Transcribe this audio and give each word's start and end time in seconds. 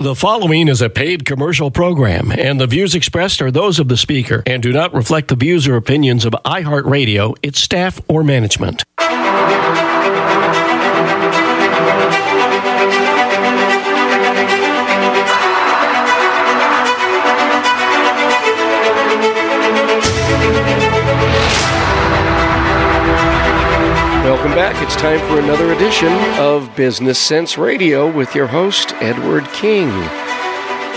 The 0.00 0.14
following 0.14 0.68
is 0.68 0.80
a 0.80 0.88
paid 0.88 1.24
commercial 1.24 1.72
program, 1.72 2.30
and 2.30 2.60
the 2.60 2.68
views 2.68 2.94
expressed 2.94 3.42
are 3.42 3.50
those 3.50 3.80
of 3.80 3.88
the 3.88 3.96
speaker 3.96 4.44
and 4.46 4.62
do 4.62 4.72
not 4.72 4.94
reflect 4.94 5.26
the 5.26 5.34
views 5.34 5.66
or 5.66 5.74
opinions 5.74 6.24
of 6.24 6.34
iHeartRadio, 6.44 7.36
its 7.42 7.58
staff, 7.58 8.00
or 8.06 8.22
management. 8.22 8.84
Welcome 24.38 24.54
back. 24.54 24.80
It's 24.84 24.94
time 24.94 25.18
for 25.26 25.40
another 25.40 25.72
edition 25.72 26.12
of 26.38 26.76
Business 26.76 27.18
Cents 27.18 27.58
Radio 27.58 28.08
with 28.08 28.36
your 28.36 28.46
host, 28.46 28.92
Edward 29.00 29.44
King. 29.46 29.88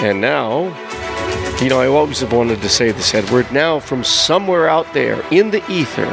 And 0.04 0.22
now, 0.22 0.66
you 1.60 1.68
know, 1.68 1.82
I 1.82 1.88
always 1.88 2.20
have 2.20 2.34
wanted 2.34 2.62
to 2.62 2.70
say 2.70 2.92
this, 2.92 3.16
Edward. 3.16 3.52
Now, 3.52 3.80
from 3.80 4.04
somewhere 4.04 4.70
out 4.70 4.94
there 4.94 5.26
in 5.32 5.50
the 5.50 5.64
ether, 5.72 6.06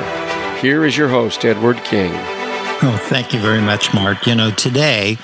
here 0.62 0.86
is 0.86 0.96
your 0.96 1.08
host, 1.08 1.44
Edward 1.44 1.76
King. 1.84 2.14
Oh, 2.80 2.96
thank 3.08 3.34
you 3.34 3.40
very 3.40 3.60
much, 3.60 3.92
Mark. 3.92 4.24
You 4.24 4.36
know, 4.36 4.52
today 4.52 5.18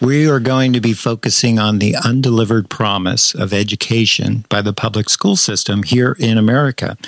we 0.00 0.28
are 0.28 0.40
going 0.40 0.72
to 0.72 0.80
be 0.80 0.92
focusing 0.92 1.56
on 1.56 1.78
the 1.78 1.94
undelivered 1.94 2.68
promise 2.68 3.36
of 3.36 3.52
education 3.52 4.44
by 4.48 4.62
the 4.62 4.72
public 4.72 5.08
school 5.08 5.36
system 5.36 5.84
here 5.84 6.16
in 6.18 6.36
America. 6.36 6.98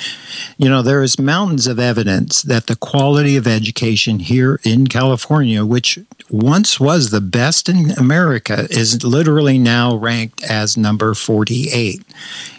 You 0.59 0.69
know, 0.69 0.81
there 0.81 1.03
is 1.03 1.19
mountains 1.19 1.67
of 1.67 1.81
evidence 1.81 2.43
that 2.43 2.69
the 2.69 2.77
quality 2.77 3.37
of 3.37 3.49
education 3.49 4.21
here 4.21 4.61
in 4.63 4.87
California, 4.87 5.67
which 5.67 5.99
once 6.31 6.79
was 6.79 7.11
the 7.11 7.21
best 7.21 7.69
in 7.69 7.91
America, 7.99 8.69
is 8.71 9.03
literally 9.03 9.59
now 9.59 9.97
ranked 9.97 10.45
as 10.45 10.77
number 10.77 11.15
48. 11.15 12.01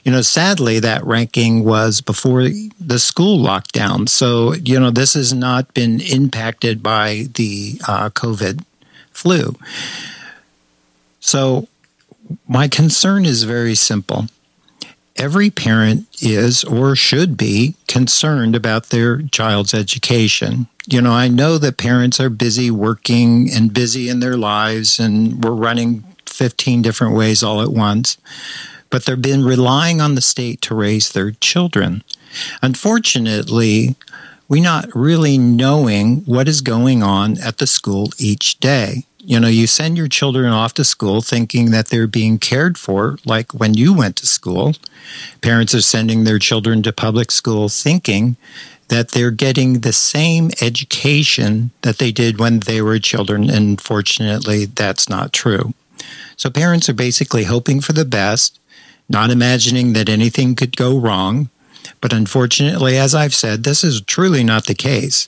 You 0.04 0.12
know, 0.12 0.22
sadly, 0.22 0.80
that 0.80 1.06
ranking 1.06 1.64
was 1.64 2.02
before 2.02 2.50
the 2.78 3.00
school 3.00 3.40
lockdown. 3.40 4.10
So, 4.10 4.54
you 4.54 4.78
know, 4.80 4.92
this 4.92 5.14
has 5.14 5.34
not 5.34 5.74
been 5.74 6.02
impacted 6.02 6.84
by 6.84 7.21
the 7.24 7.80
uh, 7.88 8.10
COVID 8.10 8.64
flu. 9.12 9.56
So, 11.20 11.68
my 12.48 12.68
concern 12.68 13.26
is 13.26 13.44
very 13.44 13.76
simple. 13.76 14.28
Every 15.18 15.50
parent 15.50 16.08
is 16.22 16.64
or 16.64 16.96
should 16.96 17.38
be 17.38 17.76
concerned 17.88 18.56
about 18.56 18.90
their 18.90 19.22
child's 19.22 19.74
education. 19.74 20.68
You 20.88 21.02
know, 21.02 21.12
I 21.12 21.28
know 21.28 21.58
that 21.58 21.78
parents 21.78 22.20
are 22.20 22.30
busy 22.30 22.72
working 22.72 23.50
and 23.52 23.74
busy 23.74 24.10
in 24.10 24.20
their 24.20 24.38
lives, 24.38 25.00
and 25.00 25.44
we're 25.44 25.52
running 25.52 26.04
15 26.26 26.82
different 26.82 27.16
ways 27.16 27.44
all 27.44 27.62
at 27.62 27.72
once, 27.72 28.18
but 28.90 29.06
they've 29.06 29.22
been 29.22 29.44
relying 29.44 30.02
on 30.02 30.16
the 30.16 30.22
state 30.22 30.62
to 30.64 30.76
raise 30.76 31.12
their 31.12 31.32
children. 31.32 32.04
Unfortunately, 32.62 33.96
we're 34.52 34.62
not 34.62 34.94
really 34.94 35.38
knowing 35.38 36.18
what 36.26 36.46
is 36.46 36.60
going 36.60 37.02
on 37.02 37.40
at 37.40 37.60
the 37.60 37.66
school 37.66 38.10
each 38.18 38.60
day. 38.60 39.06
You 39.20 39.40
know, 39.40 39.48
you 39.48 39.66
send 39.66 39.98
your 39.98 40.10
children 40.10 40.52
off 40.52 40.74
to 40.74 40.84
school 40.84 41.22
thinking 41.22 41.72
that 41.72 41.88
they're 41.88 42.06
being 42.06 42.38
cared 42.38 42.78
for, 42.78 43.18
like 43.24 43.54
when 43.54 43.76
you 43.76 43.94
went 43.94 44.18
to 44.18 44.28
school. 44.28 44.74
Parents 45.40 45.74
are 45.74 45.82
sending 45.82 46.26
their 46.26 46.38
children 46.38 46.84
to 46.84 46.92
public 46.92 47.32
school 47.32 47.70
thinking 47.70 48.36
that 48.90 49.12
they're 49.12 49.32
getting 49.32 49.80
the 49.80 49.94
same 49.94 50.52
education 50.60 51.72
that 51.82 52.00
they 52.00 52.12
did 52.12 52.38
when 52.38 52.60
they 52.60 52.82
were 52.82 53.00
children. 53.00 53.50
And 53.50 53.80
fortunately, 53.80 54.66
that's 54.66 55.08
not 55.08 55.32
true. 55.32 55.74
So 56.36 56.50
parents 56.50 56.90
are 56.90 56.94
basically 56.94 57.46
hoping 57.46 57.80
for 57.80 57.94
the 57.94 58.04
best, 58.04 58.60
not 59.08 59.30
imagining 59.30 59.94
that 59.94 60.10
anything 60.10 60.56
could 60.56 60.76
go 60.76 60.98
wrong, 60.98 61.50
but 62.02 62.14
unfortunately, 62.14 62.98
as 62.98 63.16
I've 63.16 63.36
said, 63.36 63.64
this 63.64 63.84
is 63.84 64.02
truly 64.02 64.44
not 64.44 64.66
the 64.66 64.76
case. 64.76 65.28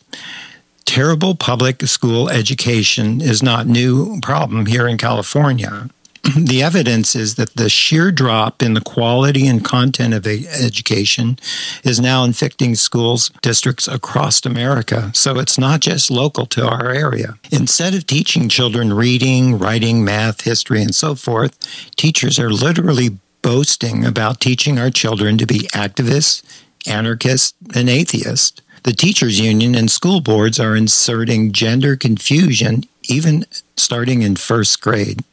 Terrible 0.85 1.35
public 1.35 1.84
school 1.84 2.29
education 2.29 3.22
is 3.22 3.41
not 3.41 3.67
new 3.67 4.19
problem 4.22 4.66
here 4.66 4.88
in 4.88 4.97
California. 4.97 5.89
the 6.38 6.63
evidence 6.63 7.16
is 7.16 7.35
that 7.35 7.53
the 7.56 7.67
sheer 7.67 8.09
drop 8.09 8.63
in 8.63 8.73
the 8.73 8.81
quality 8.81 9.45
and 9.45 9.63
content 9.63 10.13
of 10.13 10.25
education 10.25 11.38
is 11.83 12.00
now 12.00 12.23
infecting 12.23 12.75
schools 12.75 13.29
districts 13.41 13.89
across 13.89 14.45
America. 14.45 15.12
So 15.13 15.38
it's 15.38 15.57
not 15.57 15.81
just 15.81 16.09
local 16.09 16.45
to 16.47 16.66
our 16.66 16.91
area. 16.91 17.35
Instead 17.51 17.94
of 17.94 18.07
teaching 18.07 18.47
children 18.47 18.94
reading, 18.94 19.59
writing, 19.59 20.06
math, 20.06 20.41
history, 20.41 20.81
and 20.81 20.95
so 20.95 21.13
forth, 21.16 21.57
teachers 21.97 22.39
are 22.39 22.50
literally 22.50 23.17
boasting 23.41 24.06
about 24.06 24.39
teaching 24.39 24.79
our 24.79 24.89
children 24.89 25.38
to 25.38 25.45
be 25.45 25.67
activists, 25.73 26.41
anarchists, 26.88 27.53
and 27.75 27.89
atheists. 27.89 28.61
The 28.83 28.94
teachers' 28.94 29.39
union 29.39 29.75
and 29.75 29.89
school 29.89 30.19
boards 30.19 30.59
are 30.59 30.75
inserting 30.75 31.53
gender 31.53 31.95
confusion 31.95 32.83
even 33.09 33.45
starting 33.77 34.21
in 34.21 34.35
first 34.35 34.81
grade. 34.81 35.23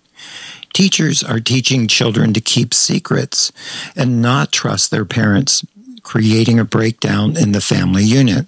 Teachers 0.72 1.22
are 1.22 1.40
teaching 1.40 1.88
children 1.88 2.32
to 2.32 2.40
keep 2.40 2.72
secrets 2.72 3.52
and 3.96 4.22
not 4.22 4.52
trust 4.52 4.90
their 4.90 5.04
parents, 5.04 5.64
creating 6.02 6.58
a 6.58 6.64
breakdown 6.64 7.36
in 7.36 7.52
the 7.52 7.60
family 7.60 8.04
unit. 8.04 8.46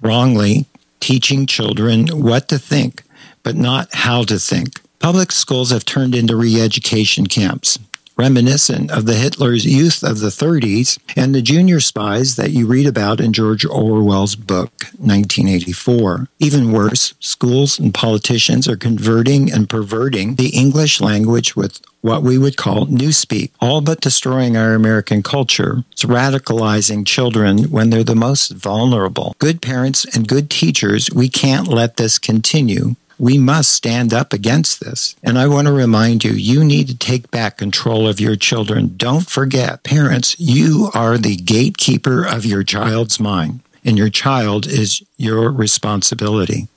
Wrongly, 0.00 0.66
teaching 1.00 1.46
children 1.46 2.06
what 2.08 2.48
to 2.48 2.58
think, 2.58 3.02
but 3.42 3.56
not 3.56 3.92
how 3.94 4.22
to 4.24 4.38
think. 4.38 4.80
Public 5.00 5.32
schools 5.32 5.70
have 5.70 5.84
turned 5.84 6.14
into 6.14 6.36
re 6.36 6.60
education 6.60 7.26
camps 7.26 7.78
reminiscent 8.16 8.90
of 8.90 9.06
the 9.06 9.14
Hitler's 9.14 9.64
youth 9.64 10.02
of 10.02 10.20
the 10.20 10.28
30s 10.28 10.98
and 11.16 11.34
the 11.34 11.42
junior 11.42 11.80
spies 11.80 12.36
that 12.36 12.50
you 12.50 12.66
read 12.66 12.86
about 12.86 13.20
in 13.20 13.32
George 13.32 13.64
Orwell's 13.64 14.36
book, 14.36 14.72
1984. 14.98 16.28
Even 16.38 16.72
worse, 16.72 17.14
schools 17.20 17.78
and 17.78 17.92
politicians 17.92 18.68
are 18.68 18.76
converting 18.76 19.52
and 19.52 19.68
perverting 19.68 20.36
the 20.36 20.50
English 20.50 21.00
language 21.00 21.56
with 21.56 21.80
what 22.02 22.22
we 22.22 22.36
would 22.36 22.58
call 22.58 22.86
newspeak, 22.86 23.50
all 23.62 23.80
but 23.80 24.00
destroying 24.00 24.58
our 24.58 24.74
American 24.74 25.22
culture. 25.22 25.84
It's 25.90 26.04
radicalizing 26.04 27.06
children 27.06 27.70
when 27.70 27.88
they're 27.88 28.04
the 28.04 28.14
most 28.14 28.52
vulnerable. 28.52 29.34
Good 29.38 29.62
parents 29.62 30.04
and 30.14 30.28
good 30.28 30.50
teachers, 30.50 31.08
we 31.14 31.30
can't 31.30 31.66
let 31.66 31.96
this 31.96 32.18
continue. 32.18 32.94
We 33.18 33.38
must 33.38 33.72
stand 33.72 34.12
up 34.12 34.32
against 34.32 34.80
this. 34.80 35.14
And 35.22 35.38
I 35.38 35.46
want 35.46 35.66
to 35.66 35.72
remind 35.72 36.24
you, 36.24 36.32
you 36.32 36.64
need 36.64 36.88
to 36.88 36.96
take 36.96 37.30
back 37.30 37.58
control 37.58 38.08
of 38.08 38.20
your 38.20 38.36
children. 38.36 38.94
Don't 38.96 39.28
forget, 39.28 39.84
parents, 39.84 40.38
you 40.38 40.90
are 40.94 41.16
the 41.16 41.36
gatekeeper 41.36 42.24
of 42.24 42.44
your 42.44 42.64
child's 42.64 43.20
mind, 43.20 43.60
and 43.84 43.96
your 43.96 44.10
child 44.10 44.66
is 44.66 45.02
your 45.16 45.50
responsibility. 45.50 46.68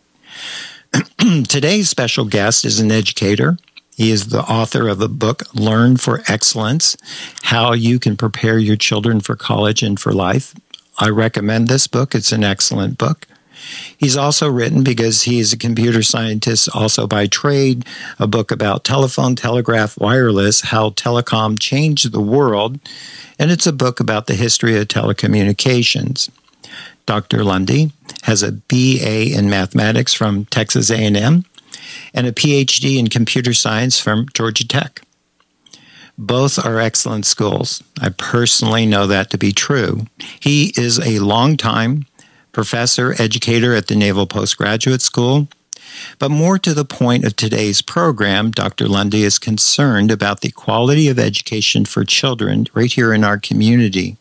Today's 1.47 1.89
special 1.89 2.25
guest 2.25 2.65
is 2.65 2.79
an 2.79 2.91
educator. 2.91 3.57
He 3.95 4.11
is 4.11 4.27
the 4.27 4.43
author 4.43 4.87
of 4.87 4.99
the 4.99 5.09
book 5.09 5.43
Learn 5.55 5.97
for 5.97 6.21
Excellence 6.27 6.95
How 7.41 7.73
You 7.73 7.97
Can 7.97 8.15
Prepare 8.15 8.59
Your 8.59 8.75
Children 8.75 9.21
for 9.21 9.35
College 9.35 9.81
and 9.81 9.99
for 9.99 10.13
Life. 10.13 10.53
I 10.99 11.09
recommend 11.09 11.67
this 11.67 11.87
book. 11.87 12.13
It's 12.13 12.31
an 12.31 12.43
excellent 12.43 12.99
book. 12.99 13.27
He's 13.97 14.17
also 14.17 14.50
written, 14.50 14.83
because 14.83 15.23
he's 15.23 15.53
a 15.53 15.57
computer 15.57 16.03
scientist 16.03 16.69
also 16.73 17.07
by 17.07 17.28
trade, 17.28 17.85
a 18.19 18.28
book 18.28 18.51
about 18.51 18.83
telephone, 18.83 19.35
telegraph, 19.35 19.97
wireless, 19.97 20.61
how 20.61 20.91
telecom 20.91 21.59
changed 21.59 22.11
the 22.11 22.22
world. 22.22 22.79
And 23.39 23.51
it's 23.51 23.67
a 23.67 23.73
book 23.73 24.00
about 24.00 24.28
the 24.28 24.35
history 24.35 24.78
of 24.78 24.88
telecommunications. 24.88 26.29
Dr. 27.05 27.44
Lundy 27.44 27.91
has 28.23 28.44
a 28.44 28.51
BA 28.51 29.38
in 29.38 29.50
mathematics 29.50 30.13
from 30.13 30.45
Texas 30.45 30.91
A&M 30.91 31.45
and 32.13 32.28
a 32.28 32.31
PhD 32.31 32.97
in 32.97 33.07
computer 33.07 33.53
science 33.53 33.99
from 33.99 34.28
Georgia 34.34 34.67
Tech. 34.67 35.01
Both 36.17 36.63
are 36.66 36.79
excellent 36.79 37.25
schools. 37.25 37.84
I 38.02 38.09
personally 38.09 38.85
know 38.85 39.05
that 39.08 39.29
to 39.29 39.37
be 39.37 39.52
true. 39.52 40.08
He 40.40 40.73
is 40.75 40.99
a 40.99 41.19
long-time 41.19 42.08
professor, 42.57 43.13
educator 43.21 43.75
at 43.75 43.85
the 43.85 43.95
Naval 43.95 44.25
Postgraduate 44.25 45.03
School. 45.03 45.47
But 46.17 46.31
more 46.31 46.57
to 46.57 46.73
the 46.73 46.85
point 46.85 47.23
of 47.23 47.35
today's 47.35 47.83
program, 47.83 48.49
Dr. 48.49 48.87
Lundy 48.87 49.21
is 49.21 49.37
concerned 49.37 50.09
about 50.09 50.41
the 50.41 50.49
quality 50.49 51.07
of 51.07 51.19
education 51.19 51.85
for 51.85 52.03
children 52.03 52.65
right 52.73 52.91
here 52.91 53.13
in 53.13 53.23
our 53.23 53.37
community. 53.37 54.17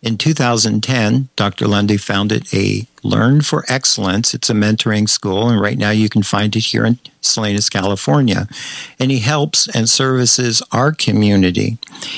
In 0.00 0.16
2010, 0.16 1.28
Dr. 1.36 1.68
Lundy 1.68 1.98
founded 1.98 2.46
a 2.54 2.86
Learn 3.02 3.42
for 3.42 3.66
Excellence. 3.68 4.32
It's 4.32 4.48
a 4.48 4.54
mentoring 4.54 5.06
school, 5.06 5.50
and 5.50 5.60
right 5.60 5.76
now 5.76 5.90
you 5.90 6.08
can 6.08 6.22
find 6.22 6.56
it 6.56 6.64
here 6.64 6.86
in 6.86 6.98
Salinas, 7.20 7.68
California. 7.68 8.48
And 8.98 9.10
he 9.10 9.18
helps 9.18 9.68
and 9.76 9.90
services 9.90 10.62
our 10.72 10.92
community. 10.92 11.76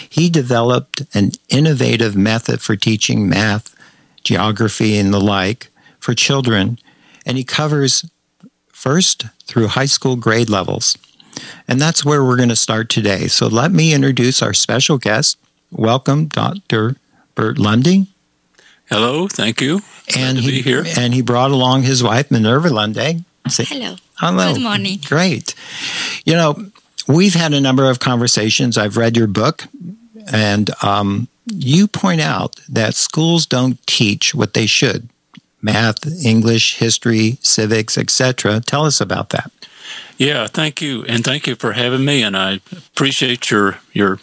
He 0.09 0.31
developed 0.31 1.03
an 1.13 1.33
innovative 1.49 2.15
method 2.15 2.61
for 2.61 2.77
teaching 2.77 3.29
math, 3.29 3.75
geography, 4.25 4.97
and 4.99 5.13
the 5.13 5.21
like 5.21 5.69
for 5.99 6.15
children. 6.15 6.79
And 7.27 7.37
he 7.37 7.45
covers 7.45 8.05
first 8.73 9.27
through 9.45 9.69
high 9.69 9.87
school 9.87 10.17
grade 10.17 10.49
levels. 10.51 10.97
And 11.69 11.81
that's 11.81 12.05
where 12.05 12.25
we're 12.25 12.37
going 12.37 12.49
to 12.49 12.57
start 12.57 12.89
today. 12.89 13.29
So 13.29 13.47
let 13.47 13.71
me 13.71 13.95
introduce 13.95 14.43
our 14.43 14.53
special 14.55 14.99
guest. 14.99 15.39
Welcome, 15.71 16.27
Dr. 16.27 16.97
Bert 17.35 17.59
Lundy. 17.59 18.07
Hello, 18.89 19.29
thank 19.29 19.61
you. 19.61 19.81
And 20.17 20.37
Glad 20.37 20.37
to 20.37 20.41
he, 20.43 20.51
be 20.51 20.63
here. 20.63 20.85
And 20.99 21.15
he 21.15 21.23
brought 21.23 21.53
along 21.53 21.85
his 21.85 22.03
wife, 22.03 22.31
Minerva 22.31 22.71
Lundy. 22.71 23.25
Say- 23.49 23.65
Hello. 23.65 23.97
Hello. 24.17 24.53
Good 24.53 24.63
morning. 24.63 24.99
Great. 25.07 25.55
You 26.25 26.35
know, 26.35 26.71
we've 27.07 27.35
had 27.35 27.55
a 27.55 27.61
number 27.61 27.89
of 27.89 28.01
conversations. 28.01 28.77
I've 28.77 28.97
read 28.97 29.17
your 29.17 29.29
book, 29.29 29.65
and 30.31 30.69
um, 30.83 31.29
you 31.51 31.87
point 31.87 32.21
out 32.21 32.57
that 32.69 32.95
schools 32.95 33.47
don't 33.47 33.85
teach 33.87 34.35
what 34.35 34.55
they 34.55 34.67
should 34.67 35.09
math, 35.63 36.07
English, 36.25 36.79
history, 36.79 37.39
civics, 37.43 37.99
etc. 37.99 38.61
Tell 38.61 38.85
us 38.85 39.01
about 39.01 39.31
that. 39.31 39.51
Yeah, 40.19 40.47
thank 40.47 40.81
you, 40.81 41.05
and 41.05 41.25
thank 41.25 41.47
you 41.47 41.57
for 41.57 41.73
having 41.73 42.05
me. 42.05 42.23
And 42.23 42.37
I 42.37 42.61
appreciate 42.73 43.51
your 43.51 43.79
your 43.93 44.19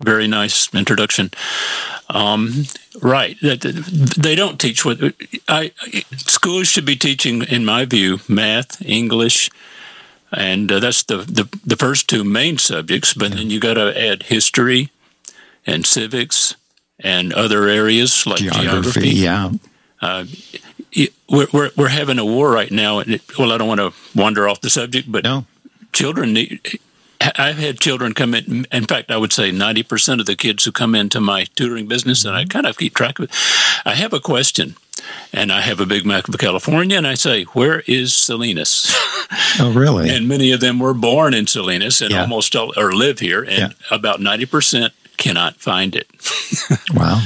very 0.00 0.26
nice 0.26 0.72
introduction. 0.74 1.30
Um, 2.10 2.64
right, 3.00 3.36
that 3.40 3.62
they 3.62 4.34
don't 4.34 4.60
teach 4.60 4.84
what 4.84 4.98
I 5.48 5.72
schools 6.16 6.68
should 6.68 6.84
be 6.84 6.96
teaching, 6.96 7.42
in 7.42 7.64
my 7.64 7.84
view, 7.84 8.20
math, 8.28 8.80
English, 8.84 9.50
and 10.32 10.70
uh, 10.70 10.78
that's 10.78 11.02
the, 11.02 11.18
the 11.18 11.48
the 11.64 11.76
first 11.76 12.08
two 12.08 12.24
main 12.24 12.58
subjects. 12.58 13.14
But 13.14 13.32
then 13.32 13.50
you 13.50 13.60
got 13.60 13.74
to 13.74 14.00
add 14.00 14.24
history 14.24 14.90
and 15.66 15.86
civics 15.86 16.54
and 17.00 17.32
other 17.32 17.68
areas 17.68 18.26
like 18.26 18.40
geography. 18.40 19.10
yeah. 19.10 19.50
Uh, 20.00 20.24
we're, 21.28 21.46
we're 21.52 21.70
we're 21.76 21.88
having 21.88 22.18
a 22.18 22.24
war 22.24 22.50
right 22.50 22.70
now. 22.70 22.98
And 23.00 23.14
it, 23.14 23.38
well, 23.38 23.52
I 23.52 23.58
don't 23.58 23.68
want 23.68 23.80
to 23.80 23.92
wander 24.18 24.48
off 24.48 24.60
the 24.60 24.70
subject, 24.70 25.10
but 25.10 25.24
No. 25.24 25.46
children 25.92 26.32
need. 26.34 26.78
I've 27.38 27.56
had 27.58 27.80
children 27.80 28.12
come 28.12 28.34
in. 28.34 28.66
In 28.70 28.84
fact, 28.86 29.10
I 29.10 29.16
would 29.16 29.32
say 29.32 29.50
ninety 29.50 29.82
percent 29.82 30.20
of 30.20 30.26
the 30.26 30.36
kids 30.36 30.64
who 30.64 30.72
come 30.72 30.94
into 30.94 31.20
my 31.20 31.44
tutoring 31.56 31.86
business, 31.88 32.24
and 32.24 32.36
I 32.36 32.44
kind 32.44 32.66
of 32.66 32.76
keep 32.76 32.94
track 32.94 33.18
of 33.18 33.24
it. 33.24 33.30
I 33.86 33.94
have 33.94 34.12
a 34.12 34.20
question, 34.20 34.76
and 35.32 35.50
I 35.50 35.62
have 35.62 35.80
a 35.80 35.86
big 35.86 36.04
map 36.04 36.28
of 36.28 36.36
California, 36.38 36.98
and 36.98 37.06
I 37.06 37.14
say, 37.14 37.44
"Where 37.54 37.80
is 37.86 38.14
Salinas?" 38.14 38.94
Oh, 39.58 39.72
really? 39.72 40.10
and 40.10 40.28
many 40.28 40.52
of 40.52 40.60
them 40.60 40.78
were 40.78 40.94
born 40.94 41.32
in 41.34 41.46
Salinas 41.46 42.00
and 42.02 42.10
Yeah. 42.10 42.20
almost 42.22 42.54
all, 42.54 42.72
or 42.76 42.92
live 42.92 43.20
here, 43.20 43.42
and 43.42 43.72
Yeah. 43.72 43.96
about 43.96 44.20
ninety 44.20 44.44
percent 44.46 44.92
cannot 45.16 45.56
find 45.56 45.94
it. 45.96 46.08
wow. 46.94 47.20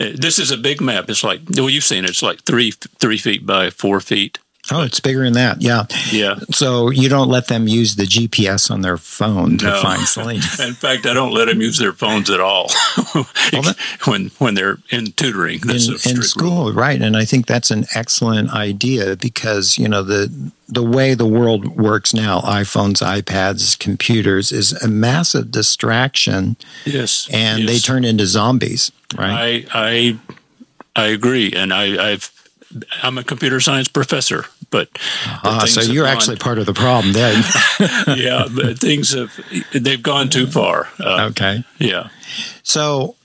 Uh, 0.00 0.10
This 0.14 0.38
is 0.38 0.50
a 0.50 0.56
big 0.56 0.80
map. 0.80 1.08
It's 1.08 1.24
like 1.24 1.40
well, 1.56 1.70
you've 1.70 1.84
seen 1.84 2.04
it. 2.04 2.10
It's 2.10 2.22
like 2.22 2.42
three 2.42 2.72
three 2.72 3.18
feet 3.18 3.46
by 3.46 3.70
four 3.70 4.00
feet. 4.00 4.38
Oh, 4.72 4.82
it's 4.82 4.98
bigger 4.98 5.22
than 5.24 5.34
that. 5.34 5.60
Yeah. 5.60 5.84
Yeah. 6.10 6.36
So 6.50 6.88
you 6.90 7.08
don't 7.10 7.28
let 7.28 7.48
them 7.48 7.68
use 7.68 7.96
the 7.96 8.04
GPS 8.04 8.70
on 8.70 8.80
their 8.80 8.96
phone 8.96 9.58
to 9.58 9.66
No. 9.66 9.82
find 9.82 10.00
Salinas. 10.08 10.58
In 10.66 10.72
fact, 10.72 11.04
I 11.06 11.12
don't 11.12 11.32
let 11.32 11.46
them 11.48 11.60
use 11.60 11.76
their 11.78 11.92
phones 11.92 12.30
at 12.30 12.40
all 12.40 12.70
when 14.06 14.30
when 14.38 14.54
they're 14.54 14.78
in 14.90 15.12
tutoring. 15.12 15.60
That's 15.62 15.86
a 15.86 15.90
in, 15.90 15.92
in 15.94 15.98
strict 15.98 16.16
rule. 16.16 16.22
school, 16.68 16.72
right? 16.72 17.00
And 17.00 17.16
I 17.16 17.24
think 17.24 17.46
that's 17.46 17.70
an 17.70 17.84
excellent 17.94 18.50
idea 18.52 19.16
because 19.16 19.76
you 19.78 19.88
know 19.88 20.02
the 20.02 20.50
the 20.68 20.82
way 20.82 21.14
the 21.14 21.26
world 21.26 21.76
works 21.76 22.14
now, 22.14 22.40
iPhones, 22.40 23.02
iPads, 23.04 23.78
computers, 23.78 24.50
is 24.50 24.72
a 24.82 24.88
massive 24.88 25.50
distraction, 25.50 26.56
Yes, 26.86 27.28
and 27.32 27.68
they 27.68 27.78
turn 27.78 28.04
into 28.04 28.26
zombies, 28.26 28.90
right? 29.18 29.66
I 29.74 30.16
I 30.16 30.18
I 30.96 31.06
agree, 31.08 31.52
and 31.52 31.72
I, 31.72 32.12
I've 32.12 32.30
I'm 33.02 33.18
a 33.18 33.24
computer 33.24 33.60
science 33.60 33.88
professor, 33.88 34.46
but 34.70 34.88
Ah, 35.26 35.64
so 35.66 35.80
you're 35.80 36.04
gone- 36.06 36.16
actually 36.16 36.36
part 36.36 36.58
of 36.58 36.66
the 36.66 36.74
problem 36.74 37.12
then. 37.12 37.44
yeah, 38.16 38.46
but 38.54 38.78
things 38.78 39.12
have 39.12 39.32
they've 39.72 40.02
gone 40.02 40.28
too 40.28 40.46
far. 40.46 40.88
Uh, 40.98 41.28
okay. 41.30 41.64
yeah, 41.78 42.08
So 42.62 43.16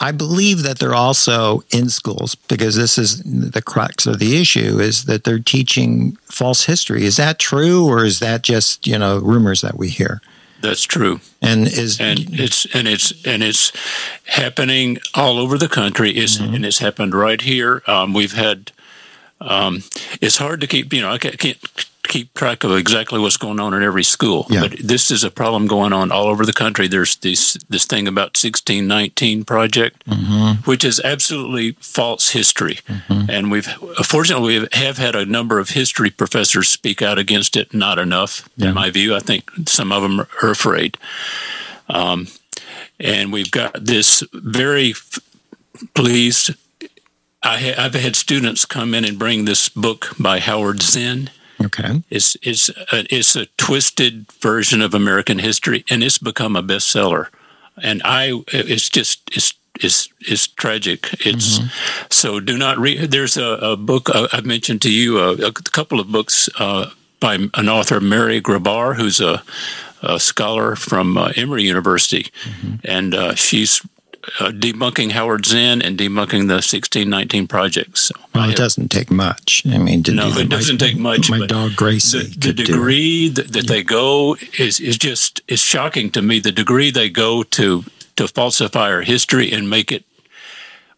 I 0.00 0.12
believe 0.12 0.62
that 0.62 0.78
they're 0.78 0.94
also 0.94 1.62
in 1.70 1.88
schools 1.88 2.34
because 2.34 2.76
this 2.76 2.98
is 2.98 3.22
the 3.22 3.62
crux 3.62 4.06
of 4.06 4.18
the 4.18 4.38
issue 4.40 4.78
is 4.78 5.04
that 5.04 5.24
they're 5.24 5.38
teaching 5.38 6.16
false 6.24 6.64
history. 6.66 7.04
Is 7.04 7.16
that 7.16 7.38
true 7.38 7.86
or 7.86 8.04
is 8.04 8.18
that 8.18 8.42
just, 8.42 8.86
you 8.86 8.98
know, 8.98 9.18
rumors 9.18 9.62
that 9.62 9.78
we 9.78 9.88
hear? 9.88 10.20
That's 10.60 10.82
true. 10.82 11.20
And 11.42 11.66
is 11.66 12.00
and 12.00 12.18
it's 12.32 12.66
and 12.74 12.88
it's 12.88 13.12
and 13.26 13.42
it's 13.42 13.72
happening 14.24 14.98
all 15.14 15.38
over 15.38 15.58
the 15.58 15.68
country. 15.68 16.10
It's, 16.10 16.38
Mm-hmm. 16.38 16.54
and 16.54 16.66
it's 16.66 16.78
happened 16.78 17.14
right 17.14 17.40
here. 17.40 17.82
Um, 17.86 18.12
we've 18.12 18.32
had. 18.32 18.72
Um, 19.40 19.82
it's 20.22 20.38
hard 20.38 20.60
to 20.62 20.66
keep. 20.66 20.92
You 20.94 21.02
know, 21.02 21.10
I 21.10 21.18
can't, 21.18 21.38
can't 21.38 21.58
keep 22.06 22.32
track 22.34 22.64
of 22.64 22.72
exactly 22.72 23.18
what's 23.20 23.36
going 23.36 23.60
on 23.60 23.74
in 23.74 23.82
every 23.82 24.02
school. 24.04 24.46
Yeah. 24.48 24.62
But 24.62 24.78
this 24.78 25.10
is 25.10 25.24
a 25.24 25.30
problem 25.30 25.66
going 25.66 25.92
on 25.92 26.10
all 26.12 26.26
over 26.28 26.44
the 26.46 26.52
country. 26.52 26.88
There's 26.88 27.16
this 27.16 27.54
this 27.68 27.84
thing 27.84 28.08
about 28.08 28.36
sixteen 28.36 28.86
nineteen 28.86 29.44
project, 29.44 30.04
Mm-hmm. 30.06 30.62
which 30.70 30.84
is 30.84 31.00
absolutely 31.00 31.72
false 31.80 32.30
history. 32.30 32.78
And 33.08 33.50
we've 33.50 33.66
fortunately 34.04 34.60
we 34.60 34.68
have 34.72 34.98
had 34.98 35.14
a 35.16 35.26
number 35.26 35.58
of 35.58 35.70
history 35.70 36.10
professors 36.10 36.68
speak 36.68 37.02
out 37.02 37.18
against 37.18 37.56
it. 37.56 37.72
Not 37.74 37.98
enough, 37.98 38.48
Yeah. 38.56 38.68
in 38.68 38.74
my 38.74 38.90
view. 38.90 39.14
I 39.14 39.20
think 39.20 39.50
some 39.66 39.92
of 39.92 40.02
them 40.02 40.20
are 40.42 40.50
afraid 40.50 40.96
Um, 41.88 42.26
and 42.98 43.32
we've 43.32 43.50
got 43.50 43.84
this 43.84 44.22
very 44.32 44.94
pleased. 45.94 46.54
I 47.42 47.58
ha- 47.60 47.74
I've 47.84 47.94
had 47.94 48.16
students 48.16 48.64
come 48.64 48.94
in 48.94 49.04
and 49.04 49.18
bring 49.18 49.44
this 49.44 49.68
book 49.68 50.14
by 50.18 50.40
Howard 50.40 50.82
Zinn. 50.82 51.30
Okay. 51.64 52.02
It's 52.10 52.36
it's 52.42 52.68
a, 52.68 53.06
it's 53.14 53.36
a 53.36 53.46
twisted 53.56 54.30
version 54.40 54.82
of 54.82 54.94
American 54.94 55.38
history, 55.38 55.84
and 55.90 56.02
it's 56.02 56.18
become 56.18 56.56
a 56.56 56.62
bestseller. 56.62 57.28
And 57.82 58.00
I, 58.04 58.42
it's 58.48 58.88
just 58.88 59.22
it's 59.32 59.52
it's 59.80 60.08
it's 60.20 60.46
tragic. 60.46 61.08
It's 61.26 61.60
so 62.10 62.40
do 62.40 62.56
not 62.56 62.78
read. 62.78 63.10
There's 63.10 63.36
a, 63.36 63.44
a 63.44 63.76
book 63.76 64.08
uh, 64.14 64.28
I 64.32 64.40
mentioned 64.40 64.82
to 64.82 64.92
you 64.92 65.18
a, 65.18 65.32
a 65.48 65.52
couple 65.52 66.00
of 66.00 66.10
books 66.10 66.48
uh, 66.58 66.90
by 67.20 67.34
an 67.34 67.68
author 67.68 68.00
Mary 68.00 68.40
Grabar, 68.40 68.96
who's 68.96 69.20
a, 69.20 69.42
a 70.02 70.18
scholar 70.20 70.76
from 70.76 71.16
uh, 71.18 71.32
Emory 71.36 71.64
University, 71.64 72.30
and 72.84 73.14
uh, 73.14 73.34
she's. 73.34 73.82
Uh, 74.40 74.50
debunking 74.50 75.12
Howard 75.12 75.46
Zinn 75.46 75.80
and 75.80 75.96
debunking 75.96 76.48
the 76.48 76.58
1619 76.58 77.46
projects. 77.46 78.00
So 78.02 78.14
Well, 78.34 78.50
it 78.50 78.56
doesn't 78.56 78.88
take 78.88 79.08
much. 79.10 79.62
I 79.66 79.78
mean, 79.78 80.02
to 80.02 80.12
No, 80.12 80.28
it 80.28 80.48
doesn't 80.48 80.80
my, 80.80 80.86
take 80.86 80.98
much, 80.98 81.30
My 81.30 81.46
dog 81.46 81.76
Gracie. 81.76 82.18
the, 82.18 82.24
the 82.24 82.30
could 82.48 82.56
do 82.56 82.62
it. 82.62 82.66
degree 82.66 83.28
that, 83.28 83.52
that 83.52 83.66
they 83.68 83.82
go 83.84 84.36
is 84.58 84.80
is 84.80 84.98
just 84.98 85.42
is 85.46 85.60
shocking 85.60 86.10
to 86.10 86.22
me. 86.22 86.40
The 86.40 86.50
degree 86.52 86.90
they 86.90 87.08
go 87.08 87.44
to 87.44 87.84
to 88.16 88.26
falsify 88.26 88.90
our 88.90 89.02
history 89.02 89.52
and 89.52 89.70
make 89.70 89.92
it. 89.92 90.04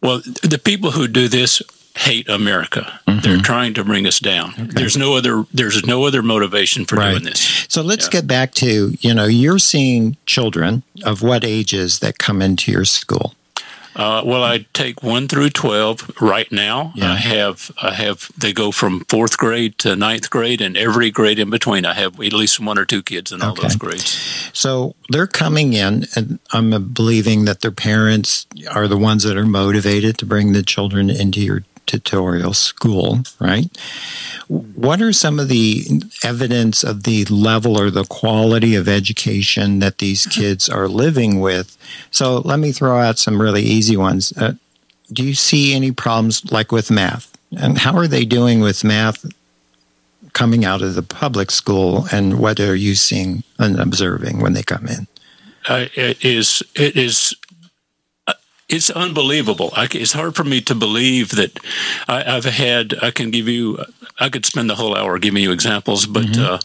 Well, 0.01 0.23
the 0.43 0.61
people 0.63 0.93
who 0.93 1.07
do 1.07 1.29
this 1.29 1.61
hate 1.99 2.29
America. 2.29 3.01
Mm-hmm. 3.07 3.21
They're 3.21 3.39
trying 3.43 3.75
to 3.75 3.85
bring 3.85 4.07
us 4.07 4.19
down. 4.21 4.55
There's 4.57 4.97
no 4.97 5.17
other. 5.17 5.45
There's 5.53 5.85
no 5.85 6.05
other 6.05 6.23
motivation 6.23 6.85
for 6.85 6.97
Right. 6.97 7.11
doing 7.11 7.25
this. 7.25 7.67
So 7.69 7.83
let's 7.83 8.07
Yeah. 8.07 8.11
get 8.21 8.27
back 8.27 8.55
to 8.55 8.97
you 9.01 9.15
know 9.15 9.27
you're 9.27 9.59
seeing 9.59 10.17
children 10.27 10.83
of 11.05 11.23
what 11.23 11.45
ages 11.45 11.99
that 12.01 12.19
come 12.19 12.41
into 12.43 12.71
your 12.73 12.85
school. 12.85 13.35
Uh, 13.97 14.23
well, 14.25 14.45
I 14.45 14.65
take 14.75 15.03
one 15.03 15.27
through 15.27 15.51
twelve 15.51 16.09
right 16.21 16.51
now. 16.53 16.93
Yeah. 16.95 17.15
I 17.15 17.17
have 17.17 17.73
I 17.83 17.93
have 17.95 18.31
they 18.39 18.53
go 18.53 18.71
from 18.71 19.01
fourth 19.09 19.37
grade 19.37 19.77
to 19.79 19.97
ninth 19.97 20.31
grade, 20.31 20.61
and 20.61 20.77
every 20.77 21.11
grade 21.11 21.41
in 21.41 21.51
between. 21.51 21.85
I 21.85 21.95
have 21.95 22.21
at 22.21 22.33
least 22.33 22.61
one 22.61 22.79
or 22.79 22.85
two 22.85 23.03
kids 23.03 23.33
in 23.33 23.43
all 23.43 23.53
Okay. 23.53 23.63
those 23.63 23.75
grades. 23.75 24.17
So 24.53 24.95
they're 25.09 25.27
coming 25.27 25.73
in, 25.73 26.07
and 26.15 26.39
I'm 26.53 26.71
believing 26.93 27.45
that 27.47 27.61
their 27.61 27.73
parents 27.73 28.47
are 28.71 28.87
the 28.87 28.97
ones 28.97 29.25
that 29.25 29.37
are 29.37 29.47
motivated 29.47 30.17
to 30.19 30.27
bring 30.27 30.53
the 30.53 30.63
children 30.63 31.11
into 31.11 31.41
your 31.41 31.65
tutorial 31.89 32.55
school, 32.55 33.21
right? 33.41 33.69
What 34.47 35.03
are 35.03 35.13
some 35.13 35.41
of 35.41 35.49
the 35.49 36.03
evidence 36.23 36.85
of 36.85 37.03
the 37.03 37.25
level 37.25 37.79
or 37.79 37.91
the 37.91 38.05
quality 38.05 38.77
of 38.77 38.89
education 38.89 39.81
that 39.81 39.99
these 39.99 40.27
kids 40.27 40.69
are 40.69 40.87
living 40.87 41.41
with? 41.41 41.77
So 42.13 42.39
let 42.39 42.61
me 42.61 42.71
throw 42.71 42.99
out 42.99 43.19
some 43.19 43.43
really 43.43 43.63
easy 43.63 43.97
ones. 43.97 44.33
Uh, 44.37 44.53
do 45.13 45.25
you 45.25 45.35
see 45.35 45.75
any 45.75 45.91
problems 45.91 46.53
like 46.53 46.71
with 46.71 46.91
math? 46.91 47.37
And 47.59 47.79
how 47.79 47.97
are 47.97 48.07
they 48.07 48.25
doing 48.25 48.61
with 48.61 48.85
math 48.85 49.25
coming 50.35 50.65
out 50.65 50.83
of 50.83 50.95
the 50.95 51.03
public 51.03 51.51
school? 51.51 52.07
And 52.13 52.39
what 52.39 52.61
are 52.61 52.77
you 52.77 52.95
seeing 52.95 53.43
and 53.59 53.81
observing 53.81 54.41
when 54.41 54.53
they 54.53 54.63
come 54.63 54.87
in? 54.87 55.09
uh, 55.69 55.87
it 55.95 56.25
is 56.25 56.63
it 56.75 56.97
is 56.97 57.35
it's 58.69 58.91
unbelievable. 58.91 59.71
I, 59.75 59.89
it's 59.93 60.13
hard 60.13 60.35
for 60.37 60.45
me 60.45 60.61
to 60.63 60.75
believe 60.75 61.31
that 61.31 61.59
I, 62.07 62.37
I've 62.37 62.45
had. 62.45 62.95
I 63.03 63.11
can 63.11 63.31
give 63.31 63.49
you. 63.49 63.79
I 64.21 64.29
could 64.29 64.45
spend 64.45 64.69
the 64.69 64.75
whole 64.75 64.97
hour 64.97 65.19
giving 65.19 65.43
you 65.43 65.53
examples, 65.53 66.07
but 66.07 66.37
uh, 66.39 66.59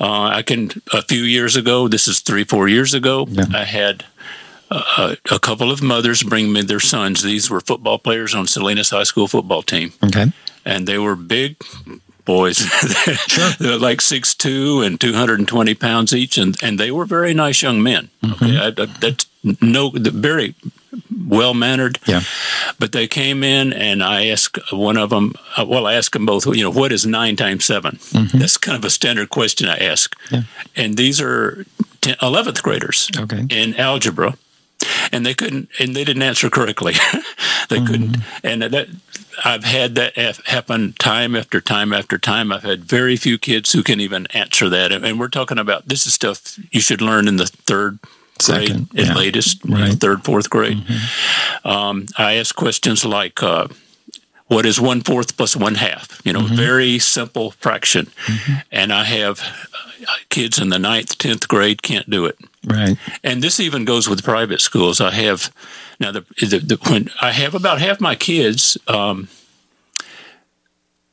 uh, 0.00 0.22
I 0.38 0.42
can. 0.42 0.70
A 0.92 1.02
few 1.02 1.22
years 1.22 1.56
ago, 1.56 1.88
this 1.88 2.06
is 2.08 2.20
three, 2.20 2.44
four 2.44 2.68
years 2.68 2.94
ago, 2.94 3.26
Yeah. 3.28 3.46
I 3.54 3.64
had. 3.64 4.04
Uh, 4.72 5.16
a 5.32 5.38
couple 5.40 5.72
of 5.72 5.82
mothers 5.82 6.22
bring 6.22 6.52
me 6.52 6.62
their 6.62 6.78
sons. 6.78 7.24
These 7.24 7.50
were 7.50 7.60
football 7.60 7.98
players 7.98 8.36
on 8.36 8.46
Salinas 8.46 8.90
High 8.90 9.02
School 9.02 9.26
football 9.26 9.62
team 9.62 9.92
Okay. 10.00 10.26
and 10.64 10.86
they 10.86 10.96
were 10.96 11.16
big 11.16 11.56
boys. 12.24 12.58
sure. 13.26 13.50
Like 13.80 14.00
six 14.00 14.32
two 14.32 14.80
and 14.82 15.00
220 15.00 15.74
pounds 15.74 16.14
each, 16.14 16.38
and, 16.38 16.56
and 16.62 16.78
they 16.78 16.92
were 16.92 17.04
very 17.04 17.34
nice 17.34 17.62
young 17.62 17.82
men. 17.82 18.10
Mm-hmm. 18.22 18.44
Okay, 18.44 18.58
I, 18.58 18.68
I, 18.68 18.86
that's 19.00 19.26
no, 19.60 19.90
very 19.90 20.54
well 21.26 21.54
mannered. 21.54 21.98
Yeah. 22.06 22.22
But 22.78 22.92
they 22.92 23.06
came 23.06 23.44
in, 23.44 23.72
and 23.72 24.02
I 24.02 24.26
asked 24.26 24.58
one 24.72 24.96
of 24.96 25.10
them. 25.10 25.34
Uh, 25.56 25.64
well, 25.66 25.86
I 25.86 25.94
asked 25.94 26.12
them 26.12 26.26
both. 26.26 26.46
You 26.46 26.64
know, 26.64 26.70
what 26.70 26.92
is 26.92 27.06
nine 27.06 27.36
times 27.36 27.64
7 27.64 27.96
mm-hmm. 27.96 28.38
That's 28.38 28.56
kind 28.56 28.76
of 28.76 28.84
a 28.84 28.90
standard 28.90 29.30
question 29.30 29.68
I 29.68 29.78
ask. 29.78 30.16
Yeah. 30.30 30.42
And 30.76 30.96
these 30.96 31.20
are 31.20 31.64
11th 32.02 32.62
graders 32.62 33.10
okay. 33.16 33.46
in 33.50 33.74
algebra 33.74 34.36
and 35.12 35.26
they 35.26 35.34
couldn't 35.34 35.68
and 35.78 35.94
they 35.94 36.04
didn't 36.04 36.22
answer 36.22 36.48
correctly 36.48 36.92
they 37.68 37.76
mm-hmm. 37.76 37.86
couldn't 37.86 38.16
and 38.42 38.62
that 38.62 38.88
i've 39.44 39.64
had 39.64 39.94
that 39.94 40.16
happen 40.46 40.94
time 40.94 41.36
after 41.36 41.60
time 41.60 41.92
after 41.92 42.18
time 42.18 42.50
i've 42.50 42.62
had 42.62 42.84
very 42.84 43.16
few 43.16 43.38
kids 43.38 43.72
who 43.72 43.82
can 43.82 44.00
even 44.00 44.26
answer 44.28 44.68
that 44.68 44.92
and 44.92 45.20
we're 45.20 45.28
talking 45.28 45.58
about 45.58 45.86
this 45.88 46.06
is 46.06 46.14
stuff 46.14 46.58
you 46.70 46.80
should 46.80 47.02
learn 47.02 47.28
in 47.28 47.36
the 47.36 47.46
third 47.46 47.98
grade 48.42 48.70
at 48.96 49.06
yeah. 49.06 49.14
latest 49.14 49.64
right. 49.64 49.94
third 49.94 50.24
fourth 50.24 50.50
grade 50.50 50.78
mm-hmm. 50.78 51.68
um, 51.68 52.06
i 52.18 52.34
ask 52.34 52.54
questions 52.54 53.04
like 53.04 53.42
uh, 53.42 53.66
what 54.50 54.66
is 54.66 54.80
one 54.80 55.00
fourth 55.00 55.36
plus 55.36 55.54
one 55.54 55.76
half? 55.76 56.20
You 56.24 56.32
know, 56.32 56.40
mm-hmm. 56.40 56.56
very 56.56 56.98
simple 56.98 57.52
fraction. 57.52 58.06
Mm-hmm. 58.26 58.54
And 58.72 58.92
I 58.92 59.04
have 59.04 59.38
uh, 59.38 60.12
kids 60.28 60.58
in 60.58 60.70
the 60.70 60.78
ninth, 60.78 61.16
tenth 61.18 61.46
grade 61.46 61.82
can't 61.82 62.10
do 62.10 62.26
it. 62.26 62.36
Right. 62.66 62.98
And 63.22 63.42
this 63.44 63.60
even 63.60 63.84
goes 63.84 64.08
with 64.08 64.24
private 64.24 64.60
schools. 64.60 65.00
I 65.00 65.12
have 65.12 65.54
now 66.00 66.10
the, 66.10 66.24
the, 66.40 66.58
the 66.58 66.78
when 66.90 67.10
I 67.22 67.30
have 67.30 67.54
about 67.54 67.80
half 67.80 68.00
my 68.00 68.16
kids. 68.16 68.76
Um, 68.88 69.28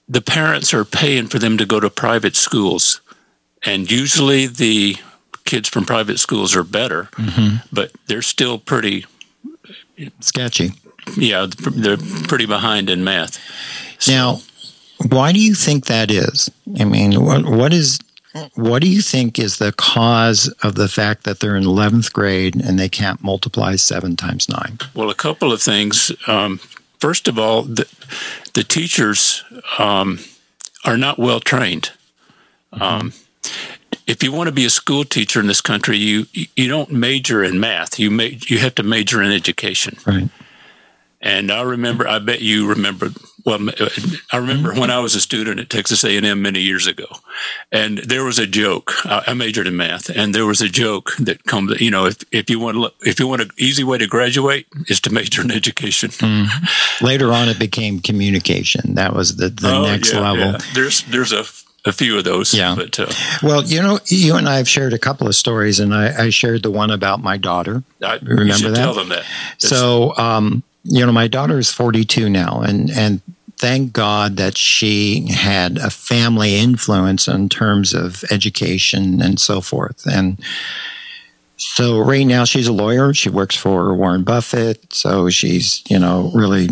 the 0.10 0.22
parents 0.22 0.74
are 0.74 0.86
paying 0.86 1.28
for 1.28 1.38
them 1.38 1.60
to 1.60 1.66
go 1.66 1.80
to 1.80 1.90
private 1.92 2.36
schools, 2.36 3.02
and 3.64 3.92
usually 3.92 4.48
the 4.48 4.96
kids 5.48 5.68
from 5.68 5.86
private 5.86 6.20
schools 6.20 6.56
are 6.56 6.64
better, 6.64 7.06
mm-hmm. 7.14 7.66
but 7.74 7.92
they're 8.06 8.22
still 8.22 8.60
pretty 8.60 9.06
sketchy 10.20 10.74
yeah, 11.16 11.48
they're 11.50 11.98
pretty 11.98 12.46
behind 12.46 12.90
in 12.90 13.04
math. 13.04 13.40
So. 14.00 14.12
Now, 14.12 14.40
why 15.10 15.32
do 15.32 15.40
you 15.40 15.54
think 15.54 15.86
that 15.86 16.12
is? 16.12 16.50
I 16.80 16.86
mean, 16.86 17.24
what, 17.24 17.46
what 17.46 17.74
is 17.74 18.00
what 18.54 18.84
do 18.84 18.90
you 18.90 19.02
think 19.02 19.40
is 19.40 19.58
the 19.58 19.72
cause 19.72 20.48
of 20.62 20.76
the 20.76 20.88
fact 20.88 21.24
that 21.24 21.40
they're 21.40 21.56
in 21.56 21.64
11th 21.64 22.14
grade 22.14 22.56
and 22.56 22.78
they 22.78 22.90
can't 22.90 23.24
multiply 23.24 23.76
7 23.76 24.16
times 24.16 24.48
9? 24.48 24.78
Well, 24.94 25.10
a 25.10 25.16
couple 25.16 25.52
of 25.52 25.60
things. 25.60 26.12
Um, 26.28 26.60
first 27.00 27.28
of 27.28 27.40
all, 27.40 27.64
the, 27.64 27.88
the 28.54 28.64
teachers 28.64 29.44
um, 29.80 30.20
are 30.86 30.98
not 30.98 31.18
well 31.18 31.40
trained. 31.40 31.92
Mm-hmm. 32.74 32.84
Um, 32.84 33.14
if 34.08 34.24
you 34.24 34.32
want 34.32 34.48
to 34.48 34.54
be 34.54 34.66
a 34.66 34.70
school 34.70 35.04
teacher 35.04 35.40
in 35.40 35.48
this 35.48 35.62
country, 35.62 35.98
you 35.98 36.26
you 36.34 36.68
don't 36.68 36.92
major 36.92 37.44
in 37.44 37.60
math. 37.60 38.00
You 38.00 38.10
ma- 38.10 38.24
you 38.48 38.58
have 38.60 38.76
to 38.76 38.84
major 38.84 39.22
in 39.22 39.32
education. 39.32 39.98
Right. 40.06 40.30
And 41.20 41.52
I 41.52 41.64
remember, 41.64 42.08
I 42.08 42.20
bet 42.20 42.42
you 42.42 42.70
remember. 42.70 43.10
Well, 43.44 43.70
I 44.32 44.38
remember 44.38 44.74
when 44.74 44.92
I 44.92 45.00
was 45.00 45.16
a 45.16 45.22
student 45.22 45.60
at 45.60 45.70
Texas 45.70 46.04
A&M 46.04 46.42
many 46.42 46.60
years 46.60 46.86
ago, 46.86 47.06
and 47.72 47.98
there 48.00 48.26
was 48.26 48.40
a 48.40 48.46
joke. 48.46 48.94
I 49.06 49.34
majored 49.34 49.68
in 49.68 49.78
math, 49.78 50.10
and 50.10 50.36
there 50.36 50.46
was 50.46 50.62
a 50.62 50.68
joke 50.68 51.16
that 51.18 51.46
comes. 51.46 51.80
You 51.80 51.92
know, 51.92 52.06
if, 52.06 52.18
if 52.32 52.50
you 52.50 52.60
want 52.60 52.78
to, 52.78 53.10
if 53.10 53.20
you 53.20 53.28
want 53.28 53.42
an 53.42 53.52
easy 53.58 53.84
way 53.84 53.98
to 53.98 54.08
graduate, 54.08 54.68
is 54.90 55.00
to 55.02 55.12
major 55.12 55.42
in 55.42 55.52
education. 55.52 56.12
Mm-hmm. 56.28 57.06
Later 57.06 57.32
on, 57.32 57.48
it 57.48 57.58
became 57.58 58.00
communication. 58.00 58.96
That 58.96 59.14
was 59.14 59.38
the, 59.38 59.50
the 59.50 59.76
oh, 59.76 59.84
next 59.84 60.14
yeah, 60.14 60.20
level. 60.20 60.52
Yeah. 60.52 60.58
There's 60.74 61.04
there's 61.04 61.32
a 61.32 61.46
a 61.88 61.94
few 61.94 62.18
of 62.18 62.24
those. 62.24 62.54
Yeah. 62.54 62.76
But, 62.76 63.00
uh, 63.00 63.12
well, 63.42 63.64
you 63.64 63.82
know, 63.82 64.00
you 64.06 64.36
and 64.36 64.48
I 64.48 64.58
have 64.58 64.68
shared 64.68 64.94
a 64.94 65.00
couple 65.00 65.28
of 65.28 65.36
stories, 65.36 65.80
and 65.80 65.94
I, 65.94 66.26
I 66.26 66.30
shared 66.30 66.64
the 66.64 66.72
one 66.72 66.92
about 66.92 67.24
my 67.24 67.38
daughter. 67.38 67.84
I, 68.04 68.20
remember 68.22 68.70
that? 68.70 68.76
Tell 68.76 68.94
them 68.94 69.10
that. 69.10 69.26
It's, 69.56 69.70
so, 69.70 70.16
um, 70.18 70.64
you 70.84 71.06
know, 71.06 71.12
my 71.12 71.28
daughter 71.28 71.58
is 71.58 71.72
42 71.72 72.30
now, 72.30 72.62
and 72.62 72.90
and 72.92 73.22
thank 73.58 73.92
God 73.92 74.38
that 74.38 74.58
she 74.58 75.28
had 75.32 75.78
a 75.78 75.90
family 75.90 76.58
influence 76.58 77.28
in 77.28 77.50
terms 77.50 77.94
of 77.94 78.24
education 78.30 79.22
and 79.22 79.40
so 79.40 79.62
forth. 79.62 80.06
And 80.06 80.40
so 81.58 82.00
right 82.00 82.26
now 82.26 82.46
she's 82.46 82.68
a 82.68 82.74
lawyer. 82.74 83.14
She 83.14 83.30
works 83.30 83.56
for 83.56 83.94
Warren 83.96 84.24
Buffett. 84.24 84.94
So 84.94 85.30
she's, 85.30 85.84
you 85.90 85.98
know, 85.98 86.32
really 86.36 86.70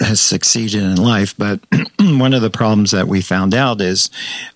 has 0.00 0.20
succeeded 0.20 0.82
in 0.82 0.96
life. 0.96 1.34
But 1.36 1.60
one 2.00 2.32
of 2.32 2.42
the 2.42 2.50
problems 2.50 2.92
that 2.92 3.08
we 3.08 3.20
found 3.20 3.54
out 3.54 3.80
is 3.80 4.10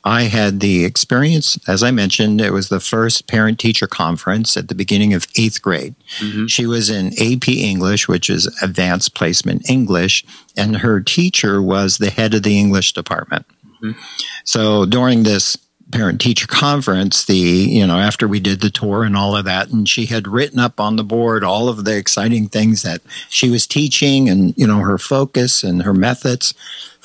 I 0.04 0.24
had 0.24 0.60
the 0.60 0.84
experience, 0.84 1.58
as 1.68 1.82
I 1.82 1.90
mentioned, 1.90 2.40
it 2.40 2.52
was 2.52 2.68
the 2.68 2.80
first 2.80 3.26
parent 3.26 3.58
teacher 3.58 3.86
conference 3.86 4.56
at 4.56 4.68
the 4.68 4.74
beginning 4.74 5.14
of 5.14 5.26
eighth 5.36 5.60
grade. 5.60 5.94
Mm-hmm. 6.18 6.46
She 6.46 6.66
was 6.66 6.90
in 6.90 7.08
AP 7.20 7.48
English, 7.48 8.08
which 8.08 8.30
is 8.30 8.46
advanced 8.62 9.14
placement 9.14 9.68
English, 9.68 10.24
and 10.56 10.76
her 10.76 11.00
teacher 11.00 11.60
was 11.60 11.98
the 11.98 12.10
head 12.10 12.34
of 12.34 12.44
the 12.44 12.58
English 12.58 12.92
department. 12.92 13.46
Mm-hmm. 13.82 13.98
So 14.44 14.86
during 14.86 15.24
this 15.24 15.56
parent 15.92 16.20
teacher 16.20 16.46
conference 16.46 17.24
the 17.26 17.36
you 17.36 17.86
know 17.86 17.98
after 17.98 18.26
we 18.26 18.40
did 18.40 18.60
the 18.60 18.70
tour 18.70 19.04
and 19.04 19.16
all 19.16 19.36
of 19.36 19.44
that 19.44 19.68
and 19.68 19.88
she 19.88 20.06
had 20.06 20.26
written 20.26 20.58
up 20.58 20.80
on 20.80 20.96
the 20.96 21.04
board 21.04 21.44
all 21.44 21.68
of 21.68 21.84
the 21.84 21.96
exciting 21.96 22.48
things 22.48 22.82
that 22.82 23.02
she 23.28 23.50
was 23.50 23.66
teaching 23.66 24.28
and 24.28 24.54
you 24.56 24.66
know 24.66 24.78
her 24.78 24.98
focus 24.98 25.62
and 25.62 25.82
her 25.82 25.94
methods. 25.94 26.54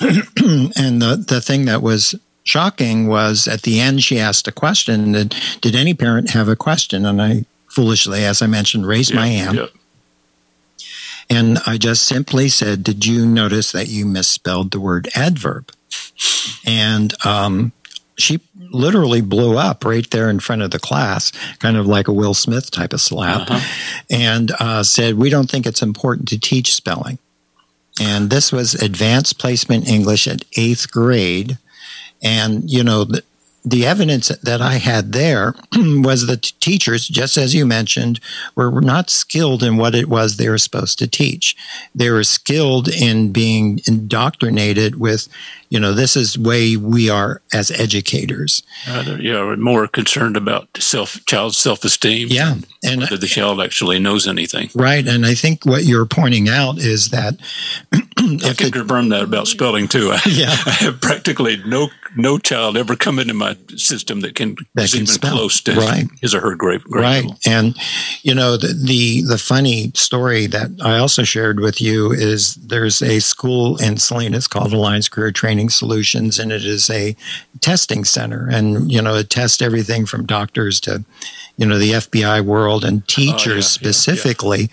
And 0.00 1.02
the 1.02 1.22
the 1.28 1.40
thing 1.40 1.66
that 1.66 1.82
was 1.82 2.14
shocking 2.44 3.08
was 3.08 3.46
at 3.46 3.62
the 3.62 3.78
end 3.78 4.02
she 4.02 4.18
asked 4.18 4.48
a 4.48 4.52
question 4.52 5.12
did, 5.12 5.34
did 5.60 5.76
any 5.76 5.92
parent 5.92 6.30
have 6.30 6.48
a 6.48 6.56
question? 6.56 7.04
And 7.04 7.20
i 7.20 7.44
foolishly 7.68 8.24
as 8.24 8.40
i 8.40 8.46
mentioned 8.46 8.86
raised 8.86 9.10
yeah, 9.10 9.16
my 9.16 9.26
hand. 9.26 9.56
yeah. 9.58 9.66
and 11.28 11.58
i 11.66 11.76
just 11.76 12.06
simply 12.06 12.48
said 12.48 12.82
did 12.82 13.04
you 13.04 13.26
notice 13.26 13.72
that 13.72 13.88
you 13.88 14.06
misspelled 14.06 14.70
the 14.70 14.80
word 14.80 15.08
adverb? 15.14 15.70
And 16.66 17.14
um, 17.24 17.72
she 18.18 18.40
literally 18.70 19.20
blew 19.20 19.56
up 19.56 19.84
right 19.84 20.08
there 20.10 20.28
in 20.28 20.40
front 20.40 20.62
of 20.62 20.70
the 20.70 20.78
class, 20.78 21.32
kind 21.58 21.76
of 21.76 21.86
like 21.86 22.08
a 22.08 22.12
Will 22.12 22.34
Smith 22.34 22.70
type 22.70 22.92
of 22.92 23.00
slap, 23.00 23.50
uh-huh. 23.50 24.04
and 24.10 24.52
uh, 24.58 24.82
said, 24.82 25.14
We 25.14 25.30
don't 25.30 25.50
think 25.50 25.66
it's 25.66 25.82
important 25.82 26.28
to 26.28 26.38
teach 26.38 26.74
spelling. 26.74 27.18
And 28.00 28.30
this 28.30 28.52
was 28.52 28.74
advanced 28.74 29.38
placement 29.38 29.88
English 29.88 30.28
at 30.28 30.44
eighth 30.56 30.90
grade. 30.90 31.58
And, 32.22 32.70
you 32.70 32.84
know, 32.84 33.04
the, 33.04 33.22
the 33.64 33.86
evidence 33.86 34.28
that 34.28 34.62
I 34.62 34.74
had 34.74 35.12
there 35.12 35.54
was 35.76 36.26
that 36.26 36.52
teachers, 36.60 37.06
just 37.06 37.36
as 37.36 37.54
you 37.54 37.66
mentioned, 37.66 38.20
were 38.54 38.80
not 38.80 39.10
skilled 39.10 39.62
in 39.62 39.76
what 39.76 39.94
it 39.94 40.08
was 40.08 40.36
they 40.36 40.48
were 40.48 40.58
supposed 40.58 40.98
to 41.00 41.06
teach. 41.06 41.56
They 41.94 42.10
were 42.10 42.24
skilled 42.24 42.88
in 42.88 43.32
being 43.32 43.80
indoctrinated 43.86 44.98
with 44.98 45.28
you 45.70 45.78
know, 45.78 45.92
this 45.92 46.16
is 46.16 46.38
way 46.38 46.76
we 46.76 47.10
are 47.10 47.42
as 47.52 47.70
educators. 47.70 48.62
Uh, 48.86 49.18
yeah, 49.20 49.44
we're 49.44 49.56
more 49.56 49.86
concerned 49.86 50.36
about 50.36 50.68
self 50.78 51.24
child 51.26 51.54
self 51.54 51.84
esteem. 51.84 52.28
Yeah, 52.30 52.56
and 52.82 53.02
whether 53.02 53.18
the 53.18 53.26
child 53.26 53.60
actually 53.60 53.98
knows 53.98 54.26
anything. 54.26 54.70
Right, 54.74 55.06
and 55.06 55.26
I 55.26 55.34
think 55.34 55.66
what 55.66 55.84
you're 55.84 56.06
pointing 56.06 56.48
out 56.48 56.78
is 56.78 57.10
that 57.10 57.34
I 58.44 58.54
can 58.54 58.70
confirm 58.70 59.08
that 59.10 59.22
about 59.22 59.48
spelling 59.48 59.88
too. 59.88 60.10
I, 60.12 60.20
yeah. 60.26 60.50
I 60.66 60.70
have 60.70 61.00
practically 61.00 61.56
no 61.64 61.88
no 62.16 62.38
child 62.38 62.76
ever 62.76 62.96
come 62.96 63.18
into 63.18 63.34
my 63.34 63.56
system 63.76 64.20
that 64.20 64.34
can 64.34 64.56
that 64.74 64.90
can 64.90 65.02
even 65.02 65.06
spell. 65.06 65.36
close 65.36 65.60
to 65.62 65.74
right. 65.74 66.06
his 66.20 66.34
or 66.34 66.40
her 66.40 66.54
grade. 66.54 66.82
right, 66.88 67.22
level. 67.22 67.38
and 67.46 67.76
you 68.22 68.34
know 68.34 68.56
the, 68.56 68.68
the 68.68 69.22
the 69.22 69.38
funny 69.38 69.92
story 69.94 70.46
that 70.46 70.70
I 70.82 70.98
also 70.98 71.22
shared 71.22 71.60
with 71.60 71.80
you 71.80 72.12
is 72.12 72.54
there's 72.56 73.02
a 73.02 73.20
school 73.20 73.76
in 73.78 73.96
Salinas 73.98 74.46
called 74.46 74.72
Alliance 74.72 75.08
Career 75.08 75.32
training 75.32 75.70
solutions, 75.70 76.38
and 76.38 76.52
it 76.52 76.64
is 76.64 76.90
a 76.90 77.16
testing 77.60 78.04
center. 78.04 78.48
And 78.50 78.90
you 78.90 79.02
know, 79.02 79.16
it 79.16 79.30
tests 79.30 79.62
everything 79.62 80.06
from 80.06 80.26
doctors 80.26 80.80
to 80.80 81.04
you 81.58 81.66
know 81.66 81.78
the 81.78 81.92
FBI 81.92 82.42
world 82.44 82.84
and 82.84 83.06
teachers 83.06 83.46
oh, 83.46 83.54
yeah, 83.54 83.60
specifically. 83.92 84.60
Yeah, 84.60 84.66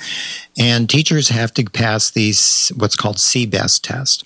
yeah. 0.55 0.75
And 0.75 0.89
teachers 0.89 1.29
have 1.29 1.53
to 1.55 1.65
pass 1.65 2.11
these 2.11 2.71
what's 2.77 2.95
called 2.95 3.17
CBEST 3.17 3.81
test. 3.81 4.23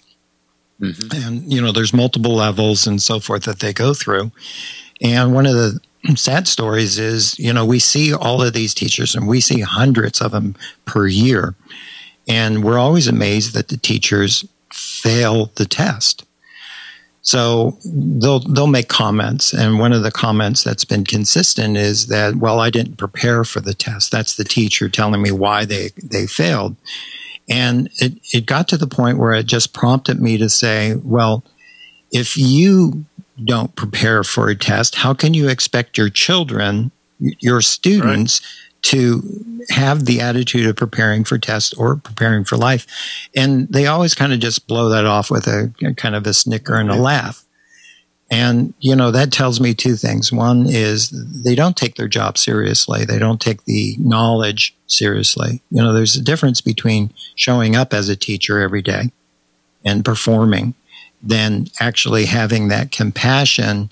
Mm-hmm. 0.79 1.25
And 1.27 1.51
you 1.51 1.61
know, 1.61 1.71
there's 1.71 1.93
multiple 1.93 2.35
levels 2.35 2.85
and 2.85 3.01
so 3.01 3.19
forth 3.19 3.43
that 3.43 3.59
they 3.59 3.73
go 3.73 3.93
through. 3.93 4.31
And 5.01 5.33
one 5.33 5.45
of 5.45 5.53
the 5.53 5.79
sad 6.15 6.47
stories 6.47 6.99
is, 6.99 7.39
you 7.39 7.53
know, 7.53 7.65
we 7.65 7.79
see 7.79 8.13
all 8.13 8.41
of 8.41 8.53
these 8.53 8.73
teachers 8.73 9.15
and 9.15 9.27
we 9.27 9.41
see 9.41 9.61
hundreds 9.61 10.21
of 10.21 10.31
them 10.31 10.55
per 10.85 11.07
year. 11.07 11.55
And 12.27 12.63
we're 12.63 12.77
always 12.77 13.07
amazed 13.07 13.53
that 13.53 13.69
the 13.69 13.77
teachers 13.77 14.45
fail 14.71 15.51
the 15.55 15.65
test. 15.65 16.25
So 17.29 17.77
they'll 17.85 18.39
they'll 18.39 18.65
make 18.65 18.87
comments, 18.87 19.53
and 19.53 19.77
one 19.77 19.93
of 19.93 20.01
the 20.01 20.09
comments 20.09 20.63
that's 20.63 20.83
been 20.83 21.03
consistent 21.03 21.77
is 21.77 22.07
that, 22.07 22.37
well, 22.37 22.59
I 22.59 22.71
didn't 22.71 22.95
prepare 22.95 23.43
for 23.43 23.59
the 23.59 23.75
test. 23.75 24.11
That's 24.11 24.35
the 24.35 24.43
teacher 24.43 24.89
telling 24.89 25.21
me 25.21 25.31
why 25.31 25.65
they 25.65 25.91
they 26.03 26.25
failed, 26.25 26.75
and 27.47 27.87
it 27.97 28.13
it 28.33 28.47
got 28.47 28.67
to 28.69 28.77
the 28.77 28.87
point 28.87 29.19
where 29.19 29.33
it 29.33 29.45
just 29.45 29.73
prompted 29.73 30.19
me 30.19 30.39
to 30.39 30.49
say, 30.49 30.95
well, 31.03 31.43
if 32.11 32.35
you 32.35 33.05
don't 33.45 33.75
prepare 33.75 34.23
for 34.23 34.49
a 34.49 34.55
test, 34.55 34.95
how 34.95 35.13
can 35.13 35.35
you 35.35 35.49
expect 35.49 35.99
your 35.99 36.09
children, 36.09 36.89
your 37.19 37.61
students, 37.61 38.41
right. 38.41 38.68
To 38.83 39.21
have 39.69 40.05
the 40.05 40.21
attitude 40.21 40.67
of 40.67 40.75
preparing 40.75 41.23
for 41.23 41.37
tests 41.37 41.73
or 41.73 41.95
preparing 41.97 42.43
for 42.43 42.57
life? 42.57 42.85
And 43.35 43.67
they 43.69 43.87
always 43.87 44.15
kind 44.15 44.33
of 44.33 44.39
just 44.39 44.67
blow 44.67 44.89
that 44.89 45.05
off 45.05 45.29
with 45.29 45.47
a, 45.47 45.73
a 45.83 45.93
kind 45.93 46.15
of 46.15 46.25
a 46.25 46.33
snicker 46.33 46.75
and 46.75 46.89
a 46.89 46.95
laugh. 46.95 47.45
And, 48.31 48.73
you 48.79 48.95
know, 48.95 49.09
that 49.11 49.31
tells 49.31 49.59
me 49.59 49.73
two 49.73 49.95
things. 49.95 50.31
One 50.31 50.67
is 50.67 51.09
they 51.09 51.55
don't 51.55 51.75
take 51.75 51.95
their 51.95 52.07
job 52.07 52.37
seriously. 52.37 53.03
They 53.03 53.17
don't 53.17 53.41
take 53.41 53.65
the 53.65 53.95
knowledge 53.97 54.75
seriously. 54.85 55.63
You 55.71 55.81
know, 55.81 55.93
there's 55.93 56.15
a 56.15 56.21
difference 56.21 56.61
between 56.61 57.11
showing 57.35 57.75
up 57.75 57.91
as 57.91 58.07
a 58.07 58.15
teacher 58.15 58.59
every 58.59 58.83
day 58.83 59.11
and 59.83 60.05
performing 60.05 60.75
than 61.23 61.67
actually 61.79 62.25
having 62.25 62.67
that 62.67 62.91
compassion 62.91 63.89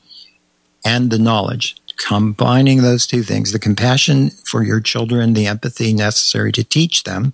and 0.86 1.10
the 1.10 1.20
knowledge. 1.20 1.76
Combining 1.98 2.82
those 2.82 3.08
two 3.08 3.24
things, 3.24 3.52
the 3.52 3.60
compassion 3.60 4.30
for 4.46 4.64
your 4.64 4.80
children, 4.80 5.34
the 5.34 5.48
empathy 5.48 5.94
necessary 5.94 6.52
to 6.52 6.64
teach 6.64 7.04
them, 7.04 7.34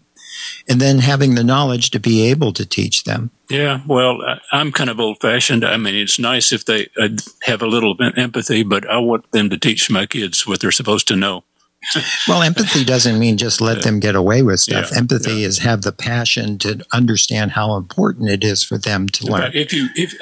and 0.70 0.79
then 0.79 1.00
having 1.00 1.36
the 1.36 1.43
knowledge 1.43 1.91
to 1.91 2.00
be 2.00 2.29
able 2.29 2.53
to 2.53 2.65
teach 2.65 3.03
them. 3.03 3.29
Yeah, 3.50 3.82
well, 3.86 4.20
I'm 4.51 4.72
kind 4.72 4.89
of 4.89 5.00
old 5.00 5.20
fashioned. 5.20 5.65
I 5.65 5.77
mean, 5.77 5.96
it's 5.96 6.17
nice 6.17 6.51
if 6.51 6.65
they 6.65 6.88
uh, 6.98 7.10
have 7.43 7.62
a 7.62 7.67
little 7.67 7.91
of 7.91 8.17
empathy, 8.17 8.63
but 8.63 8.89
I 8.89 8.98
want 8.98 9.29
them 9.32 9.50
to 9.50 9.58
teach 9.58 9.89
my 9.89 10.05
kids 10.05 10.48
what 10.48 10.60
they're 10.60 10.72
supposed 10.72 11.08
to 11.10 11.15
know. 11.15 11.43
well, 12.27 12.41
empathy 12.41 12.84
doesn't 12.84 13.20
mean 13.20 13.38
just 13.38 13.60
let 13.60 13.84
them 13.84 14.00
get 14.00 14.15
away 14.15 14.41
with 14.41 14.60
stuff. 14.60 14.89
Yeah, 14.91 14.98
empathy 15.00 15.34
yeah. 15.34 15.48
is 15.48 15.60
have 15.60 15.82
the 15.82 15.91
passion 15.91 16.58
to 16.60 16.84
understand 16.93 17.51
how 17.51 17.75
important 17.75 18.29
it 18.29 18.43
is 18.43 18.63
for 18.63 18.77
them 18.77 19.08
to 19.10 19.27
learn. 19.27 19.51
If 19.53 19.74
you, 19.74 19.89
if 19.96 20.20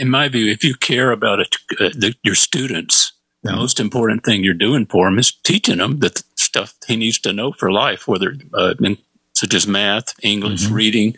in 0.00 0.10
my 0.10 0.28
view, 0.28 0.50
if 0.50 0.64
you 0.64 0.74
care 0.74 1.12
about 1.12 1.40
it, 1.40 1.56
uh, 1.80 1.90
the, 1.90 2.14
your 2.22 2.34
students, 2.34 3.12
the 3.44 3.56
most 3.56 3.78
important 3.78 4.24
thing 4.24 4.42
you're 4.42 4.54
doing 4.54 4.86
for 4.86 5.06
him 5.06 5.18
is 5.18 5.32
teaching 5.32 5.78
him 5.78 6.00
the 6.00 6.22
stuff 6.34 6.74
he 6.86 6.96
needs 6.96 7.18
to 7.20 7.32
know 7.32 7.52
for 7.52 7.70
life, 7.70 8.08
whether 8.08 8.34
uh, 8.54 8.74
in 8.80 8.96
such 9.34 9.54
as 9.54 9.66
math, 9.66 10.14
English, 10.22 10.64
mm-hmm. 10.64 10.74
reading. 10.74 11.16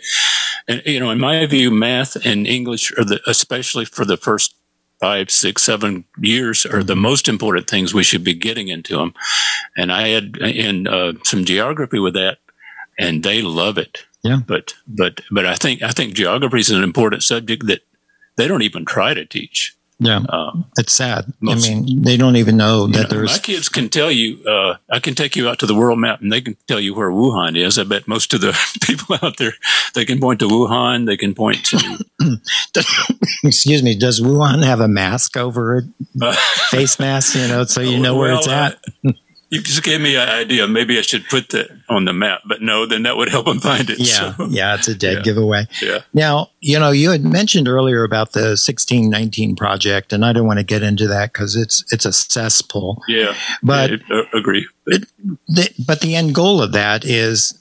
And, 0.67 0.83
you 0.85 0.99
know, 0.99 1.11
in 1.11 1.21
my 1.21 1.45
view, 1.47 1.71
math 1.71 2.17
and 2.27 2.47
English 2.47 2.91
are 2.99 3.05
the, 3.05 3.21
especially 3.27 3.85
for 3.85 4.05
the 4.05 4.17
first 4.17 4.55
five, 5.01 5.31
six, 5.31 5.63
seven 5.63 6.05
years 6.19 6.65
are 6.67 6.83
the 6.83 6.95
mm-hmm. 6.95 7.03
most 7.03 7.29
important 7.29 7.69
things 7.69 7.93
we 7.95 8.03
should 8.03 8.25
be 8.25 8.35
getting 8.35 8.69
into 8.69 8.97
them. 8.97 9.15
And 9.77 9.93
I 9.93 10.09
had 10.09 10.37
in 10.39 10.89
uh, 10.89 11.13
some 11.25 11.45
geography 11.45 11.99
with 11.99 12.15
that 12.15 12.39
and 12.99 13.23
they 13.23 13.43
love 13.43 13.79
it. 13.79 14.05
Yeah. 14.23 14.41
But, 14.45 14.75
but, 14.89 15.21
but 15.31 15.47
I 15.47 15.55
think, 15.55 15.83
I 15.83 15.91
think 15.91 16.15
geography 16.15 16.59
is 16.59 16.71
an 16.71 16.83
important 16.83 17.23
subject 17.23 17.67
that 17.67 17.83
they 18.37 18.49
don't 18.49 18.63
even 18.63 18.85
try 18.85 19.15
to 19.15 19.25
teach. 19.25 19.77
Yeah, 19.99 20.21
um, 20.29 20.67
it's 20.77 20.93
sad. 20.93 21.33
Most, 21.41 21.67
I 21.67 21.75
mean, 21.75 22.03
they 22.03 22.19
don't 22.19 22.37
even 22.37 22.59
know 22.59 22.87
that 22.87 23.05
know, 23.05 23.09
there's. 23.09 23.33
My 23.33 23.39
kids 23.39 23.71
can 23.71 23.89
tell 23.89 24.11
you. 24.11 24.45
Uh, 24.45 24.77
I 24.91 25.01
can 25.01 25.15
take 25.15 25.37
you 25.37 25.49
out 25.49 25.59
to 25.61 25.67
the 25.67 25.75
world 25.75 25.99
map, 25.99 26.21
and 26.21 26.31
they 26.31 26.43
can 26.43 26.57
tell 26.67 26.79
you 26.79 26.95
where 26.95 27.11
Wuhan 27.11 27.57
is. 27.57 27.79
I 27.79 27.85
bet 27.85 28.07
most 28.07 28.35
of 28.35 28.43
the 28.43 28.55
people 28.83 29.17
out 29.23 29.39
there 29.39 29.55
they 29.95 30.05
can 30.05 30.21
point 30.21 30.41
to 30.41 30.49
Wuhan. 30.49 31.07
They 31.07 31.17
can 31.17 31.35
point 31.35 31.65
to. 31.67 32.05
excuse 33.45 33.83
me. 33.83 33.97
Does 33.97 34.21
Wuhan 34.21 34.63
have 34.65 34.81
a 34.81 34.89
mask 34.89 35.37
over 35.37 35.79
it? 35.79 35.85
Uh, 36.21 36.37
Face 36.69 36.99
mask, 36.99 37.35
you 37.35 37.49
know, 37.49 37.65
so 37.65 37.81
you 37.81 37.99
know 38.03 38.17
where 38.17 38.35
it's 38.35 38.49
at. 38.49 38.79
You 39.49 39.63
just 39.63 39.85
gave 39.85 40.01
me 40.01 40.17
an 40.17 40.29
idea. 40.29 40.67
Maybe 40.67 40.99
I 40.99 41.03
should 41.03 41.25
put 41.29 41.51
that 41.51 41.69
on 41.89 42.05
the 42.05 42.13
map, 42.13 42.41
but 42.47 42.63
no, 42.63 42.85
then 42.85 43.05
that 43.05 43.17
would 43.17 43.29
help 43.29 43.47
them 43.47 43.61
find 43.61 43.89
it. 43.89 44.01
Yeah, 44.01 44.35
so. 44.35 44.47
yeah, 44.47 44.75
it's 44.75 44.89
a 44.89 44.95
dead 44.95 45.19
yeah. 45.19 45.23
giveaway. 45.23 45.69
Yeah. 45.81 46.01
Now, 46.13 46.51
you 46.61 46.81
know, 46.81 46.91
you 46.91 47.11
had 47.11 47.25
mentioned 47.25 47.69
earlier 47.69 48.03
about 48.03 48.33
the 48.33 48.57
sixteen 48.57 49.09
nineteen 49.09 49.55
project, 49.55 50.13
and 50.13 50.25
I 50.25 50.33
don't 50.33 50.49
want 50.49 50.59
to 50.59 50.65
get 50.65 50.83
into 50.83 51.07
that 51.07 51.33
because 51.33 51.55
it's 51.55 51.85
it's 51.93 52.05
a 52.05 52.13
cesspool. 52.13 53.03
Yeah, 53.07 53.37
but 53.63 53.91
yeah, 53.93 53.97
uh, 54.11 54.23
agree. 54.37 54.67
But 54.85 55.03
the, 55.47 55.71
but 55.87 56.01
the 56.01 56.17
end 56.17 56.35
goal 56.35 56.61
of 56.61 56.73
that 56.73 57.05
is, 57.05 57.57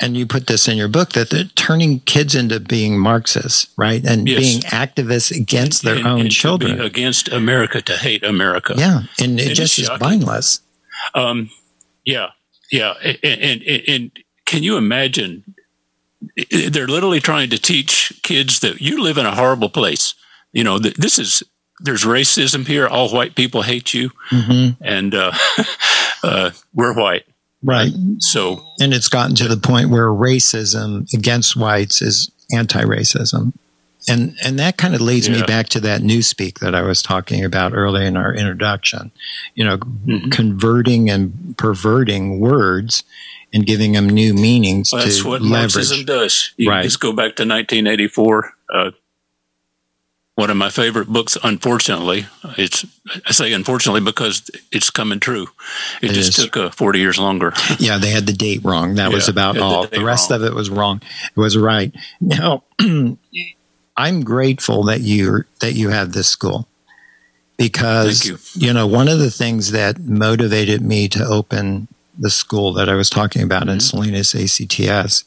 and 0.00 0.16
you 0.16 0.26
put 0.26 0.48
this 0.48 0.66
in 0.66 0.76
your 0.76 0.88
book 0.88 1.12
that 1.12 1.30
they're 1.30 1.44
turning 1.44 2.00
kids 2.00 2.34
into 2.34 2.58
being 2.58 2.98
Marxists, 2.98 3.68
right, 3.78 4.04
and 4.04 4.28
yes. 4.28 4.40
being 4.40 4.60
activists 4.62 5.30
against 5.30 5.84
their 5.84 5.98
and, 5.98 6.06
own 6.08 6.20
and 6.22 6.30
children, 6.32 6.80
against 6.80 7.28
America, 7.28 7.80
to 7.82 7.96
hate 7.96 8.24
America. 8.24 8.74
Yeah, 8.76 9.02
and 9.20 9.38
it, 9.38 9.52
it 9.52 9.54
just 9.54 9.78
is, 9.78 9.88
is 9.88 10.00
mindless. 10.00 10.60
Um, 11.14 11.50
yeah, 12.04 12.30
yeah, 12.70 12.94
and, 13.02 13.62
and, 13.62 13.84
and 13.88 14.18
can 14.46 14.62
you 14.62 14.76
imagine? 14.76 15.54
They're 16.50 16.86
literally 16.86 17.20
trying 17.20 17.50
to 17.50 17.58
teach 17.58 18.20
kids 18.22 18.60
that 18.60 18.80
you 18.80 19.02
live 19.02 19.18
in 19.18 19.26
a 19.26 19.34
horrible 19.34 19.68
place. 19.68 20.14
You 20.52 20.64
know, 20.64 20.78
this 20.78 21.18
is 21.18 21.42
there's 21.80 22.04
racism 22.04 22.66
here. 22.66 22.86
All 22.86 23.10
white 23.10 23.34
people 23.34 23.62
hate 23.62 23.92
you, 23.92 24.10
mm-hmm. 24.30 24.82
and 24.82 25.14
uh, 25.14 25.32
uh, 26.22 26.50
we're 26.72 26.94
white. 26.94 27.24
Right. 27.64 27.92
So, 28.18 28.66
and 28.80 28.92
it's 28.92 29.08
gotten 29.08 29.36
to 29.36 29.48
the 29.48 29.56
point 29.56 29.90
where 29.90 30.08
racism 30.08 31.12
against 31.14 31.56
whites 31.56 32.02
is 32.02 32.30
anti-racism 32.52 33.52
and 34.08 34.36
and 34.44 34.58
that 34.58 34.76
kind 34.76 34.94
of 34.94 35.00
leads 35.00 35.28
yeah. 35.28 35.40
me 35.40 35.42
back 35.42 35.68
to 35.70 35.80
that 35.80 36.00
newspeak 36.00 36.58
that 36.58 36.74
I 36.74 36.82
was 36.82 37.02
talking 37.02 37.44
about 37.44 37.72
earlier 37.74 38.06
in 38.06 38.16
our 38.16 38.34
introduction. 38.34 39.12
You 39.54 39.64
know, 39.64 39.78
mm-hmm. 39.78 40.30
converting 40.30 41.10
and 41.10 41.56
perverting 41.56 42.40
words 42.40 43.04
and 43.52 43.66
giving 43.66 43.92
them 43.92 44.08
new 44.08 44.34
meanings. 44.34 44.90
Well, 44.92 45.04
that's 45.04 45.24
what 45.24 45.42
leverage. 45.42 45.74
Marxism 45.76 46.04
does. 46.04 46.52
You 46.56 46.70
right. 46.70 46.82
just 46.82 47.00
go 47.00 47.10
back 47.12 47.36
to 47.36 47.42
1984. 47.42 48.54
Uh, 48.72 48.90
one 50.34 50.50
of 50.50 50.56
my 50.56 50.70
favorite 50.70 51.08
books. 51.08 51.36
Unfortunately, 51.42 52.26
it's 52.56 52.84
I 53.26 53.32
say 53.32 53.52
unfortunately 53.52 54.00
because 54.00 54.50
it's 54.70 54.90
coming 54.90 55.20
true. 55.20 55.48
It, 56.00 56.10
it 56.10 56.14
just 56.14 56.38
is. 56.38 56.44
took 56.44 56.56
uh, 56.56 56.70
40 56.70 56.98
years 56.98 57.18
longer. 57.18 57.52
yeah, 57.78 57.98
they 57.98 58.10
had 58.10 58.26
the 58.26 58.32
date 58.32 58.64
wrong. 58.64 58.94
That 58.94 59.10
yeah, 59.10 59.14
was 59.14 59.28
about 59.28 59.58
all. 59.58 59.86
The, 59.86 59.98
the 59.98 60.04
rest 60.04 60.30
wrong. 60.30 60.40
of 60.40 60.46
it 60.46 60.54
was 60.54 60.70
wrong. 60.70 61.02
It 61.36 61.40
was 61.40 61.56
right. 61.56 61.94
Now. 62.20 62.64
I'm 63.96 64.22
grateful 64.22 64.84
that 64.84 65.00
you 65.00 65.44
that 65.60 65.74
you 65.74 65.90
have 65.90 66.12
this 66.12 66.28
school 66.28 66.68
because 67.56 68.26
you. 68.26 68.38
you. 68.54 68.72
know 68.72 68.86
one 68.86 69.08
of 69.08 69.18
the 69.18 69.30
things 69.30 69.72
that 69.72 70.00
motivated 70.00 70.80
me 70.82 71.08
to 71.08 71.24
open 71.24 71.88
the 72.18 72.30
school 72.30 72.72
that 72.74 72.88
I 72.88 72.94
was 72.94 73.10
talking 73.10 73.42
about 73.42 73.62
mm-hmm. 73.62 73.70
in 73.70 73.80
Salinas 73.80 74.34
ACTS 74.34 75.24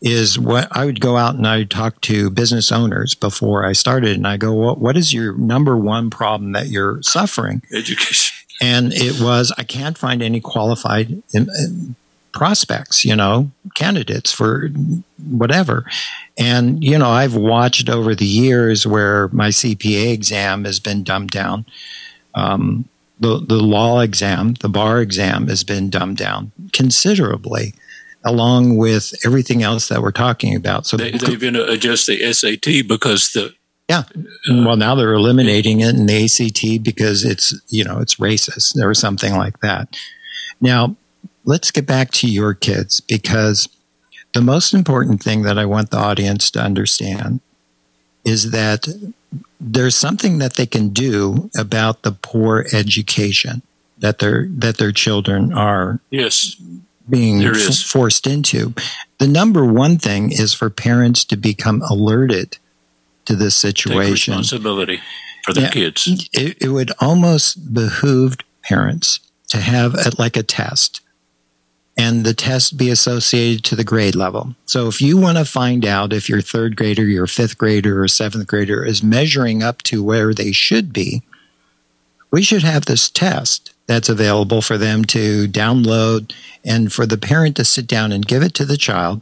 is 0.00 0.38
what 0.38 0.68
I 0.70 0.84
would 0.84 1.00
go 1.00 1.16
out 1.16 1.34
and 1.34 1.46
I 1.46 1.58
would 1.58 1.70
talk 1.70 2.00
to 2.02 2.30
business 2.30 2.70
owners 2.70 3.14
before 3.14 3.64
I 3.64 3.72
started 3.72 4.16
and 4.16 4.26
I 4.26 4.36
go, 4.36 4.52
what, 4.52 4.78
what 4.78 4.96
is 4.96 5.12
your 5.12 5.36
number 5.36 5.76
one 5.76 6.08
problem 6.10 6.52
that 6.52 6.68
you're 6.68 7.02
suffering? 7.02 7.62
Education. 7.74 8.34
And 8.60 8.92
it 8.92 9.20
was, 9.20 9.52
I 9.58 9.64
can't 9.64 9.98
find 9.98 10.22
any 10.22 10.40
qualified 10.40 11.22
in 11.32 11.96
prospects, 12.38 13.04
you 13.04 13.16
know, 13.16 13.50
candidates 13.74 14.32
for 14.32 14.68
whatever. 15.28 15.84
And, 16.38 16.82
you 16.82 16.96
know, 16.96 17.10
I've 17.10 17.34
watched 17.34 17.90
over 17.90 18.14
the 18.14 18.24
years 18.24 18.86
where 18.86 19.26
my 19.28 19.48
CPA 19.48 20.12
exam 20.12 20.64
has 20.64 20.78
been 20.78 21.02
dumbed 21.02 21.30
down. 21.30 21.66
Um, 22.36 22.88
the, 23.18 23.40
the 23.40 23.56
law 23.56 24.00
exam, 24.00 24.54
the 24.54 24.68
bar 24.68 25.00
exam 25.00 25.48
has 25.48 25.64
been 25.64 25.90
dumbed 25.90 26.18
down 26.18 26.52
considerably, 26.72 27.74
along 28.24 28.76
with 28.76 29.12
everything 29.26 29.64
else 29.64 29.88
that 29.88 30.00
we're 30.00 30.12
talking 30.12 30.54
about. 30.54 30.86
So 30.86 30.96
they, 30.96 31.10
have 31.10 31.40
been 31.40 31.56
adjust 31.56 32.06
the 32.06 32.32
SAT 32.32 32.86
because 32.86 33.32
the 33.32 33.52
yeah. 33.88 34.04
Uh, 34.48 34.64
well, 34.64 34.76
now 34.76 34.94
they're 34.94 35.14
eliminating 35.14 35.80
it 35.80 35.96
in 35.96 36.06
the 36.06 36.24
ACT 36.24 36.84
because 36.84 37.24
it's 37.24 37.58
you 37.68 37.82
know 37.82 37.98
it's 37.98 38.16
racist 38.16 38.80
or 38.80 38.94
something 38.94 39.34
like 39.34 39.58
that. 39.60 39.96
Now, 40.60 40.94
let's 41.48 41.70
get 41.70 41.86
back 41.86 42.10
to 42.10 42.28
your 42.28 42.52
kids 42.52 43.00
because 43.00 43.70
the 44.34 44.42
most 44.42 44.74
important 44.74 45.22
thing 45.22 45.42
that 45.42 45.58
I 45.58 45.64
want 45.64 45.90
the 45.90 45.96
audience 45.96 46.50
to 46.50 46.60
understand 46.60 47.40
is 48.22 48.50
that 48.50 48.86
there's 49.58 49.96
something 49.96 50.38
that 50.38 50.56
they 50.56 50.66
can 50.66 50.90
do 50.90 51.50
about 51.56 52.02
the 52.02 52.12
poor 52.12 52.66
education 52.72 53.62
that 53.96 54.18
their 54.18 54.46
that 54.50 54.76
their 54.76 54.92
children 54.92 55.52
are 55.54 56.00
yes 56.10 56.54
being 57.08 57.42
f- 57.42 57.78
forced 57.78 58.26
into. 58.26 58.74
The 59.16 59.26
number 59.26 59.64
one 59.64 59.96
thing 59.96 60.30
is 60.30 60.52
for 60.52 60.68
parents 60.68 61.24
to 61.24 61.36
become 61.36 61.80
alerted 61.82 62.58
to 63.24 63.34
this 63.34 63.56
situation. 63.56 64.34
Take 64.34 64.38
responsibility 64.38 65.00
for 65.44 65.54
their 65.54 65.64
yeah, 65.64 65.70
kids. 65.70 66.28
It, 66.34 66.58
it 66.60 66.68
would 66.68 66.92
almost 67.00 67.72
behoove 67.72 68.36
parents 68.62 69.20
to 69.48 69.56
have 69.56 69.94
a, 69.94 70.12
like 70.18 70.36
a 70.36 70.42
test 70.42 71.00
and 71.98 72.24
the 72.24 72.32
test 72.32 72.78
be 72.78 72.88
associated 72.88 73.64
to 73.64 73.76
the 73.76 73.84
grade 73.84 74.14
level. 74.14 74.54
So 74.64 74.86
if 74.86 75.02
you 75.02 75.18
want 75.18 75.36
to 75.36 75.44
find 75.44 75.84
out 75.84 76.12
if 76.12 76.28
your 76.28 76.40
third 76.40 76.76
grader, 76.76 77.04
your 77.04 77.26
fifth 77.26 77.58
grader, 77.58 78.02
or 78.02 78.08
seventh 78.08 78.46
grader 78.46 78.84
is 78.84 79.02
measuring 79.02 79.62
up 79.62 79.82
to 79.82 80.02
where 80.02 80.32
they 80.32 80.52
should 80.52 80.92
be, 80.92 81.22
we 82.30 82.42
should 82.42 82.62
have 82.62 82.86
this 82.86 83.10
test 83.10 83.74
that's 83.86 84.08
available 84.08 84.62
for 84.62 84.78
them 84.78 85.04
to 85.06 85.48
download 85.48 86.32
and 86.64 86.92
for 86.92 87.04
the 87.04 87.18
parent 87.18 87.56
to 87.56 87.64
sit 87.64 87.86
down 87.86 88.12
and 88.12 88.26
give 88.26 88.42
it 88.42 88.54
to 88.54 88.64
the 88.64 88.76
child 88.76 89.20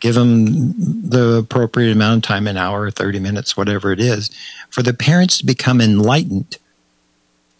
give 0.00 0.14
them 0.14 0.72
the 1.08 1.36
appropriate 1.36 1.92
amount 1.92 2.24
of 2.24 2.28
time 2.28 2.46
an 2.46 2.56
hour, 2.56 2.90
30 2.90 3.20
minutes, 3.20 3.56
whatever 3.56 3.92
it 3.92 4.00
is 4.00 4.30
for 4.70 4.82
the 4.82 4.94
parents 4.94 5.38
to 5.38 5.46
become 5.46 5.80
enlightened, 5.80 6.56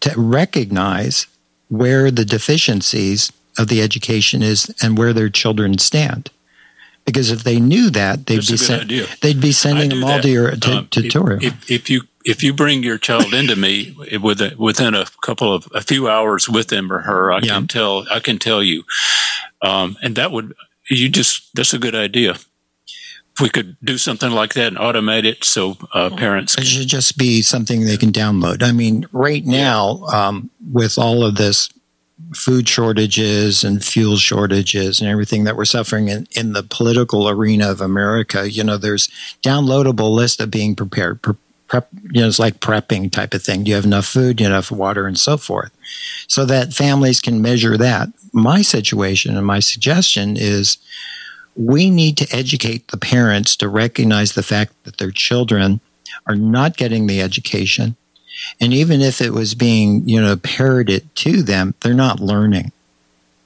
to 0.00 0.12
recognize 0.16 1.26
where 1.68 2.11
the 2.11 2.24
deficiencies 2.24 3.31
of 3.61 3.68
the 3.68 3.83
education 3.83 4.42
is 4.42 4.75
and 4.83 4.96
where 4.99 5.12
their 5.12 5.29
children 5.29 5.79
stand. 5.79 6.31
Because 7.05 7.31
if 7.31 7.44
they 7.44 7.59
knew 7.59 7.90
that, 7.90 8.27
they'd 8.27 8.46
be 8.46 8.57
sen- 8.57 8.88
they'd 9.20 9.40
be 9.40 9.53
sending 9.53 9.88
them 9.88 10.05
all 10.05 10.11
that. 10.11 10.23
to 10.23 10.29
your 10.29 10.51
t- 10.53 10.73
um, 10.73 10.88
tutorial. 10.90 11.42
If, 11.42 11.70
if, 11.70 11.90
you 11.90 12.03
if 12.25 12.42
you 12.42 12.53
bring 12.53 12.83
your 12.83 12.99
child 12.99 13.33
into 13.33 13.57
me 13.57 13.96
within 14.23 14.57
within 14.59 14.94
a 14.94 15.07
couple 15.23 15.53
of 15.53 15.66
a 15.75 15.81
few 15.81 16.09
hours 16.09 16.49
with 16.49 16.73
him 16.73 16.92
or 16.92 17.01
her, 17.01 17.33
I 17.33 17.38
yeah. 17.38 17.55
can 17.55 17.66
tell 17.66 18.07
I 18.11 18.20
can 18.20 18.38
tell 18.38 18.62
you, 18.62 18.85
um, 19.62 19.96
and 20.03 20.14
that 20.16 20.31
would 20.31 20.55
you 20.88 21.09
just 21.09 21.55
that's 21.55 21.73
a 21.73 21.79
good 21.79 21.94
idea 21.94 22.37
we 23.40 23.49
could 23.49 23.77
do 23.83 23.96
something 23.96 24.31
like 24.31 24.55
that 24.55 24.68
and 24.68 24.77
automate 24.77 25.25
it 25.25 25.44
so 25.44 25.77
uh, 25.94 26.11
parents 26.11 26.57
it 26.59 26.64
should 26.64 26.88
just 26.88 27.16
be 27.16 27.40
something 27.40 27.85
they 27.85 27.96
can 27.96 28.12
download 28.12 28.62
i 28.62 28.73
mean 28.73 29.07
right 29.12 29.46
now 29.46 30.03
um, 30.12 30.51
with 30.73 30.99
all 30.99 31.25
of 31.25 31.37
this 31.37 31.70
food 32.35 32.68
shortages 32.68 33.64
and 33.64 33.85
fuel 33.85 34.16
shortages 34.16 35.00
and 35.00 35.09
everything 35.09 35.44
that 35.44 35.56
we're 35.56 35.64
suffering 35.64 36.09
in, 36.09 36.26
in 36.33 36.52
the 36.52 36.62
political 36.62 37.28
arena 37.28 37.70
of 37.70 37.80
america 37.80 38.50
you 38.50 38.62
know 38.62 38.76
there's 38.76 39.09
downloadable 39.42 40.14
list 40.14 40.40
of 40.40 40.50
being 40.50 40.74
prepared 40.76 41.20
prep 41.22 41.88
you 42.12 42.20
know 42.20 42.28
it's 42.28 42.38
like 42.38 42.61
prepping 42.61 43.11
type 43.11 43.35
of 43.35 43.42
thing 43.42 43.64
do 43.64 43.70
you 43.70 43.74
have 43.74 43.85
enough 43.85 44.06
food 44.06 44.40
you 44.40 44.46
have 44.46 44.52
enough 44.52 44.70
water 44.70 45.06
and 45.06 45.18
so 45.18 45.37
forth 45.37 45.72
so 46.28 46.44
that 46.44 46.72
families 46.72 47.20
can 47.20 47.42
measure 47.42 47.76
that 47.76 48.09
my 48.33 48.62
situation 48.62 49.37
and 49.37 49.46
my 49.46 49.59
suggestion 49.59 50.37
is 50.37 50.78
we 51.56 51.90
need 51.90 52.16
to 52.16 52.37
educate 52.37 52.88
the 52.88 52.96
parents 52.96 53.56
to 53.56 53.68
recognize 53.68 54.33
the 54.33 54.42
fact 54.42 54.72
that 54.85 54.98
their 54.98 55.11
children 55.11 55.80
are 56.26 56.37
not 56.37 56.76
getting 56.76 57.06
the 57.06 57.20
education. 57.20 57.96
And 58.61 58.73
even 58.73 59.01
if 59.01 59.21
it 59.21 59.33
was 59.33 59.55
being, 59.55 60.09
you 60.09 60.21
know, 60.21 60.37
parroted 60.37 61.14
to 61.16 61.43
them, 61.43 61.75
they're 61.81 61.95
not 61.95 62.21
learning. 62.21 62.73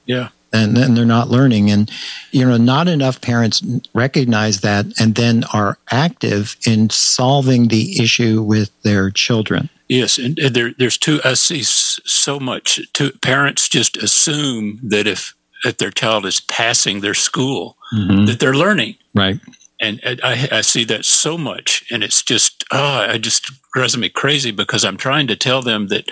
Yeah. 0.05 0.29
And 0.53 0.77
then 0.77 0.93
they're 0.93 1.05
not 1.05 1.29
learning. 1.29 1.69
And, 1.69 1.91
you 2.31 2.45
know, 2.45 2.55
not 2.55 2.87
enough 2.87 3.19
parents 3.19 3.61
recognize 3.93 4.61
that 4.61 4.85
and 4.99 5.15
then 5.15 5.43
are 5.53 5.77
active 5.91 6.55
in 6.65 6.89
solving 6.89 7.67
the 7.67 8.01
issue 8.01 8.41
with 8.41 8.71
their 8.83 9.09
children. 9.11 9.69
Yes, 9.87 10.17
and 10.17 10.37
there, 10.37 10.71
there's 10.77 10.97
two. 10.97 11.19
I 11.23 11.35
see 11.35 11.61
so 11.63 12.39
much. 12.39 12.79
Two, 12.93 13.11
parents 13.21 13.69
just 13.69 13.97
assume 13.97 14.79
that 14.81 15.05
if 15.05 15.35
if 15.63 15.77
their 15.77 15.91
child 15.91 16.25
is 16.25 16.39
passing 16.39 17.01
their 17.01 17.13
school, 17.13 17.77
mm-hmm. 17.93 18.25
that 18.25 18.39
they're 18.39 18.55
learning. 18.55 18.95
Right. 19.13 19.39
And 19.81 19.99
I, 20.03 20.47
I, 20.51 20.61
see 20.61 20.85
that 20.85 21.03
so 21.03 21.37
much, 21.37 21.83
and 21.91 22.01
it's 22.01 22.23
just, 22.23 22.63
oh, 22.71 23.01
it 23.09 23.19
just 23.19 23.51
drives 23.73 23.97
me 23.97 24.07
crazy 24.07 24.51
because 24.51 24.85
I'm 24.85 24.95
trying 24.95 25.27
to 25.27 25.35
tell 25.35 25.61
them 25.61 25.87
that, 25.87 26.09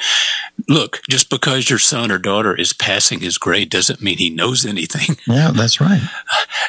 look, 0.67 1.02
just 1.10 1.30
because 1.30 1.69
your 1.69 1.80
son 1.80 2.12
or 2.12 2.17
daughter 2.17 2.54
is 2.54 2.73
passing 2.73 3.21
his 3.21 3.38
grade 3.38 3.69
doesn't 3.69 4.02
mean 4.02 4.17
he 4.17 4.30
knows 4.30 4.65
anything. 4.65 5.17
Yeah, 5.28 5.52
that's 5.52 5.80
right. 5.80 6.02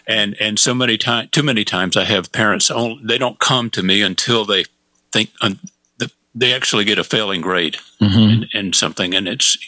And 0.06 0.36
and 0.40 0.58
so 0.58 0.74
many 0.74 0.96
times, 0.96 1.30
too 1.30 1.42
many 1.42 1.64
times, 1.64 1.96
I 1.96 2.04
have 2.04 2.30
parents 2.30 2.70
only, 2.70 3.00
they 3.04 3.18
don't 3.18 3.38
come 3.40 3.68
to 3.70 3.82
me 3.82 4.00
until 4.00 4.44
they 4.44 4.64
think 5.12 5.30
um, 5.40 5.58
the, 5.98 6.10
they 6.34 6.54
actually 6.54 6.84
get 6.84 6.98
a 6.98 7.04
failing 7.04 7.40
grade 7.40 7.76
mm-hmm. 8.00 8.18
in, 8.18 8.48
in 8.54 8.72
something, 8.72 9.14
and 9.14 9.26
it's 9.26 9.58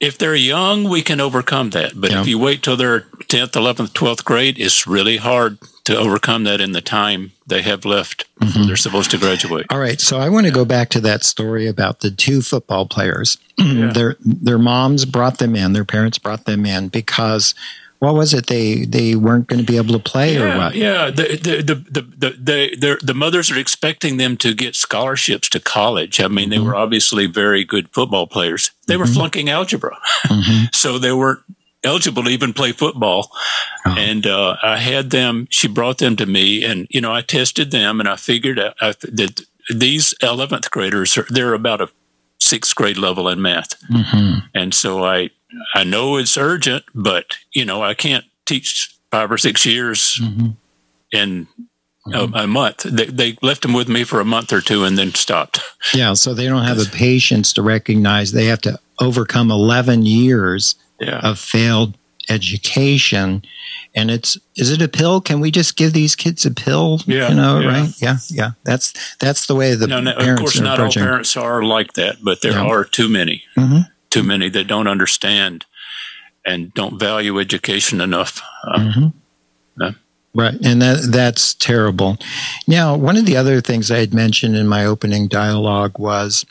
if 0.00 0.18
they're 0.18 0.34
young, 0.34 0.84
we 0.84 1.02
can 1.02 1.20
overcome 1.20 1.70
that. 1.70 1.98
But 1.98 2.10
yeah. 2.10 2.20
if 2.20 2.28
you 2.28 2.38
wait 2.38 2.62
till 2.62 2.76
they're 2.76 3.00
10th, 3.00 3.52
11th, 3.52 3.92
12th 3.92 4.24
grade, 4.24 4.58
it's 4.58 4.86
really 4.86 5.16
hard 5.16 5.58
to 5.86 5.96
overcome 5.96 6.44
that 6.44 6.60
in 6.60 6.72
the 6.72 6.80
time 6.80 7.32
they 7.46 7.62
have 7.62 7.84
left 7.84 8.26
mm-hmm. 8.40 8.66
they're 8.66 8.76
supposed 8.76 9.10
to 9.12 9.18
graduate. 9.18 9.66
All 9.70 9.78
right. 9.78 10.00
So 10.00 10.18
I 10.18 10.28
want 10.28 10.46
to 10.46 10.52
go 10.52 10.64
back 10.64 10.88
to 10.90 11.00
that 11.00 11.24
story 11.24 11.66
about 11.66 12.00
the 12.00 12.10
two 12.10 12.42
football 12.42 12.86
players. 12.86 13.38
Yeah. 13.56 13.90
their 13.94 14.16
their 14.20 14.58
moms 14.58 15.04
brought 15.04 15.38
them 15.38 15.56
in, 15.56 15.72
their 15.72 15.84
parents 15.84 16.18
brought 16.18 16.44
them 16.44 16.66
in 16.66 16.88
because 16.88 17.54
what 17.98 18.14
was 18.14 18.34
it 18.34 18.46
they 18.46 18.84
they 18.84 19.14
weren't 19.14 19.46
going 19.46 19.60
to 19.60 19.66
be 19.66 19.76
able 19.76 19.94
to 19.94 19.98
play 19.98 20.34
yeah, 20.34 20.54
or 20.54 20.58
what 20.58 20.74
yeah 20.74 21.10
the 21.10 21.38
the 21.42 21.62
the 21.62 21.74
the 21.74 22.30
the, 22.30 22.76
the, 22.76 23.00
the 23.02 23.14
mothers 23.14 23.50
are 23.50 23.58
expecting 23.58 24.18
them 24.18 24.36
to 24.36 24.52
get 24.52 24.74
scholarships 24.74 25.48
to 25.48 25.58
college 25.58 26.20
i 26.20 26.28
mean 26.28 26.50
mm-hmm. 26.50 26.50
they 26.50 26.58
were 26.58 26.74
obviously 26.74 27.26
very 27.26 27.64
good 27.64 27.88
football 27.90 28.26
players 28.26 28.70
they 28.86 28.94
mm-hmm. 28.94 29.00
were 29.00 29.06
flunking 29.06 29.48
algebra 29.48 29.96
mm-hmm. 30.26 30.64
so 30.74 30.98
they 30.98 31.12
weren't 31.12 31.40
eligible 31.86 32.24
to 32.24 32.30
even 32.30 32.52
play 32.52 32.72
football 32.72 33.30
oh. 33.86 33.94
and 33.96 34.26
uh, 34.26 34.56
i 34.62 34.76
had 34.76 35.10
them 35.10 35.46
she 35.50 35.68
brought 35.68 35.98
them 35.98 36.16
to 36.16 36.26
me 36.26 36.64
and 36.64 36.86
you 36.90 37.00
know 37.00 37.12
i 37.12 37.22
tested 37.22 37.70
them 37.70 38.00
and 38.00 38.08
i 38.08 38.16
figured 38.16 38.58
out 38.58 39.00
that 39.00 39.46
these 39.74 40.14
11th 40.22 40.70
graders 40.70 41.16
are 41.16 41.26
they're 41.30 41.54
about 41.54 41.80
a 41.80 41.88
sixth 42.38 42.74
grade 42.74 42.98
level 42.98 43.28
in 43.28 43.40
math 43.40 43.80
mm-hmm. 43.88 44.38
and 44.54 44.74
so 44.74 45.04
i 45.04 45.30
I 45.74 45.84
know 45.84 46.16
it's 46.16 46.36
urgent, 46.36 46.84
but 46.94 47.36
you 47.52 47.64
know, 47.64 47.82
I 47.82 47.94
can't 47.94 48.24
teach 48.44 48.94
five 49.10 49.30
or 49.30 49.38
six 49.38 49.64
years 49.64 50.18
mm-hmm. 50.20 50.50
in 51.12 51.46
mm-hmm. 52.06 52.34
A, 52.34 52.42
a, 52.42 52.46
month. 52.46 52.84
They, 52.84 53.06
they, 53.06 53.38
left 53.42 53.62
them 53.62 53.72
with 53.72 53.88
me 53.88 54.04
for 54.04 54.20
a 54.20 54.24
month 54.24 54.52
or 54.52 54.60
two 54.60 54.84
and 54.84 54.96
then 54.96 55.14
stopped. 55.14 55.60
Yeah, 55.92 56.14
so 56.14 56.34
they 56.34 56.46
don't 56.46 56.64
have 56.64 56.76
the 56.76 56.90
patience 56.92 57.52
to 57.54 57.62
recognize 57.62 58.32
they 58.32 58.46
have 58.46 58.60
to 58.62 58.78
overcome 59.00 59.50
11 59.50 60.06
years 60.06 60.76
yeah. 61.00 61.20
of 61.22 61.38
failed 61.38 61.96
education 62.28 63.40
and 63.94 64.10
it's 64.10 64.36
is 64.56 64.72
it 64.72 64.82
a 64.82 64.88
pill 64.88 65.20
can 65.20 65.38
we 65.38 65.48
just 65.48 65.76
give 65.76 65.92
these 65.92 66.16
kids 66.16 66.44
a 66.44 66.50
pill 66.50 66.98
yeah 67.06 67.28
you 67.28 67.36
know 67.36 67.60
yeah. 67.60 67.68
right 67.68 68.02
yeah 68.02 68.16
yeah 68.28 68.50
that's 68.64 68.92
that's 69.18 69.46
the 69.46 69.54
way 69.54 69.76
the 69.76 69.86
no, 69.86 70.00
no, 70.00 70.10
of 70.10 70.38
course 70.38 70.58
not 70.58 70.80
all 70.80 70.90
parents 70.90 71.36
are 71.36 71.62
like 71.62 71.92
that 71.92 72.16
but 72.24 72.42
there 72.42 72.50
yeah. 72.50 72.66
are 72.66 72.84
too 72.84 73.08
many 73.08 73.44
mm-hmm 73.56 73.82
too 74.16 74.22
many 74.22 74.48
that 74.48 74.66
don't 74.66 74.86
understand 74.86 75.66
and 76.46 76.72
don't 76.72 76.98
value 76.98 77.38
education 77.38 78.00
enough. 78.00 78.40
Uh, 78.66 78.78
mm-hmm. 78.78 79.08
Right, 80.34 80.54
and 80.66 80.82
that 80.82 81.08
that's 81.12 81.54
terrible. 81.54 82.18
Now, 82.68 82.94
one 82.94 83.16
of 83.16 83.24
the 83.24 83.38
other 83.38 83.62
things 83.62 83.90
I 83.90 84.00
had 84.00 84.12
mentioned 84.12 84.54
in 84.54 84.68
my 84.68 84.84
opening 84.84 85.28
dialogue 85.28 85.98
was 85.98 86.44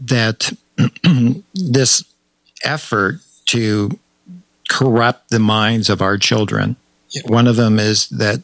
that 0.00 0.52
this 1.54 2.04
effort 2.64 3.20
to 3.46 3.98
corrupt 4.68 5.30
the 5.30 5.38
minds 5.38 5.88
of 5.88 6.00
our 6.00 6.18
children. 6.18 6.76
One 7.26 7.46
of 7.46 7.56
them 7.56 7.78
is 7.78 8.08
that 8.08 8.42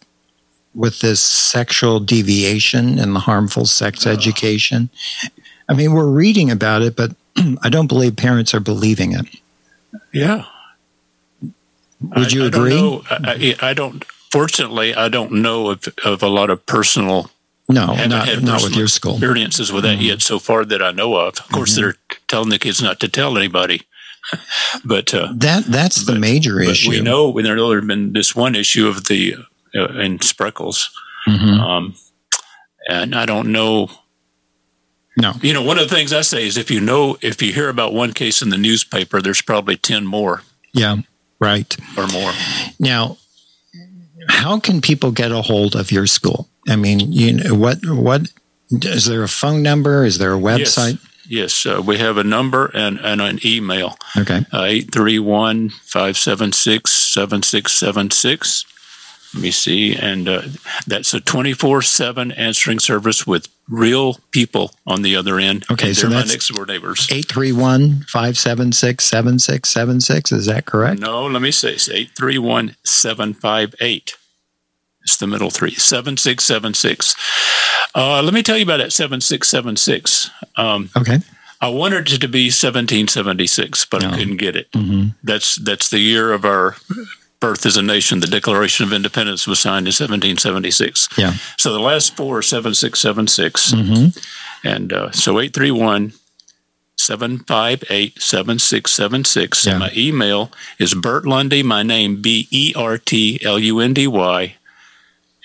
with 0.74 1.00
this 1.00 1.20
sexual 1.20 1.98
deviation 1.98 2.98
and 2.98 3.14
the 3.14 3.20
harmful 3.20 3.66
sex 3.66 4.06
oh. 4.06 4.12
education. 4.12 4.88
I 5.68 5.74
mean, 5.74 5.92
we're 5.92 6.08
reading 6.08 6.50
about 6.50 6.82
it, 6.82 6.96
but 6.96 7.14
I 7.62 7.68
don't 7.68 7.88
believe 7.88 8.16
parents 8.16 8.54
are 8.54 8.60
believing 8.60 9.12
it. 9.12 9.26
Yeah. 10.12 10.44
Would 12.00 12.32
you 12.32 12.44
I, 12.44 12.46
agree? 12.46 12.74
I 12.74 12.80
don't, 12.80 13.04
I, 13.10 13.54
I, 13.60 13.74
don't, 13.74 14.04
Fortunately, 14.30 14.94
I 14.94 15.08
don't 15.08 15.32
know 15.32 15.70
of, 15.70 15.88
of 16.04 16.22
a 16.22 16.28
lot 16.28 16.50
of 16.50 16.64
personal. 16.64 17.30
No, 17.68 17.94
not, 18.06 18.42
not 18.42 18.62
with 18.62 18.74
your 18.74 18.88
school 18.88 19.12
experiences 19.12 19.70
with 19.70 19.84
that 19.84 19.98
mm-hmm. 19.98 20.06
yet 20.06 20.22
so 20.22 20.40
far 20.40 20.64
that 20.64 20.82
I 20.82 20.90
know 20.90 21.14
of. 21.14 21.38
Of 21.38 21.48
course, 21.50 21.72
mm-hmm. 21.72 21.82
they're 21.82 21.94
telling 22.26 22.48
the 22.48 22.58
kids 22.58 22.82
not 22.82 22.98
to 23.00 23.08
tell 23.08 23.36
anybody. 23.36 23.82
but 24.84 25.12
uh, 25.14 25.32
that 25.36 25.64
that's 25.64 26.04
but, 26.04 26.14
the 26.14 26.18
major 26.18 26.60
issue. 26.60 26.90
We 26.90 27.00
know 27.00 27.28
when 27.30 27.44
there 27.44 27.56
has 27.56 27.84
been 27.84 28.12
this 28.12 28.34
one 28.34 28.54
issue 28.54 28.86
of 28.86 29.04
the 29.04 29.36
uh, 29.74 29.88
in 29.98 30.18
Spreckels, 30.18 30.88
mm-hmm. 31.26 31.60
um, 31.60 31.94
and 32.88 33.14
I 33.14 33.26
don't 33.26 33.52
know 33.52 33.90
no. 35.16 35.34
You 35.42 35.52
know, 35.52 35.62
one 35.62 35.78
of 35.78 35.88
the 35.88 35.94
things 35.94 36.12
I 36.12 36.22
say 36.22 36.46
is 36.46 36.56
if 36.56 36.70
you 36.70 36.80
know, 36.80 37.18
if 37.20 37.42
you 37.42 37.52
hear 37.52 37.68
about 37.68 37.92
one 37.92 38.12
case 38.12 38.42
in 38.42 38.48
the 38.48 38.56
newspaper, 38.56 39.20
there's 39.20 39.42
probably 39.42 39.76
10 39.76 40.06
more. 40.06 40.42
Yeah, 40.72 40.98
right. 41.38 41.76
Or 41.96 42.06
more. 42.06 42.32
Now, 42.78 43.18
how 44.28 44.60
can 44.60 44.80
people 44.80 45.10
get 45.10 45.32
a 45.32 45.42
hold 45.42 45.74
of 45.74 45.90
your 45.90 46.06
school? 46.06 46.48
I 46.68 46.76
mean, 46.76 47.12
you 47.12 47.32
know, 47.34 47.54
what, 47.54 47.78
what, 47.84 48.32
is 48.70 49.06
there 49.06 49.22
a 49.22 49.28
phone 49.28 49.62
number? 49.62 50.04
Is 50.04 50.18
there 50.18 50.32
a 50.32 50.38
website? 50.38 50.98
Yes, 51.02 51.09
yes 51.30 51.64
uh, 51.64 51.80
we 51.84 51.98
have 51.98 52.18
a 52.18 52.24
number 52.24 52.70
and, 52.74 52.98
and 52.98 53.20
an 53.20 53.38
email. 53.44 53.96
Okay. 54.16 54.44
Uh, 54.52 54.64
831 54.64 55.70
576 55.70 56.90
7676. 56.92 58.66
Let 59.34 59.42
me 59.42 59.50
see. 59.52 59.94
And 59.94 60.28
uh, 60.28 60.42
that's 60.86 61.14
a 61.14 61.20
24 61.20 61.82
7 61.82 62.32
answering 62.32 62.80
service 62.80 63.26
with 63.26 63.48
real 63.68 64.14
people 64.32 64.72
on 64.86 65.02
the 65.02 65.14
other 65.14 65.38
end. 65.38 65.64
Okay, 65.70 65.92
so 65.92 66.08
that's 66.08 66.28
next 66.28 66.48
door 66.48 66.66
neighbors. 66.66 67.06
831 67.10 68.04
576 68.08 69.04
7676. 69.04 70.32
Is 70.32 70.46
that 70.46 70.66
correct? 70.66 71.00
No, 71.00 71.26
let 71.26 71.40
me 71.42 71.52
say 71.52 71.74
it's 71.74 71.88
831 71.88 72.76
758. 72.84 74.16
It's 75.10 75.16
the 75.16 75.26
middle 75.26 75.50
three, 75.50 75.74
7676. 75.74 77.16
Uh, 77.96 78.22
let 78.22 78.32
me 78.32 78.44
tell 78.44 78.56
you 78.56 78.62
about 78.62 78.76
that 78.76 78.92
7676. 78.92 80.30
Um, 80.54 80.88
okay. 80.96 81.18
I 81.60 81.68
wanted 81.68 82.12
it 82.12 82.20
to 82.20 82.28
be 82.28 82.46
1776, 82.46 83.86
but 83.86 84.02
no. 84.02 84.10
I 84.10 84.16
couldn't 84.16 84.36
get 84.36 84.54
it. 84.54 84.70
Mm-hmm. 84.70 85.08
That's 85.24 85.56
that's 85.56 85.90
the 85.90 85.98
year 85.98 86.32
of 86.32 86.44
our 86.44 86.76
birth 87.40 87.66
as 87.66 87.76
a 87.76 87.82
nation. 87.82 88.20
The 88.20 88.28
Declaration 88.28 88.86
of 88.86 88.92
Independence 88.92 89.48
was 89.48 89.58
signed 89.58 89.86
in 89.86 89.92
1776. 89.92 91.08
Yeah. 91.18 91.34
So 91.58 91.72
the 91.72 91.80
last 91.80 92.16
four 92.16 92.38
are 92.38 92.42
7676. 92.42 93.72
Mm-hmm. 93.72 94.66
And 94.68 94.92
uh, 94.92 95.10
so 95.10 95.40
831 95.40 96.12
758 96.96 98.22
7676. 98.22 99.66
Yeah. 99.66 99.72
And 99.72 99.80
my 99.80 99.90
email 99.96 100.52
is 100.78 100.94
Bert 100.94 101.26
Lundy, 101.26 101.64
my 101.64 101.82
name, 101.82 102.22
B 102.22 102.46
E 102.52 102.72
R 102.76 102.96
T 102.96 103.40
L 103.42 103.58
U 103.58 103.80
N 103.80 103.92
D 103.92 104.06
Y, 104.06 104.56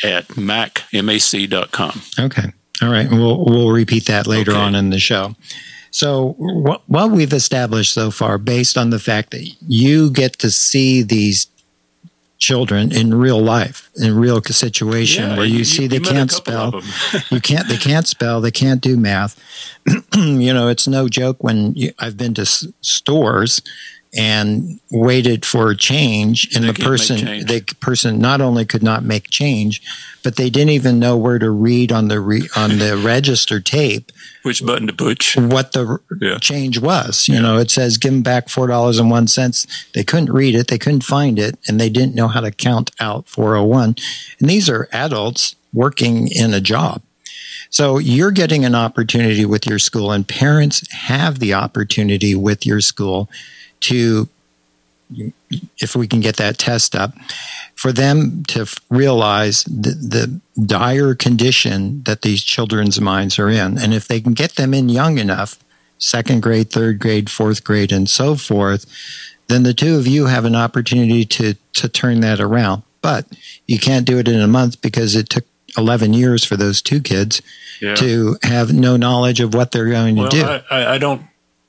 at 0.04 0.28
macmac.com. 0.30 2.02
Okay. 2.20 2.52
All 2.82 2.90
right. 2.92 3.06
And 3.10 3.20
we'll, 3.20 3.46
we'll 3.46 3.72
repeat 3.72 4.06
that 4.08 4.28
later 4.28 4.52
Okay. 4.52 4.60
on 4.60 4.76
in 4.76 4.90
the 4.90 5.00
show. 5.00 5.36
So, 5.92 6.36
what, 6.38 6.82
what 6.88 7.12
we've 7.12 7.32
established 7.32 7.94
so 7.94 8.12
far, 8.12 8.38
based 8.38 8.78
on 8.78 8.90
the 8.90 9.00
fact 9.00 9.32
that 9.32 9.50
you 9.66 10.12
get 10.12 10.34
to 10.40 10.52
see 10.52 11.02
these 11.04 11.48
children 12.38 12.92
in 12.92 13.14
real 13.14 13.42
life, 13.42 13.90
in 13.96 14.14
real 14.14 14.42
situation, 14.42 15.24
Yeah, 15.30 15.38
where 15.38 15.46
you, 15.46 15.60
you- 15.60 15.64
see 15.64 15.84
you 15.84 15.88
they 15.90 16.00
can't 16.02 16.30
spell, 16.30 16.82
you 17.32 17.40
can't, 17.40 17.70
they 17.70 17.78
can't 17.78 18.06
spell, 18.06 18.42
they 18.42 18.52
can't 18.52 18.82
do 18.82 18.98
math. 18.98 19.40
you 20.14 20.54
know, 20.54 20.68
it's 20.68 20.86
no 20.86 21.08
joke 21.08 21.42
when 21.42 21.74
you, 21.76 21.94
I've 21.98 22.18
been 22.18 22.34
to 22.34 22.42
s- 22.42 22.68
stores 22.82 23.62
and 24.17 24.80
waited 24.91 25.45
for 25.45 25.73
change, 25.75 26.49
and 26.56 26.63
They 26.63 26.71
the 26.71 26.84
person, 26.84 27.17
the 27.45 27.62
person 27.82 28.17
not 28.19 28.39
only 28.41 28.65
could 28.65 28.84
not 28.84 29.04
make 29.04 29.30
change, 29.30 29.82
but 30.23 30.38
they 30.38 30.49
didn't 30.49 30.69
even 30.71 30.99
know 30.99 31.17
where 31.17 31.38
to 31.39 31.49
read 31.51 31.91
on 31.91 32.08
the 32.08 32.19
re, 32.19 32.47
on 32.56 32.78
the 32.78 32.97
register 33.04 33.60
tape 33.60 34.12
Which 34.43 34.65
button 34.65 34.88
to 34.88 34.93
push? 34.93 35.36
what 35.38 35.73
the 35.73 35.99
Yeah. 36.21 36.38
change 36.39 36.80
was. 36.80 37.28
You 37.28 37.41
know, 37.41 37.58
it 37.58 37.69
says 37.71 37.97
give 37.97 38.12
them 38.13 38.21
back 38.21 38.47
four 38.49 38.67
dollars 38.67 38.99
and 38.99 39.12
one 39.12 39.28
cents. 39.28 39.67
They 39.93 40.04
couldn't 40.04 40.32
read 40.32 40.56
it, 40.56 40.67
they 40.67 40.78
couldn't 40.80 41.04
find 41.04 41.38
it, 41.38 41.60
and 41.67 41.80
they 41.80 41.89
didn't 41.89 42.15
know 42.15 42.28
how 42.30 42.39
to 42.41 42.51
count 42.51 42.91
out 42.99 43.28
four 43.28 43.56
hundred 43.56 43.67
one. 43.67 43.95
And 44.39 44.49
these 44.49 44.69
are 44.69 44.88
adults 44.91 45.56
working 45.73 46.30
in 46.30 46.54
a 46.54 46.62
job. 46.62 47.01
So 47.69 47.97
you're 47.97 48.32
getting 48.32 48.63
an 48.63 48.75
opportunity 48.75 49.43
with 49.45 49.67
your 49.67 49.80
school, 49.80 50.12
and 50.12 50.25
parents 50.25 50.89
have 50.93 51.39
the 51.39 51.54
opportunity 51.54 52.34
with 52.34 52.65
your 52.65 52.80
school 52.80 53.30
to, 53.89 54.28
if 55.80 55.95
we 55.95 56.08
can 56.08 56.19
get 56.19 56.38
that 56.38 56.58
test 56.58 56.95
up, 56.95 57.13
for 57.76 57.91
them 57.91 58.43
to 58.48 58.62
f- 58.62 58.76
realize 58.89 59.63
the, 59.65 59.91
the 59.91 60.39
dire 60.65 61.13
condition 61.13 62.02
that 62.04 62.21
these 62.21 62.43
children's 62.43 63.00
minds 63.00 63.38
are 63.38 63.50
in. 63.50 63.78
And 63.78 63.93
if 63.93 64.08
they 64.08 64.21
can 64.21 64.34
get 64.34 64.56
them 64.56 64.74
in 64.74 64.89
young 64.89 65.17
enough, 65.17 65.60
second 65.98 66.41
grade, 66.41 66.71
third 66.71 67.00
grade, 67.00 67.30
fourth 67.30 67.63
grade, 67.63 67.91
and 67.91 68.10
so 68.10 68.36
forth, 68.36 68.86
then 69.48 69.63
the 69.63 69.74
two 69.74 69.98
of 69.98 70.08
you 70.08 70.26
have 70.26 70.45
an 70.45 70.56
opportunity 70.56 71.26
to, 71.26 71.54
to 71.74 71.88
turn 71.88 72.21
that 72.21 72.39
around. 72.39 72.84
But 73.02 73.28
you 73.67 73.78
can't 73.80 74.06
do 74.08 74.17
it 74.17 74.28
in 74.28 74.41
a 74.41 74.48
month 74.48 74.82
because 74.82 75.15
it 75.15 75.30
took 75.30 75.45
11 75.78 76.13
years 76.13 76.43
for 76.43 76.56
those 76.58 76.82
two 76.82 77.00
kids 77.02 77.41
Yeah. 77.82 77.93
to 77.95 78.38
have 78.41 78.74
no 78.74 78.98
knowledge 78.98 79.39
of 79.41 79.54
what 79.54 79.71
they're 79.71 79.89
going 79.89 80.15
to 80.15 80.28
do. 80.30 80.43
I, 80.43 80.95
I 80.95 80.98
don't, 80.98 81.21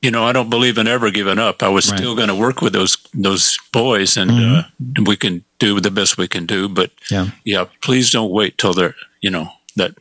you 0.07 0.11
know, 0.11 0.23
I 0.29 0.31
don't 0.31 0.49
believe 0.49 0.77
in 0.81 0.87
ever 0.87 1.11
giving 1.11 1.39
up. 1.47 1.61
I 1.61 1.67
was 1.77 1.89
Right. 1.91 1.99
still 1.99 2.15
going 2.15 2.29
to 2.29 2.35
work 2.45 2.61
with 2.61 2.73
those 2.73 2.97
those 3.27 3.57
boys, 3.73 4.17
and 4.17 4.31
uh, 4.31 4.63
we 5.09 5.15
can 5.17 5.43
do 5.59 5.79
the 5.81 5.91
best 5.91 6.17
we 6.17 6.27
can 6.27 6.45
do. 6.45 6.69
But 6.69 6.89
Yeah. 7.11 7.27
yeah, 7.43 7.65
please 7.81 8.09
don't 8.11 8.31
wait 8.39 8.57
till 8.57 8.73
they're, 8.73 8.95
you 9.21 9.31
know, 9.31 9.47
that. 9.75 9.91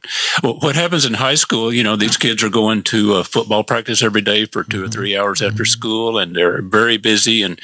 Well, 0.42 0.58
what 0.60 0.76
happens 0.76 1.04
in 1.04 1.14
high 1.14 1.34
school? 1.38 1.72
You 1.72 1.82
know, 1.82 1.96
these 1.96 2.16
kids 2.16 2.42
are 2.44 2.52
going 2.62 2.82
to 2.84 2.98
uh, 3.16 3.22
football 3.24 3.64
practice 3.64 4.06
every 4.06 4.22
day 4.22 4.46
for 4.52 4.62
2 4.64 4.84
or 4.84 4.88
three 4.88 5.18
hours 5.18 5.42
after 5.42 5.64
school, 5.66 6.18
and 6.20 6.34
they're 6.36 6.62
very 6.62 6.98
busy, 6.98 7.42
and 7.42 7.60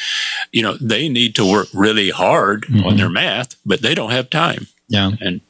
you 0.53 0.63
know, 0.65 0.75
they 0.89 1.09
need 1.09 1.35
to 1.37 1.45
work 1.45 1.69
really 1.75 2.11
hard 2.11 2.67
on 2.85 2.97
their 2.97 3.11
math, 3.11 3.55
but 3.65 3.83
they 3.83 3.95
don't 3.95 4.11
have 4.13 4.29
time. 4.31 4.67
yeah. 4.89 5.11
And 5.21 5.41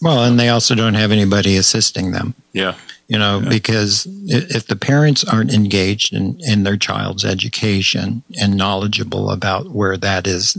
Well, 0.00 0.24
and 0.24 0.38
they 0.38 0.48
also 0.50 0.74
don't 0.74 0.94
have 1.02 1.12
anybody 1.12 1.56
assisting 1.58 2.12
them. 2.12 2.34
yeah, 2.52 2.74
you 3.12 3.18
know, 3.18 3.42
because 3.46 4.06
if 4.24 4.68
the 4.68 4.74
parents 4.74 5.22
aren't 5.22 5.52
engaged 5.52 6.14
in, 6.14 6.40
in 6.40 6.62
their 6.62 6.78
child's 6.78 7.26
education 7.26 8.22
and 8.40 8.56
knowledgeable 8.56 9.30
about 9.30 9.68
where 9.68 9.98
that 9.98 10.26
is, 10.26 10.56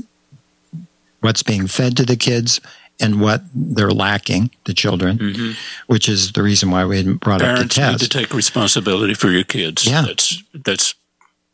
what's 1.21 1.41
being 1.41 1.65
fed 1.65 1.97
to 1.97 2.05
the 2.05 2.15
kids 2.15 2.61
and 2.99 3.19
what 3.19 3.41
they're 3.55 3.89
lacking, 3.89 4.51
the 4.65 4.73
children, 4.75 5.17
mm-hmm. 5.17 5.51
which 5.87 6.07
is 6.07 6.33
the 6.33 6.43
reason 6.43 6.69
why 6.69 6.85
we 6.85 7.01
brought 7.13 7.41
up 7.41 7.57
the 7.57 7.67
parents 7.73 8.03
need 8.03 8.07
to 8.07 8.19
take 8.19 8.31
responsibility 8.35 9.15
for 9.15 9.31
your 9.31 9.43
kids. 9.43 9.87
Yeah. 9.87 10.03
that's 10.03 10.43
that's 10.53 10.93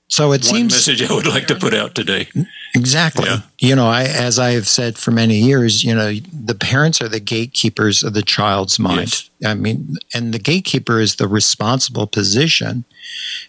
so 0.09 0.31
it 0.31 0.43
seems. 0.43 0.51
one 0.51 0.69
seems 0.69 0.87
message 0.87 1.09
I 1.09 1.13
would 1.13 1.27
like 1.27 1.47
to 1.47 1.55
put 1.55 1.73
out 1.73 1.95
today. 1.95 2.27
Exactly. 2.75 3.25
Yeah. 3.25 3.41
You 3.59 3.75
know, 3.75 3.87
I 3.87 4.03
as 4.03 4.39
I 4.39 4.51
have 4.51 4.67
said 4.67 4.97
for 4.97 5.11
many 5.11 5.37
years, 5.37 5.83
you 5.83 5.93
know, 5.93 6.13
the 6.33 6.55
parents 6.55 7.01
are 7.01 7.07
the 7.07 7.19
gatekeepers 7.19 8.03
of 8.03 8.13
the 8.13 8.23
child's 8.23 8.79
mind. 8.79 9.29
I 9.45 9.53
mean, 9.53 9.95
and 10.13 10.33
the 10.33 10.39
gatekeeper 10.39 10.99
is 10.99 11.15
the 11.15 11.27
responsible 11.27 12.07
position 12.07 12.85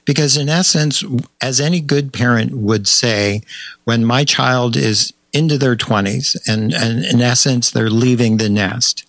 because 0.05 0.37
in 0.37 0.49
essence, 0.49 1.03
as 1.41 1.61
any 1.61 1.81
good 1.81 2.13
parent 2.13 2.53
would 2.53 2.87
say, 2.87 3.43
when 3.85 4.05
my 4.05 4.25
child 4.25 4.77
is 4.77 5.13
into 5.33 5.57
their 5.57 5.77
20s 5.77 6.37
and, 6.47 6.75
and 6.75 7.05
in 7.05 7.21
essence 7.21 7.71
they're 7.71 7.91
leaving 7.91 8.37
the 8.37 8.51
nest, 8.51 9.07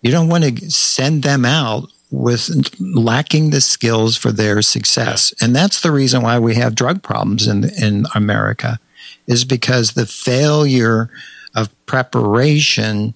you 0.00 0.10
don't 0.10 0.28
want 0.28 0.44
to 0.44 0.70
send 0.70 1.22
them 1.22 1.44
out 1.44 1.90
with 2.10 2.48
lacking 2.80 3.50
the 3.50 3.60
skills 3.60 4.16
for 4.16 4.30
their 4.32 4.62
success. 4.62 5.34
And 5.40 5.54
that's 5.56 5.80
the 5.80 5.90
reason 5.90 6.22
why 6.22 6.38
we 6.38 6.54
have 6.54 6.74
drug 6.74 7.02
problems 7.02 7.46
in 7.48 7.64
in 7.64 8.06
America 8.14 8.78
is 9.26 9.44
because 9.44 9.92
the 9.92 10.06
failure 10.06 11.10
of 11.54 11.68
preparation 11.86 13.14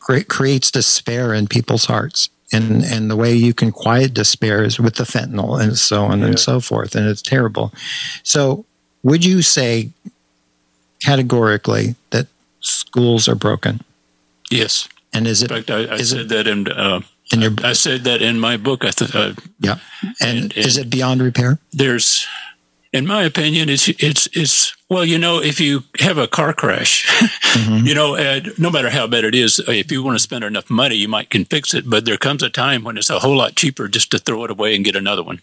creates 0.00 0.70
despair 0.70 1.32
in 1.34 1.46
people's 1.46 1.84
hearts. 1.84 2.28
And, 2.52 2.84
and 2.84 3.10
the 3.10 3.16
way 3.16 3.34
you 3.34 3.52
can 3.52 3.72
quiet 3.72 4.14
despair 4.14 4.62
is 4.62 4.78
with 4.78 4.94
the 4.94 5.04
fentanyl 5.04 5.60
and 5.60 5.76
so 5.76 6.04
on 6.04 6.22
and 6.22 6.38
so 6.38 6.60
forth. 6.60 6.94
And 6.94 7.08
it's 7.08 7.20
terrible. 7.20 7.72
So, 8.22 8.64
would 9.02 9.24
you 9.24 9.42
say 9.42 9.90
categorically 11.02 11.96
that 12.10 12.26
schools 12.60 13.28
are 13.28 13.34
broken? 13.34 13.80
Yes. 14.50 14.88
And 15.12 15.26
is 15.26 15.42
it, 15.42 15.50
In 15.50 15.56
fact, 15.56 15.70
I, 15.70 15.94
I 15.94 15.94
Is 15.96 16.12
it- 16.12 16.16
said 16.16 16.28
that 16.30 16.46
in 16.46 16.68
uh, 16.68 17.00
in 17.32 17.40
your, 17.40 17.52
I 17.64 17.72
said 17.72 18.04
that 18.04 18.22
in 18.22 18.38
my 18.38 18.56
book. 18.56 18.84
I 18.84 18.90
th- 18.90 19.14
uh, 19.14 19.32
yeah. 19.58 19.78
And, 20.20 20.38
and- 20.38 20.56
is 20.56 20.76
it 20.76 20.90
beyond 20.90 21.22
repair? 21.22 21.58
there's, 21.72 22.26
in 22.92 23.06
my 23.06 23.24
opinion, 23.24 23.68
it's 23.68 23.88
it's 23.88 24.28
it's 24.32 24.74
well, 24.88 25.04
you 25.04 25.18
know, 25.18 25.42
if 25.42 25.60
you 25.60 25.82
have 26.00 26.16
a 26.16 26.28
car 26.28 26.52
crash, 26.52 27.04
you 27.82 27.94
know, 27.94 28.14
uh, 28.14 28.40
no 28.56 28.70
matter 28.70 28.88
how 28.88 29.06
bad 29.06 29.24
it 29.24 29.34
is, 29.34 29.58
if 29.66 29.90
you 29.90 30.02
want 30.02 30.14
to 30.14 30.22
spend 30.22 30.44
enough 30.44 30.70
money, 30.70 30.94
you 30.94 31.08
might 31.08 31.28
can 31.28 31.44
fix 31.44 31.74
it. 31.74 31.90
But 31.90 32.04
there 32.04 32.16
comes 32.16 32.42
a 32.42 32.48
time 32.48 32.84
when 32.84 32.96
it's 32.96 33.10
a 33.10 33.18
whole 33.18 33.36
lot 33.36 33.56
cheaper 33.56 33.88
just 33.88 34.10
to 34.12 34.18
throw 34.18 34.44
it 34.44 34.50
away 34.50 34.74
and 34.74 34.84
get 34.84 34.96
another 34.96 35.24
one. 35.24 35.40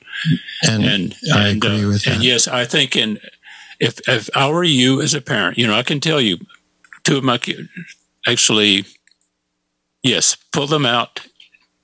And, 0.68 0.84
and 0.86 1.16
I 1.34 1.50
and, 1.50 1.58
agree 1.64 1.84
uh, 1.84 1.88
with 1.90 2.06
that. 2.06 2.16
And 2.16 2.24
yes, 2.24 2.48
I 2.48 2.66
think 2.66 2.96
in 2.96 3.20
if 3.80 4.00
if 4.08 4.30
I 4.36 4.50
were 4.50 4.64
you 4.64 5.02
as 5.02 5.14
a 5.14 5.22
parent, 5.22 5.58
you 5.58 5.68
know, 5.68 5.76
I 5.76 5.84
can 5.84 6.00
tell 6.00 6.22
you, 6.22 6.38
two 7.04 7.18
of 7.18 7.24
my 7.24 7.38
kids 7.38 7.68
actually, 8.26 8.86
yes, 10.02 10.38
pull 10.52 10.68
them 10.68 10.86
out. 10.86 11.20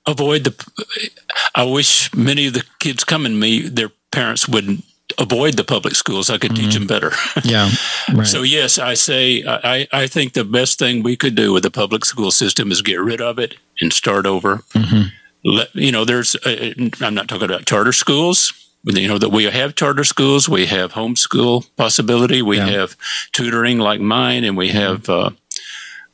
Avoid 0.06 0.44
the. 0.44 1.10
I 1.54 1.64
wish 1.64 2.12
many 2.14 2.46
of 2.46 2.54
the 2.54 2.64
kids 2.78 3.04
coming 3.04 3.32
to 3.32 3.38
me, 3.38 3.68
their 3.68 3.90
parents 4.10 4.48
would 4.48 4.82
avoid 5.18 5.54
the 5.56 5.64
public 5.64 5.94
schools. 5.94 6.30
I 6.30 6.38
could 6.38 6.54
teach 6.56 6.74
them 6.74 6.86
better. 6.86 7.12
yeah. 7.44 7.70
Right. 8.12 8.26
So 8.26 8.42
yes, 8.42 8.78
I 8.78 8.94
say 8.94 9.44
I, 9.46 9.86
I 9.92 10.06
think 10.06 10.32
the 10.32 10.44
best 10.44 10.78
thing 10.78 11.02
we 11.02 11.16
could 11.16 11.34
do 11.34 11.52
with 11.52 11.62
the 11.64 11.70
public 11.70 12.04
school 12.04 12.30
system 12.30 12.72
is 12.72 12.80
get 12.82 13.00
rid 13.00 13.20
of 13.20 13.38
it 13.38 13.56
and 13.80 13.92
start 13.92 14.24
over. 14.26 14.58
Mm-hmm. 14.74 15.02
Let, 15.44 15.74
you 15.74 15.92
know, 15.92 16.04
there's 16.04 16.34
uh, 16.36 16.72
I'm 17.00 17.14
not 17.14 17.28
talking 17.28 17.44
about 17.44 17.66
charter 17.66 17.92
schools. 17.92 18.52
You 18.84 19.08
know 19.08 19.18
that 19.18 19.30
we 19.30 19.44
have 19.44 19.74
charter 19.74 20.04
schools, 20.04 20.48
we 20.48 20.64
have 20.66 20.92
homeschool 20.92 21.68
possibility, 21.76 22.40
we 22.40 22.56
Yeah. 22.56 22.66
Mm-hmm. 22.68 22.74
have 22.80 22.96
tutoring 23.32 23.78
like 23.78 24.00
mine, 24.00 24.44
and 24.44 24.56
we 24.56 24.68
have 24.70 25.08
uh, 25.10 25.30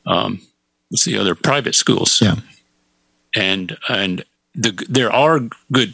um, 0.05 0.41
what's 0.89 1.05
the 1.05 1.17
other 1.17 1.33
private 1.35 1.75
schools. 1.75 2.19
Yeah. 2.21 2.35
And 3.37 3.77
and 3.87 4.23
the, 4.55 4.71
there 4.89 5.11
are 5.11 5.39
good 5.71 5.93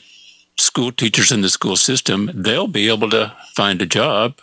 school 0.58 0.92
teachers 0.92 1.32
in 1.32 1.42
the 1.42 1.50
school 1.50 1.76
system. 1.76 2.32
They'll 2.34 2.68
be 2.68 2.88
able 2.90 3.10
to 3.10 3.34
find 3.56 3.82
a 3.82 3.86
job 3.86 4.40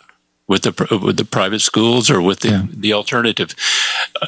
with 0.47 0.61
the 0.63 0.99
with 1.05 1.17
the 1.17 1.25
private 1.25 1.61
schools 1.61 2.09
or 2.09 2.21
with 2.21 2.39
the, 2.41 2.49
Yeah. 2.49 2.65
the 2.69 2.93
alternative. 2.93 3.49
Uh, 4.21 4.27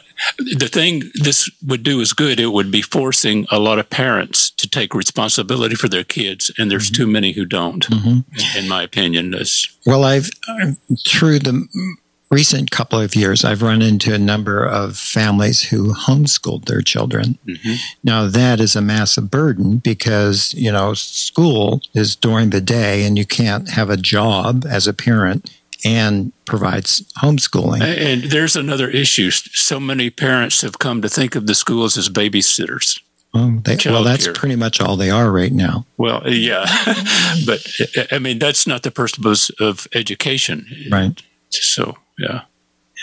the 0.60 0.70
thing 0.70 1.04
this 1.24 1.50
would 1.68 1.84
do 1.84 2.00
is 2.02 2.14
good. 2.14 2.40
It 2.40 2.48
would 2.52 2.72
be 2.72 2.82
forcing 2.82 3.46
a 3.52 3.60
lot 3.60 3.80
of 3.80 3.90
parents 3.90 4.50
to 4.52 4.68
take 4.70 4.96
responsibility 4.96 5.76
for 5.76 5.90
their 5.90 6.06
kids, 6.06 6.50
and 6.58 6.70
there's 6.72 6.90
too 6.90 7.08
many 7.08 7.34
who 7.34 7.46
don't. 7.46 7.86
In 8.58 8.68
my 8.70 8.84
opinion, 8.84 9.32
That's- 9.32 9.68
Well, 9.86 10.04
I've 10.06 10.30
through 11.08 11.40
the 11.40 11.54
recent 12.34 12.72
couple 12.72 13.00
of 13.00 13.16
years, 13.16 13.46
I've 13.46 13.62
run 13.62 13.82
into 13.82 14.14
a 14.14 14.18
number 14.18 14.66
of 14.66 14.98
families 14.98 15.64
who 15.64 15.94
homeschooled 15.94 16.66
their 16.66 16.82
children. 16.82 17.38
Mm-hmm. 17.48 17.74
Now, 18.04 18.28
that 18.28 18.60
is 18.60 18.76
a 18.76 18.82
massive 18.82 19.30
burden 19.30 19.78
because 19.78 20.54
you 20.54 20.72
know 20.72 20.94
school 20.94 21.82
is 21.94 22.16
during 22.16 22.50
the 22.50 22.62
day, 22.62 23.06
and 23.06 23.18
you 23.18 23.26
can't 23.26 23.70
have 23.70 23.90
a 23.90 23.98
job 23.98 24.66
as 24.70 24.88
a 24.88 24.94
parent 24.94 25.50
and 25.86 26.32
provides 26.46 27.02
homeschooling. 27.22 27.82
And 27.82 28.24
there's 28.24 28.56
another 28.56 28.90
issue. 28.90 29.32
So 29.32 29.80
many 29.80 30.10
parents 30.10 30.62
have 30.62 30.80
come 30.80 31.02
to 31.02 31.10
think 31.10 31.36
of 31.36 31.48
the 31.48 31.56
schools 31.56 31.98
as 31.98 32.10
babysitters. 32.10 33.02
Oh, 33.36 33.60
they, 33.64 33.78
well, 33.86 34.04
that's 34.04 34.26
care. 34.26 34.34
pretty 34.34 34.56
much 34.56 34.80
all 34.80 34.96
they 34.96 35.10
are 35.10 35.32
right 35.32 35.52
now. 35.52 35.88
Well, 35.98 36.24
uh, 36.24 36.30
yeah, 36.30 36.66
but 37.48 37.66
uh, 37.98 38.04
I 38.12 38.20
mean 38.20 38.38
that's 38.38 38.68
not 38.68 38.84
the 38.84 38.92
purpose 38.92 39.50
of 39.60 39.88
education, 39.96 40.68
right? 40.92 41.20
So, 41.50 41.98
yeah. 42.18 42.42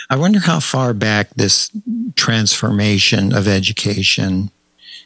I 0.09 0.15
wonder 0.15 0.39
how 0.39 0.59
far 0.59 0.93
back 0.93 1.29
this 1.35 1.69
transformation 2.15 3.33
of 3.33 3.47
education 3.47 4.51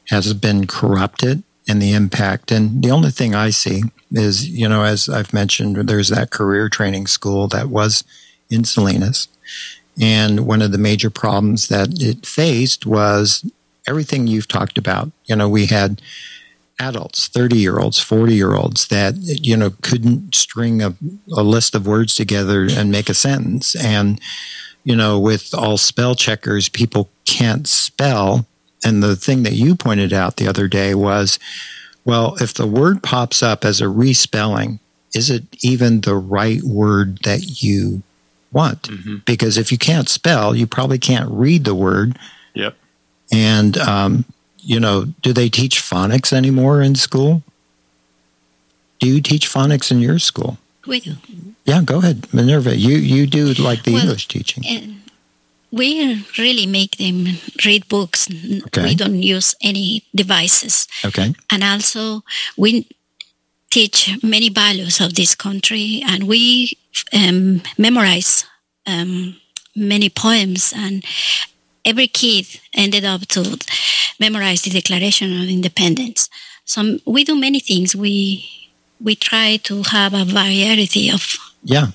has 0.09 0.33
been 0.33 0.67
corrupted 0.67 1.43
and 1.67 1.81
the 1.81 1.93
impact. 1.93 2.51
And 2.51 2.83
the 2.83 2.91
only 2.91 3.11
thing 3.11 3.35
I 3.35 3.49
see 3.49 3.83
is, 4.11 4.47
you 4.47 4.69
know, 4.69 4.83
as 4.83 5.09
I've 5.09 5.33
mentioned, 5.33 5.75
there's 5.89 6.09
that 6.09 6.31
career 6.31 6.69
training 6.69 7.07
school 7.07 7.47
that 7.49 7.69
was 7.69 8.03
in 8.49 8.63
Salinas. 8.63 9.27
And 9.99 10.45
one 10.45 10.61
of 10.61 10.71
the 10.71 10.77
major 10.77 11.09
problems 11.09 11.67
that 11.69 12.01
it 12.01 12.25
faced 12.25 12.85
was 12.85 13.49
everything 13.87 14.27
you've 14.27 14.47
talked 14.47 14.77
about. 14.77 15.11
You 15.25 15.35
know, 15.35 15.49
we 15.49 15.67
had 15.67 16.01
adults, 16.79 17.27
30 17.27 17.57
year 17.57 17.79
olds, 17.79 17.99
40 17.99 18.35
year 18.35 18.55
olds 18.55 18.87
that, 18.87 19.15
you 19.17 19.55
know, 19.55 19.71
couldn't 19.81 20.35
string 20.35 20.81
a, 20.81 20.95
a 21.35 21.43
list 21.43 21.75
of 21.75 21.87
words 21.87 22.15
together 22.15 22.67
and 22.69 22.91
make 22.91 23.09
a 23.09 23.13
sentence. 23.13 23.75
And, 23.75 24.19
you 24.83 24.95
know, 24.95 25.19
with 25.19 25.53
all 25.53 25.77
spell 25.77 26.15
checkers, 26.15 26.69
people 26.69 27.09
can't 27.25 27.67
spell. 27.67 28.45
And 28.83 29.01
the 29.01 29.15
thing 29.15 29.43
that 29.43 29.53
you 29.53 29.75
pointed 29.75 30.13
out 30.13 30.37
the 30.37 30.47
other 30.47 30.67
day 30.67 30.93
was, 30.93 31.39
well, 32.03 32.35
if 32.39 32.53
the 32.53 32.67
word 32.67 33.01
pops 33.01 33.41
up 33.41 33.65
as 33.65 33.81
a 33.81 33.85
respelling, 33.85 34.79
is 35.15 35.29
it 35.29 35.43
even 35.63 36.01
the 36.01 36.15
right 36.15 36.61
word 36.61 37.19
that 37.23 37.63
you 37.63 38.03
want? 38.51 38.83
Mm-hmm. 38.83 39.17
Because 39.25 39.57
if 39.57 39.71
you 39.71 39.77
can't 39.77 40.09
spell, 40.09 40.55
you 40.55 40.67
probably 40.67 40.99
can't 40.99 41.31
read 41.31 41.63
the 41.63 41.73
word. 41.73 42.19
Yep. 42.53 42.75
And, 43.31 43.77
um, 43.77 44.25
you 44.65 44.79
know, 44.79 45.05
do 45.21 45.31
they 45.31 45.49
teach 45.49 45.81
phonics 45.81 46.33
anymore 46.33 46.81
in 46.81 46.95
school? 46.95 47.43
Do 48.99 49.07
you 49.07 49.21
teach 49.21 49.47
phonics 49.47 49.91
in 49.91 49.99
your 49.99 50.19
school? 50.19 50.57
We 50.87 50.99
do. 50.99 51.15
Yeah, 51.65 51.81
go 51.81 51.99
ahead, 51.99 52.27
Minerva. 52.33 52.75
You 52.75 52.97
you 52.97 53.27
do 53.27 53.53
like 53.53 53.83
the 53.83 53.93
well, 53.93 54.03
English 54.03 54.27
teaching. 54.27 54.63
Uh, 54.65 54.95
we 55.71 56.25
really 56.37 56.65
make 56.65 56.97
them 56.97 57.37
read 57.65 57.87
books. 57.87 58.29
Okay. 58.67 58.83
We 58.83 58.95
don't 58.95 59.21
use 59.21 59.55
any 59.61 60.03
devices. 60.13 60.87
Okay. 61.03 61.33
And 61.51 61.63
also, 61.63 62.21
we 62.57 62.87
teach 63.71 64.17
many 64.23 64.49
values 64.49 65.01
of 65.01 65.15
this 65.15 65.35
country, 65.35 66.01
and 66.07 66.23
we 66.27 66.77
um, 67.11 67.61
memorize 67.77 68.45
um, 68.85 69.35
many 69.75 70.09
poems. 70.09 70.73
And 70.75 71.03
every 71.85 72.07
kid 72.07 72.59
ended 72.73 73.05
up 73.05 73.21
to 73.27 73.59
memorize 74.19 74.63
the 74.63 74.71
Declaration 74.71 75.41
of 75.41 75.47
Independence. 75.47 76.29
So 76.65 76.97
we 77.05 77.23
do 77.23 77.39
many 77.39 77.59
things. 77.59 77.95
We 77.95 78.49
we 78.99 79.15
try 79.15 79.57
to 79.63 79.83
have 79.83 80.13
a 80.13 80.25
variety 80.25 81.09
of 81.09 81.35
yeah 81.63 81.87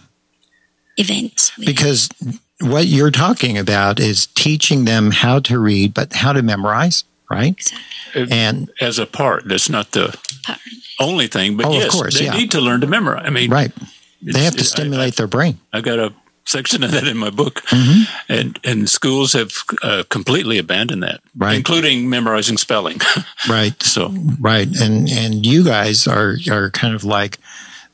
events 0.96 1.52
because 1.58 2.08
what 2.60 2.86
you're 2.86 3.10
talking 3.10 3.56
about 3.56 3.98
is 3.98 4.26
teaching 4.26 4.84
them 4.84 5.10
how 5.10 5.38
to 5.38 5.58
read 5.58 5.94
but 5.94 6.12
how 6.12 6.32
to 6.32 6.42
memorize 6.42 7.04
right 7.30 7.72
exactly. 8.14 8.36
and 8.36 8.70
as 8.80 8.98
a 8.98 9.06
part 9.06 9.44
that's 9.46 9.70
not 9.70 9.92
the 9.92 10.16
part. 10.44 10.58
only 10.98 11.26
thing 11.26 11.56
but 11.56 11.66
oh, 11.66 11.72
yes 11.72 11.86
of 11.86 11.92
course, 11.92 12.18
they 12.18 12.26
yeah. 12.26 12.36
need 12.36 12.50
to 12.50 12.60
learn 12.60 12.80
to 12.80 12.86
memorize 12.86 13.24
i 13.24 13.30
mean 13.30 13.50
right 13.50 13.72
they 14.22 14.44
have 14.44 14.56
to 14.56 14.64
stimulate 14.64 15.04
I, 15.04 15.06
I, 15.06 15.10
their 15.10 15.26
brain 15.26 15.58
i 15.72 15.80
got 15.80 15.98
a 15.98 16.12
section 16.50 16.82
of 16.82 16.90
that 16.90 17.06
in 17.06 17.16
my 17.16 17.30
book, 17.30 17.62
mm-hmm. 17.66 18.02
and 18.28 18.58
and 18.64 18.88
schools 18.88 19.32
have 19.32 19.52
uh, 19.82 20.02
completely 20.08 20.58
abandoned 20.58 21.02
that, 21.02 21.20
right. 21.36 21.56
including 21.56 22.08
memorizing 22.08 22.58
spelling. 22.58 23.00
right. 23.48 23.80
So 23.82 24.12
right, 24.40 24.68
and 24.80 25.08
and 25.08 25.46
you 25.46 25.64
guys 25.64 26.06
are 26.06 26.36
are 26.50 26.70
kind 26.70 26.94
of 26.94 27.04
like 27.04 27.38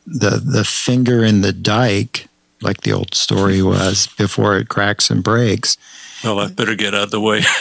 the 0.06 0.42
the 0.44 0.64
finger 0.64 1.22
in 1.22 1.42
the 1.42 1.52
dike, 1.52 2.28
like 2.62 2.80
the 2.80 2.92
old 2.92 3.14
story 3.14 3.62
was 3.62 4.08
before 4.18 4.56
it 4.56 4.68
cracks 4.68 5.10
and 5.10 5.22
breaks. 5.22 5.76
Well, 6.24 6.40
I 6.40 6.48
better 6.48 6.74
get 6.74 6.94
out 6.94 7.04
of 7.04 7.10
the 7.10 7.20
way. 7.20 7.38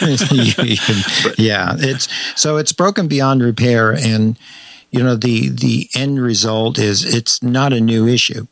yeah, 1.38 1.76
it's 1.78 2.08
so 2.40 2.56
it's 2.56 2.72
broken 2.72 3.06
beyond 3.06 3.42
repair, 3.42 3.92
and 3.92 4.38
you 4.90 5.02
know 5.02 5.14
the 5.14 5.50
the 5.50 5.88
end 5.94 6.20
result 6.20 6.78
is 6.78 7.04
it's 7.04 7.42
not 7.42 7.72
a 7.72 7.80
new 7.80 8.06
issue 8.08 8.46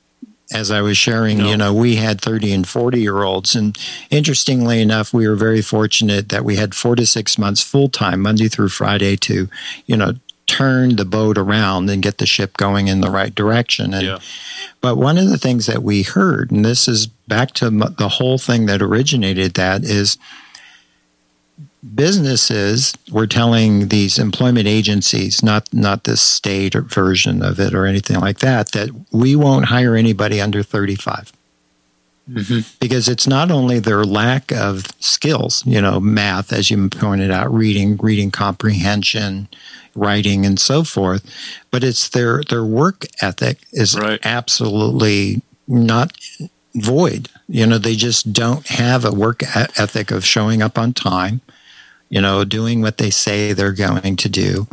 as 0.55 0.71
I 0.71 0.81
was 0.81 0.97
sharing, 0.97 1.39
no. 1.39 1.49
you 1.49 1.57
know, 1.57 1.75
we 1.75 1.97
had 1.97 2.21
30 2.21 2.53
and 2.53 2.69
40 2.69 3.01
year 3.01 3.23
olds. 3.25 3.55
And 3.57 3.77
interestingly 4.09 4.81
enough, 4.81 5.13
we 5.13 5.29
were 5.29 5.35
very 5.35 5.61
fortunate 5.61 6.29
that 6.29 6.45
we 6.45 6.57
had 6.57 6.75
four 6.75 6.95
to 6.97 7.05
six 7.05 7.37
months 7.37 7.61
full 7.61 7.89
time, 7.89 8.21
Monday 8.21 8.49
through 8.49 8.69
Friday, 8.69 9.17
to, 9.17 9.49
you 9.87 9.97
know, 9.97 10.13
turn 10.47 10.97
the 10.97 11.05
boat 11.05 11.37
around 11.37 11.91
and 11.91 12.03
get 12.03 12.19
the 12.19 12.27
ship 12.27 12.57
going 12.57 12.87
in 12.87 13.01
the 13.01 13.11
right 13.11 13.35
direction. 13.35 13.93
And, 13.93 14.07
yeah. 14.07 14.19
But 14.81 14.97
one 14.97 15.19
of 15.19 15.29
the 15.29 15.39
things 15.39 15.67
that 15.67 15.83
we 15.83 16.03
heard, 16.03 16.51
and 16.51 16.65
this 16.65 16.87
is 16.87 17.07
back 17.07 17.53
to 17.53 17.71
the 17.71 18.09
whole 18.09 18.39
thing 18.39 18.67
that 18.67 18.83
originated 18.83 19.55
that, 19.55 19.83
is 19.83 20.19
businesses 21.95 22.95
were 23.11 23.27
telling 23.27 23.89
these 23.89 24.19
employment 24.19 24.67
agencies, 24.67 25.43
not 25.43 25.73
not 25.73 26.05
this 26.05 26.21
state 26.21 26.75
version 26.75 27.43
of 27.43 27.61
it 27.61 27.75
or 27.75 27.87
anything 27.87 28.21
like 28.21 28.39
that, 28.39 28.73
that 28.73 28.91
we 29.13 29.37
won't 29.37 29.67
hire 29.67 29.95
anybody 29.95 30.41
under 30.41 30.63
35. 30.63 31.33
Mm-hmm. 32.31 32.61
Because 32.81 33.07
it's 33.09 33.27
not 33.27 33.51
only 33.51 33.79
their 33.81 34.03
lack 34.05 34.51
of 34.51 34.87
skills, 34.99 35.63
you 35.67 35.81
know, 35.81 36.01
math, 36.01 36.55
as 36.55 36.71
you 36.71 36.89
pointed 36.89 37.31
out, 37.31 37.53
reading, 37.53 37.99
reading 37.99 38.31
comprehension, 38.31 39.47
writing, 39.95 40.47
and 40.47 40.59
so 40.59 40.85
forth, 40.85 41.23
but 41.71 41.85
it's 41.85 42.09
their 42.09 42.43
their 42.45 42.65
work 42.65 43.05
ethic 43.21 43.59
is 43.73 43.99
right. 43.99 44.21
absolutely 44.25 45.43
not 45.69 46.17
void. 46.75 47.29
You 47.47 47.67
know, 47.67 47.79
they 47.79 47.95
just 47.95 48.33
don't 48.33 48.67
have 48.69 49.05
a 49.05 49.13
work 49.13 49.43
ethic 49.79 50.11
of 50.11 50.25
showing 50.25 50.63
up 50.63 50.79
on 50.79 50.95
time, 50.95 51.43
you 52.09 52.21
know, 52.21 52.45
doing 52.45 52.81
what 52.81 52.99
they 52.99 53.11
say 53.11 53.53
they're 53.53 53.73
going 53.73 54.17
to 54.17 54.29
do, 54.29 54.67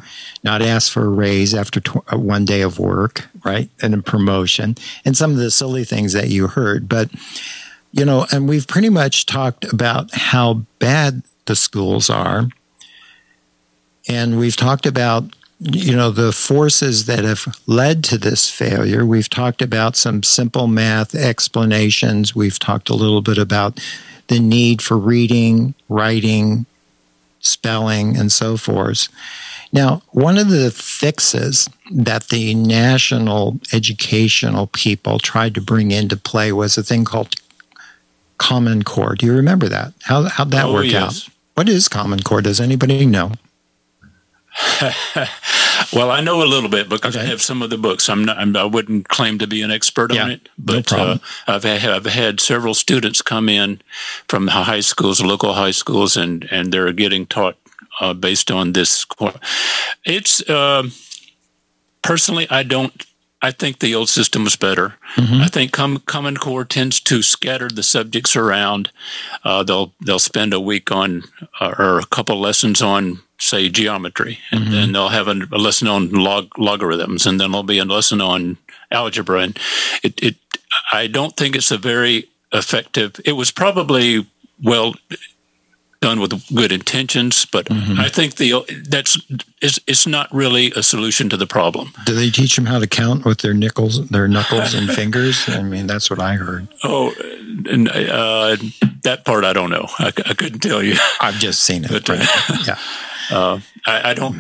not 0.44 0.62
ask 0.62 0.91
for 0.91 1.06
a 1.06 1.10
raise 1.10 1.54
after 1.54 1.80
tw- 1.80 2.13
uh, 2.13 2.17
one 2.17 2.46
day 2.46 2.62
of 2.62 2.78
work, 2.78 3.28
right? 3.44 3.70
And 3.82 3.94
a 3.94 4.02
promotion, 4.02 4.76
and 5.06 5.15
some 5.17 5.32
of 5.32 5.38
the 5.38 5.52
silly 5.52 5.84
things 5.84 6.13
that 6.13 6.30
you 6.30 6.48
heard. 6.48 6.88
But, 6.88 7.10
you 7.91 8.06
know, 8.06 8.26
and 8.32 8.48
we've 8.48 8.67
pretty 8.67 8.89
much 8.89 9.26
talked 9.26 9.65
about 9.72 10.13
how 10.13 10.65
bad 10.80 11.24
the 11.46 11.56
schools 11.56 12.10
are. 12.10 12.48
And 14.08 14.38
we've 14.39 14.56
talked 14.56 14.86
about, 14.86 15.24
you 15.60 15.96
know, 15.96 16.12
the 16.12 16.32
forces 16.32 17.06
that 17.06 17.24
have 17.24 17.46
led 17.67 18.04
to 18.06 18.17
this 18.17 18.50
failure. 18.50 19.06
We've 19.06 19.30
talked 19.30 19.62
about 19.62 19.96
some 19.96 20.24
simple 20.24 20.67
math 20.67 21.13
explanations. 21.13 22.36
We've 22.36 22.58
talked 22.60 22.89
a 22.89 22.96
little 22.96 23.22
bit 23.22 23.38
about 23.38 23.80
the 24.28 24.39
need 24.39 24.82
for 24.82 24.98
reading, 24.98 25.76
writing, 25.88 26.65
spelling, 27.41 28.17
and 28.17 28.32
so 28.32 28.58
forth. 28.58 29.08
Now, 29.73 30.01
one 30.10 30.38
of 30.38 30.49
the 30.49 30.71
fixes 30.71 31.69
that 31.91 32.27
the 32.27 32.54
national 32.56 33.60
educational 33.71 34.67
people 34.67 35.19
tried 35.19 35.56
to 35.56 35.62
bring 35.62 35.91
into 35.91 36.17
play 36.17 36.51
was 36.51 36.77
a 36.77 36.84
thing 36.84 37.06
called 37.06 37.36
Common 38.38 38.84
Core. 38.84 39.15
Do 39.15 39.25
you 39.25 39.34
remember 39.34 39.69
that? 39.69 39.93
How 40.04 40.23
how'd 40.23 40.51
that 40.51 40.65
oh, 40.65 40.73
work 40.73 40.86
yes. 40.86 41.27
out? 41.27 41.34
What 41.56 41.69
is 41.69 41.88
Common 41.88 42.21
Core? 42.21 42.41
Does 42.41 42.60
anybody 42.60 43.06
know? 43.06 43.34
well, 45.94 46.12
I 46.12 46.22
know 46.22 46.44
a 46.44 46.46
little 46.46 46.70
bit 46.70 46.90
because 46.90 47.16
okay. 47.16 47.26
I 47.26 47.30
have 47.30 47.42
some 47.42 47.62
of 47.62 47.70
the 47.70 47.78
books. 47.78 48.10
I'm 48.10 48.26
not. 48.26 48.38
I'm, 48.38 48.56
I 48.56 48.66
would 48.66 48.90
not 48.90 49.08
claim 49.08 49.40
to 49.40 49.48
be 49.48 49.62
an 49.62 49.72
expert 49.72 50.14
yeah, 50.14 50.24
on 50.24 50.32
it, 50.32 50.50
but 50.58 50.92
no 50.92 50.98
uh, 50.98 51.18
I've, 51.48 51.66
I've 51.66 52.06
had 52.06 52.40
several 52.40 52.74
students 52.74 53.22
come 53.22 53.48
in 53.48 53.82
from 54.28 54.46
the 54.46 54.52
high 54.52 54.82
schools, 54.82 55.22
local 55.22 55.54
high 55.54 55.72
schools, 55.72 56.18
and 56.18 56.48
and 56.52 56.74
they're 56.74 56.92
getting 56.92 57.26
taught 57.26 57.56
uh, 58.02 58.14
based 58.14 58.52
on 58.52 58.74
this. 58.74 59.06
It's 60.06 60.48
uh, 60.50 60.84
personally, 62.02 62.48
I 62.50 62.63
don't. 62.63 63.06
I 63.44 63.50
think 63.50 63.80
the 63.80 63.96
old 63.96 64.10
system 64.10 64.44
was 64.44 64.56
better. 64.56 64.96
Mm-hmm. 65.15 65.42
I 65.42 65.48
think 65.48 65.71
Com- 65.71 66.04
Common 66.06 66.38
Core 66.38 66.63
tends 66.63 67.00
to 67.00 67.23
scatter 67.23 67.69
the 67.69 67.82
subjects 67.82 68.36
around. 68.36 68.92
Uh, 69.44 69.63
they'll 69.63 69.94
they'll 70.06 70.19
spend 70.19 70.54
a 70.54 70.60
week 70.60 70.92
on 70.92 71.23
uh, 71.60 71.73
or 71.78 72.00
a 72.00 72.06
couple 72.06 72.40
lessons 72.40 72.82
on 72.82 73.21
say 73.42 73.69
geometry, 73.69 74.39
and 74.52 74.62
mm-hmm. 74.62 74.71
then 74.71 74.92
they'll 74.92 75.10
have 75.10 75.27
a, 75.27 75.48
a 75.52 75.58
lesson 75.58 75.87
on 75.87 76.10
log- 76.12 76.58
logarithms, 76.58 77.25
and 77.25 77.39
then 77.39 77.52
there'll 77.52 77.63
be 77.63 77.79
a 77.79 77.85
lesson 77.85 78.21
on 78.21 78.58
algebra. 78.92 79.42
And 79.42 79.60
it, 80.04 80.21
it, 80.21 80.35
I 80.92 81.08
don't 81.08 81.35
think 81.35 81.56
it's 81.56 81.71
a 81.71 81.77
very 81.77 82.29
effective. 82.54 83.19
It 83.25 83.33
was 83.33 83.52
probably 83.52 84.27
well 84.63 84.94
done 86.02 86.19
with 86.19 86.33
good 86.54 86.71
intentions, 86.71 87.46
but 87.46 87.67
mm-hmm. 87.67 88.00
I 88.00 88.10
think 88.10 88.35
the 88.35 88.65
that's 88.89 89.19
it's, 89.62 89.79
it's 89.85 90.08
not 90.08 90.33
really 90.33 90.71
a 90.75 90.81
solution 90.81 91.29
to 91.29 91.37
the 91.37 91.46
problem. 91.46 91.94
Do 92.06 92.15
they 92.15 92.29
teach 92.31 92.56
them 92.56 92.65
how 92.65 92.79
to 92.79 92.87
count 92.87 93.23
with 93.23 93.39
their 93.39 93.54
nickels, 93.54 94.08
their 94.10 94.27
knuckles 94.27 94.73
and 94.73 94.89
fingers? 94.96 95.48
I 95.48 95.62
mean, 95.62 95.87
that's 95.87 96.10
what 96.10 96.19
I 96.19 96.35
heard. 96.35 96.67
Oh, 96.83 97.13
and, 97.69 97.87
uh, 97.89 98.58
that 99.04 99.23
part 99.25 99.46
I 99.46 99.54
don't 99.54 99.69
know. 99.69 99.87
I, 100.00 100.08
I, 100.08 100.33
couldn't 100.33 100.60
tell 100.60 100.81
you. 100.81 100.96
I've 101.19 101.35
just 101.35 101.63
seen 101.63 101.85
it. 101.85 101.92
But, 101.92 102.10
right? 102.10 102.27
yeah, 102.67 102.77
uh, 103.32 103.60
I, 103.86 104.12
I 104.12 104.13
don't. 104.13 104.36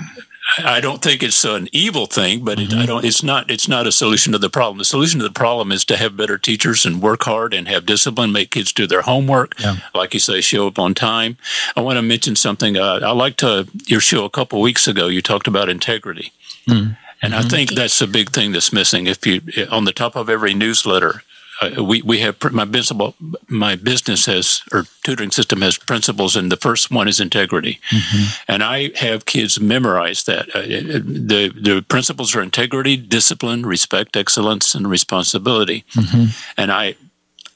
I 0.57 0.81
don't 0.81 1.01
think 1.01 1.23
it's 1.23 1.45
an 1.45 1.69
evil 1.71 2.07
thing, 2.07 2.43
but 2.43 2.57
mm-hmm. 2.57 2.77
it, 2.77 2.83
I 2.83 2.85
don't. 2.85 3.05
It's 3.05 3.23
not. 3.23 3.49
It's 3.49 3.67
not 3.67 3.87
a 3.87 3.91
solution 3.91 4.33
to 4.33 4.37
the 4.37 4.49
problem. 4.49 4.79
The 4.79 4.85
solution 4.85 5.19
to 5.19 5.27
the 5.27 5.33
problem 5.33 5.71
is 5.71 5.85
to 5.85 5.97
have 5.97 6.17
better 6.17 6.37
teachers 6.37 6.85
and 6.85 7.01
work 7.01 7.23
hard 7.23 7.53
and 7.53 7.67
have 7.67 7.85
discipline. 7.85 8.31
Make 8.31 8.51
kids 8.51 8.73
do 8.73 8.85
their 8.85 9.03
homework, 9.03 9.59
yeah. 9.59 9.77
like 9.93 10.13
you 10.13 10.19
say, 10.19 10.41
show 10.41 10.67
up 10.67 10.77
on 10.77 10.93
time. 10.93 11.37
I 11.75 11.81
want 11.81 11.97
to 11.97 12.01
mention 12.01 12.35
something. 12.35 12.75
Uh, 12.75 12.99
I 13.03 13.11
liked 13.11 13.43
uh, 13.43 13.65
your 13.85 14.01
show 14.01 14.25
a 14.25 14.29
couple 14.29 14.59
weeks 14.59 14.87
ago. 14.87 15.07
You 15.07 15.21
talked 15.21 15.47
about 15.47 15.69
integrity, 15.69 16.33
mm-hmm. 16.67 16.93
and 17.21 17.35
I 17.35 17.43
think 17.43 17.71
that's 17.71 18.01
a 18.01 18.07
big 18.07 18.31
thing 18.31 18.51
that's 18.51 18.73
missing. 18.73 19.07
If 19.07 19.25
you 19.25 19.41
on 19.69 19.85
the 19.85 19.93
top 19.93 20.15
of 20.17 20.29
every 20.29 20.53
newsletter, 20.53 21.23
uh, 21.61 21.83
we 21.83 22.01
we 22.01 22.19
have 22.19 22.37
my 22.51 22.65
business 22.65 23.13
my 23.47 23.75
business 23.75 24.25
has 24.25 24.61
or 24.71 24.85
tutoring 25.03 25.31
system 25.31 25.61
has 25.61 25.77
principles, 25.77 26.35
and 26.35 26.51
the 26.51 26.57
first 26.57 26.91
one 26.91 27.07
is 27.07 27.19
integrity. 27.19 27.79
Mm-hmm. 27.89 28.43
And 28.47 28.63
I 28.63 28.91
have 28.95 29.25
kids 29.25 29.59
memorize 29.59 30.23
that. 30.23 30.49
Uh, 30.55 30.61
the 30.61 31.53
the 31.55 31.85
principles 31.87 32.35
are 32.35 32.41
integrity, 32.41 32.97
discipline, 32.97 33.65
respect, 33.65 34.17
excellence, 34.17 34.73
and 34.73 34.87
responsibility. 34.89 35.83
Mm-hmm. 35.93 36.25
And 36.57 36.71
I 36.71 36.95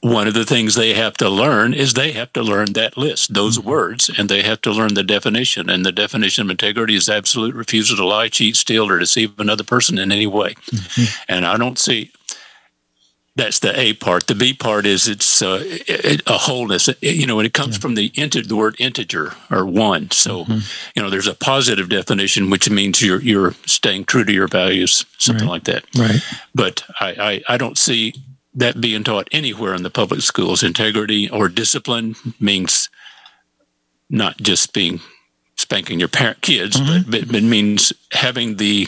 one 0.01 0.27
of 0.27 0.35
the 0.35 0.45
things 0.45 0.75
they 0.75 0.93
have 0.93 1.15
to 1.15 1.27
learn 1.27 1.73
is 1.73 1.93
they 1.93 2.11
have 2.11 2.31
to 2.33 2.43
learn 2.43 2.73
that 2.73 2.95
list, 2.95 3.33
those 3.33 3.57
mm-hmm. 3.57 3.69
words, 3.69 4.11
and 4.15 4.29
they 4.29 4.43
have 4.43 4.61
to 4.61 4.71
learn 4.71 4.93
the 4.93 5.03
definition. 5.03 5.67
And 5.67 5.83
the 5.83 5.91
definition 5.91 6.43
of 6.43 6.51
integrity 6.51 6.95
is 6.95 7.09
absolute 7.09 7.55
refusal 7.55 7.97
to 7.97 8.05
lie, 8.05 8.29
cheat, 8.29 8.55
steal, 8.55 8.87
or 8.87 8.99
deceive 8.99 9.39
another 9.39 9.63
person 9.63 9.97
in 9.97 10.11
any 10.11 10.27
way. 10.27 10.53
Mm-hmm. 10.71 11.23
And 11.27 11.45
I 11.47 11.57
don't 11.57 11.79
see 11.79 12.11
that's 13.35 13.59
the 13.59 13.77
A 13.77 13.93
part. 13.93 14.27
The 14.27 14.35
B 14.35 14.53
part 14.53 14.85
is 14.85 15.07
it's 15.07 15.41
uh, 15.41 15.59
it, 15.61 16.21
a 16.25 16.37
wholeness. 16.37 16.87
It, 16.87 17.03
you 17.03 17.27
know, 17.27 17.35
when 17.35 17.45
it 17.45 17.53
comes 17.53 17.75
yeah. 17.75 17.81
from 17.81 17.95
the 17.95 18.11
inter- 18.15 18.41
the 18.41 18.55
word 18.55 18.75
integer 18.79 19.33
or 19.51 19.65
one. 19.65 20.09
So, 20.11 20.45
mm-hmm. 20.45 20.59
you 20.95 21.01
know, 21.01 21.09
there's 21.09 21.27
a 21.27 21.33
positive 21.33 21.89
definition, 21.89 22.49
which 22.49 22.69
means 22.69 23.01
you're 23.01 23.21
you're 23.21 23.51
staying 23.65 24.05
true 24.05 24.23
to 24.23 24.31
your 24.31 24.47
values, 24.47 25.05
something 25.17 25.47
right. 25.47 25.51
like 25.51 25.63
that. 25.65 25.85
Right. 25.97 26.21
But 26.53 26.83
I, 26.99 27.41
I 27.47 27.55
I 27.55 27.57
don't 27.57 27.77
see 27.77 28.13
that 28.53 28.79
being 28.79 29.03
taught 29.03 29.27
anywhere 29.33 29.73
in 29.73 29.83
the 29.83 29.89
public 29.89 30.21
schools. 30.21 30.63
Integrity 30.63 31.29
or 31.29 31.49
discipline 31.49 32.15
means 32.39 32.89
not 34.09 34.37
just 34.37 34.73
being 34.73 35.01
spanking 35.57 35.99
your 35.99 36.07
parent 36.07 36.41
kids, 36.41 36.77
mm-hmm. 36.77 37.09
but, 37.09 37.27
but, 37.27 37.35
it 37.35 37.43
means 37.43 37.91
having 38.11 38.55
the 38.57 38.87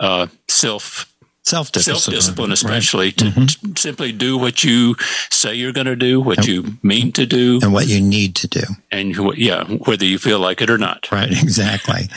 uh, 0.00 0.26
self 0.48 1.12
self 1.44 1.70
discipline, 1.70 2.52
especially 2.52 3.06
right. 3.06 3.16
to, 3.18 3.24
mm-hmm. 3.26 3.72
to, 3.72 3.80
simply 3.80 4.12
do 4.12 4.36
what 4.36 4.64
you 4.64 4.96
say 5.30 5.54
you're 5.54 5.72
going 5.72 5.86
to 5.86 5.96
do, 5.96 6.20
what 6.20 6.38
and, 6.38 6.46
you 6.46 6.78
mean 6.82 7.12
to 7.12 7.26
do, 7.26 7.60
and 7.62 7.72
what 7.72 7.86
you 7.86 8.00
need 8.00 8.34
to 8.36 8.48
do, 8.48 8.62
and 8.90 9.14
yeah, 9.36 9.64
whether 9.64 10.04
you 10.04 10.18
feel 10.18 10.40
like 10.40 10.60
it 10.60 10.70
or 10.70 10.78
not. 10.78 11.10
Right, 11.12 11.30
exactly. 11.42 12.08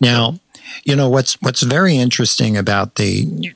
Now, 0.00 0.38
you 0.84 0.96
know 0.96 1.08
what's 1.08 1.40
what's 1.42 1.62
very 1.62 1.96
interesting 1.96 2.56
about 2.56 2.96
the 2.96 3.54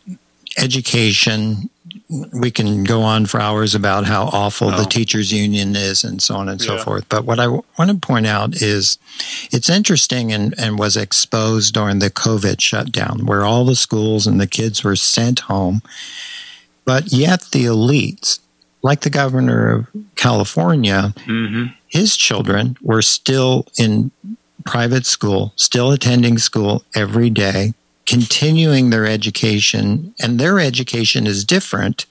education 0.58 1.70
we 2.08 2.50
can 2.50 2.84
go 2.84 3.02
on 3.02 3.26
for 3.26 3.40
hours 3.40 3.74
about 3.74 4.04
how 4.04 4.24
awful 4.24 4.68
oh. 4.68 4.76
the 4.76 4.84
teachers 4.84 5.32
union 5.32 5.74
is 5.74 6.04
and 6.04 6.22
so 6.22 6.36
on 6.36 6.48
and 6.48 6.60
so 6.60 6.78
forth. 6.78 7.08
But 7.08 7.24
what 7.24 7.40
I 7.40 7.44
w- 7.44 7.62
want 7.78 7.90
to 7.90 7.96
point 7.96 8.26
out 8.26 8.60
is 8.60 8.98
it's 9.50 9.70
interesting 9.70 10.32
and, 10.32 10.54
and 10.58 10.78
was 10.78 10.96
exposed 10.96 11.72
during 11.72 12.00
the 12.00 12.10
COVID 12.10 12.60
shutdown 12.60 13.24
where 13.24 13.44
all 13.44 13.64
the 13.64 13.74
schools 13.74 14.26
and 14.26 14.38
the 14.38 14.46
kids 14.46 14.84
were 14.84 14.96
sent 14.96 15.40
home. 15.40 15.80
But 16.84 17.10
yet 17.10 17.46
the 17.52 17.64
elites, 17.64 18.38
like 18.82 19.00
the 19.00 19.10
governor 19.10 19.72
of 19.72 19.86
California, 20.14 21.14
mm-hmm. 21.16 21.72
his 21.86 22.16
children 22.16 22.76
were 22.82 23.02
still 23.02 23.66
in 23.78 24.10
private 24.66 25.06
school, 25.06 25.54
still 25.56 25.90
attending 25.90 26.36
school 26.36 26.84
every 26.94 27.30
day 27.30 27.72
continuing 28.06 28.90
their 28.90 29.06
education, 29.06 30.14
and 30.20 30.38
their 30.38 30.60
education 30.60 31.26
is 31.26 31.44
different 31.44 32.06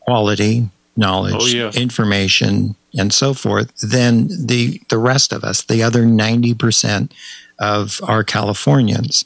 quality, 0.00 0.68
knowledge, 0.96 1.34
oh, 1.38 1.46
yeah. 1.46 1.70
information, 1.72 2.76
and 2.96 3.12
so 3.12 3.34
forth 3.34 3.72
than 3.80 4.28
the, 4.46 4.80
the 4.88 4.98
rest 4.98 5.32
of 5.32 5.44
us, 5.44 5.62
the 5.62 5.82
other 5.82 6.04
90% 6.04 7.10
of 7.58 8.00
our 8.04 8.22
Californians. 8.24 9.24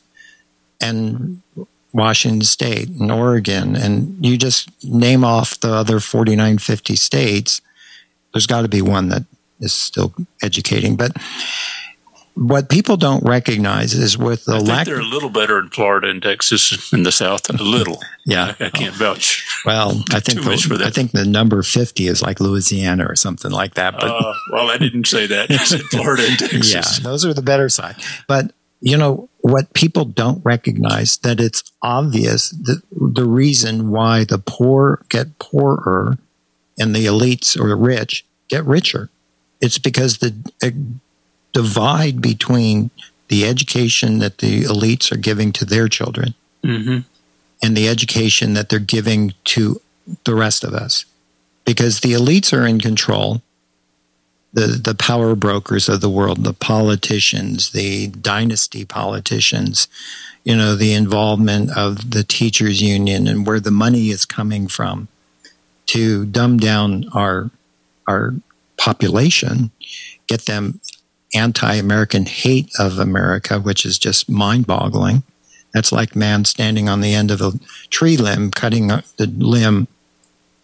And 0.81 1.43
Washington 1.93 2.43
State 2.43 2.89
and 2.89 3.11
Oregon, 3.11 3.75
and 3.75 4.25
you 4.25 4.37
just 4.37 4.71
name 4.85 5.25
off 5.25 5.59
the 5.59 5.73
other 5.73 6.01
49, 6.01 6.59
50 6.59 6.97
states, 6.97 7.61
there's 8.33 8.47
got 8.47 8.63
to 8.63 8.69
be 8.69 8.83
one 8.83 9.09
that 9.09 9.25
is 9.61 9.73
still 9.73 10.15
educating. 10.43 10.97
But 10.97 11.13
what 12.39 12.69
people 12.69 12.97
don't 12.97 13.25
recognize 13.25 13.95
is 13.95 14.17
with 14.17 14.45
the 14.45 14.55
I 14.55 14.59
lack. 14.59 14.87
they're 14.87 15.01
a 15.01 15.05
little 15.05 15.29
better 15.29 15.59
in 15.59 15.71
Florida 15.71 16.09
and 16.09 16.23
Texas 16.23 16.93
in 16.93 17.03
the 17.03 17.11
South. 17.11 17.51
A 17.51 17.53
little. 17.55 18.01
yeah, 18.25 18.55
I, 18.61 18.67
I 18.67 18.71
can't 18.71 18.95
vouch. 18.95 19.45
Well, 19.65 20.03
I 20.13 20.21
think 20.21 20.43
the, 20.43 20.83
I 20.87 20.91
think 20.91 21.11
the 21.11 21.25
number 21.25 21.63
fifty 21.65 22.07
is 22.07 22.23
like 22.23 22.39
Louisiana 22.39 23.07
or 23.09 23.17
something 23.17 23.51
like 23.51 23.75
that. 23.75 23.95
But 23.95 24.11
uh, 24.11 24.35
well, 24.53 24.71
I 24.71 24.79
didn't 24.79 25.09
say 25.09 25.27
that. 25.27 25.51
I 25.51 25.57
said 25.57 25.81
Florida 25.91 26.27
and 26.29 26.39
Texas. 26.39 26.73
Yeah, 26.73 27.03
those 27.03 27.25
are 27.25 27.35
the 27.35 27.43
better 27.43 27.69
side. 27.69 27.97
But 28.29 28.53
you 28.81 28.97
know 28.97 29.29
what 29.41 29.75
people 29.75 30.05
don't 30.05 30.45
recognize 30.45 31.17
that 31.19 31.41
it's 31.41 31.65
obvious 31.83 32.51
that 32.51 32.83
the 32.93 33.25
reason 33.25 33.91
why 33.91 34.25
the 34.25 34.39
poor 34.39 35.05
get 35.09 35.39
poorer 35.41 36.19
and 36.79 36.95
the 36.95 37.07
elites 37.07 37.61
or 37.61 37.69
the 37.69 37.77
rich 37.77 38.25
get 38.47 38.65
richer. 38.65 39.11
It's 39.61 39.79
because 39.79 40.19
the 40.19 40.37
divide 41.53 42.21
between 42.21 42.91
the 43.29 43.47
education 43.47 44.19
that 44.19 44.39
the 44.39 44.65
elites 44.65 45.13
are 45.13 45.19
giving 45.19 45.53
to 45.53 45.65
their 45.65 45.89
children 45.89 46.35
mm-hmm. 46.65 46.99
and 47.63 47.77
the 47.77 47.89
education 47.89 48.55
that 48.55 48.69
they're 48.69 48.79
giving 48.79 49.35
to 49.45 49.81
the 50.25 50.35
rest 50.35 50.65
of 50.65 50.73
us. 50.73 51.05
Because 51.65 52.01
the 52.01 52.13
elites 52.13 52.57
are 52.57 52.67
in 52.67 52.81
control, 52.81 53.43
the, 54.55 54.67
the 54.67 54.95
power 54.95 55.35
brokers 55.35 55.89
of 55.89 56.01
the 56.01 56.09
world, 56.09 56.45
the 56.45 56.55
politicians, 56.55 57.73
the 57.73 58.09
dynasty 58.09 58.87
politicians, 58.87 59.89
you 60.45 60.57
know, 60.57 60.75
the 60.75 60.95
involvement 60.95 61.77
of 61.77 62.13
the 62.13 62.25
teachers 62.25 62.81
union 62.81 63.29
and 63.29 63.47
where 63.47 63.61
the 63.61 63.71
money 63.71 64.09
is 64.09 64.25
coming 64.25 64.67
from 64.67 65.09
to 65.87 66.25
dumb 66.27 66.59
down 66.59 67.05
our 67.13 67.51
our 68.07 68.35
population, 68.79 69.71
get 70.27 70.47
them 70.47 70.81
anti 71.35 71.75
American 71.75 72.27
hate 72.27 72.71
of 72.79 72.99
America, 72.99 73.61
which 73.61 73.85
is 73.85 73.99
just 73.99 74.31
mind 74.31 74.67
boggling. 74.67 75.23
That's 75.75 75.93
like 75.93 76.17
man 76.17 76.45
standing 76.45 76.89
on 76.89 77.01
the 77.01 77.15
end 77.15 77.31
of 77.31 77.41
a 77.41 77.53
tree 77.91 78.17
limb, 78.17 78.51
cutting 78.51 78.89
the 78.89 79.27
limb 79.37 79.87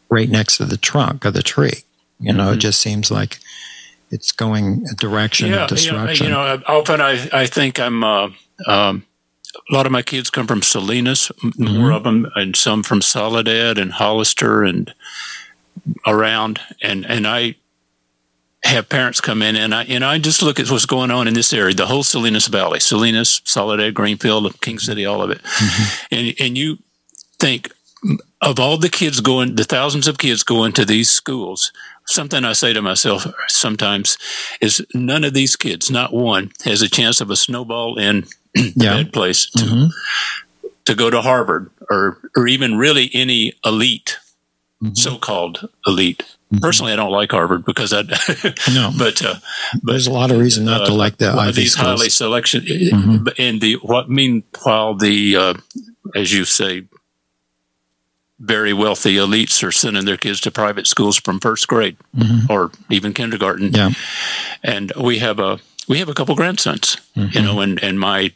right 0.09 0.29
next 0.29 0.57
to 0.59 0.65
the 0.65 0.77
trunk 0.77 1.25
of 1.25 1.35
the 1.35 1.43
tree. 1.43 1.85
You 2.21 2.33
know, 2.33 2.45
mm-hmm. 2.45 2.55
it 2.55 2.61
just 2.61 2.81
seems 2.81 3.11
like 3.11 3.39
it's 4.11 4.33
going 4.33 4.87
a 4.91 4.95
direction 4.95 5.51
yeah, 5.51 5.65
of 5.65 5.69
destruction. 5.69 6.27
You 6.27 6.33
know, 6.33 6.53
you 6.53 6.59
know 6.59 6.65
often 6.67 7.01
I, 7.01 7.29
I 7.33 7.47
think 7.47 7.79
I'm, 7.81 8.05
uh, 8.05 8.31
um, 8.67 9.05
a 9.71 9.75
lot 9.75 9.87
of 9.87 9.93
my 9.93 10.03
kids 10.03 10.31
come 10.31 10.47
from 10.47 10.63
Salinas, 10.63 11.31
mm-hmm. 11.43 11.79
more 11.79 11.93
of 11.93 12.05
them, 12.05 12.27
and 12.35 12.57
some 12.57 12.83
from 12.83 13.03
Soledad 13.03 13.79
and 13.79 13.93
Hollister 13.93 14.63
and 14.63 14.93
around. 16.07 16.61
And, 16.83 17.05
and 17.07 17.27
I, 17.27 17.57
have 18.65 18.89
parents 18.89 19.21
come 19.21 19.43
in 19.43 19.57
and 19.57 19.75
I, 19.75 19.85
and 19.85 20.05
I 20.05 20.19
just 20.19 20.43
look 20.43 20.59
at 20.59 20.71
what's 20.71 20.87
going 20.87 21.11
on 21.11 21.29
in 21.29 21.35
this 21.35 21.53
area, 21.53 21.75
the 21.75 21.87
whole 21.87 22.03
Salinas 22.03 22.47
Valley, 22.47 22.81
Salinas, 22.81 23.43
Soledad, 23.45 23.95
Greenfield, 23.95 24.61
King 24.61 24.79
City, 24.79 25.05
all 25.05 25.23
of 25.23 25.31
it. 25.31 25.43
Mm-hmm. 25.43 26.15
And, 26.15 26.35
and 26.41 26.59
you 26.59 26.79
think 27.39 27.73
of 28.41 28.59
all 28.59 28.79
the 28.79 28.89
kids 28.89 29.21
going, 29.21 29.57
the 29.57 29.65
thousands 29.65 30.09
of 30.09 30.19
kids 30.19 30.43
going 30.43 30.73
to 30.73 30.85
these 30.85 31.11
schools, 31.11 31.73
something 32.07 32.45
I 32.45 32.55
say 32.55 32.73
to 32.73 32.83
myself 32.83 33.27
sometimes 33.49 34.17
is 34.61 34.85
none 34.95 35.25
of 35.25 35.35
these 35.35 35.57
kids, 35.57 35.91
not 35.91 36.13
one, 36.13 36.53
has 36.65 36.81
a 36.81 36.89
chance 36.89 37.21
of 37.21 37.31
a 37.31 37.37
snowball 37.37 37.99
in 37.99 38.25
the 38.55 38.73
yeah. 38.77 39.03
bad 39.03 39.13
place 39.13 39.51
to, 39.51 39.65
mm-hmm. 39.65 40.69
to 40.87 40.95
go 40.95 41.11
to 41.11 41.21
Harvard 41.21 41.71
or, 41.91 42.19
or 42.35 42.47
even 42.47 42.79
really 42.79 43.11
any 43.13 43.53
elite, 43.65 44.19
mm-hmm. 44.83 44.95
so-called 44.95 45.69
elite 45.87 46.25
Mm-hmm. 46.25 46.34
Personally, 46.61 46.93
I 46.93 46.97
don't 46.97 47.11
like 47.11 47.33
Harvard 47.33 47.65
because 47.65 47.93
I 47.93 48.03
no, 48.73 48.93
but, 48.99 49.25
uh, 49.25 49.35
but 49.83 49.93
there's 49.93 50.07
a 50.07 50.13
lot 50.13 50.31
of 50.31 50.39
reason 50.39 50.65
not 50.67 50.83
uh, 50.83 50.87
to 50.87 50.95
like 50.95 51.17
the 51.17 51.31
Ivy 51.31 51.53
these 51.63 51.73
schools. 51.73 51.87
highly 51.87 52.09
selection 52.11 52.61
mm-hmm. 52.63 53.27
and 53.39 53.61
the 53.61 53.75
what 53.83 54.09
meanwhile 54.09 54.95
the 54.95 55.37
uh, 55.37 55.55
as 56.15 56.33
you 56.33 56.45
say 56.45 56.85
very 58.39 58.73
wealthy 58.73 59.15
elites 59.17 59.63
are 59.67 59.73
sending 59.73 60.05
their 60.05 60.17
kids 60.17 60.41
to 60.43 60.51
private 60.51 60.87
schools 60.87 61.17
from 61.17 61.41
first 61.41 61.67
grade 61.67 61.97
Mhm. 62.17 62.51
or 62.51 62.71
even 62.91 63.15
kindergarten. 63.15 63.73
Yeah. 63.73 63.91
And 64.63 64.93
we 64.97 65.19
have 65.21 65.39
a 65.39 65.59
we 65.89 65.99
have 65.99 66.09
a 66.09 66.15
couple 66.15 66.35
grandsons, 66.35 66.97
Mhm. 67.17 67.35
you 67.35 67.43
know, 67.43 67.61
and 67.61 67.83
and 67.83 67.99
my 67.99 68.33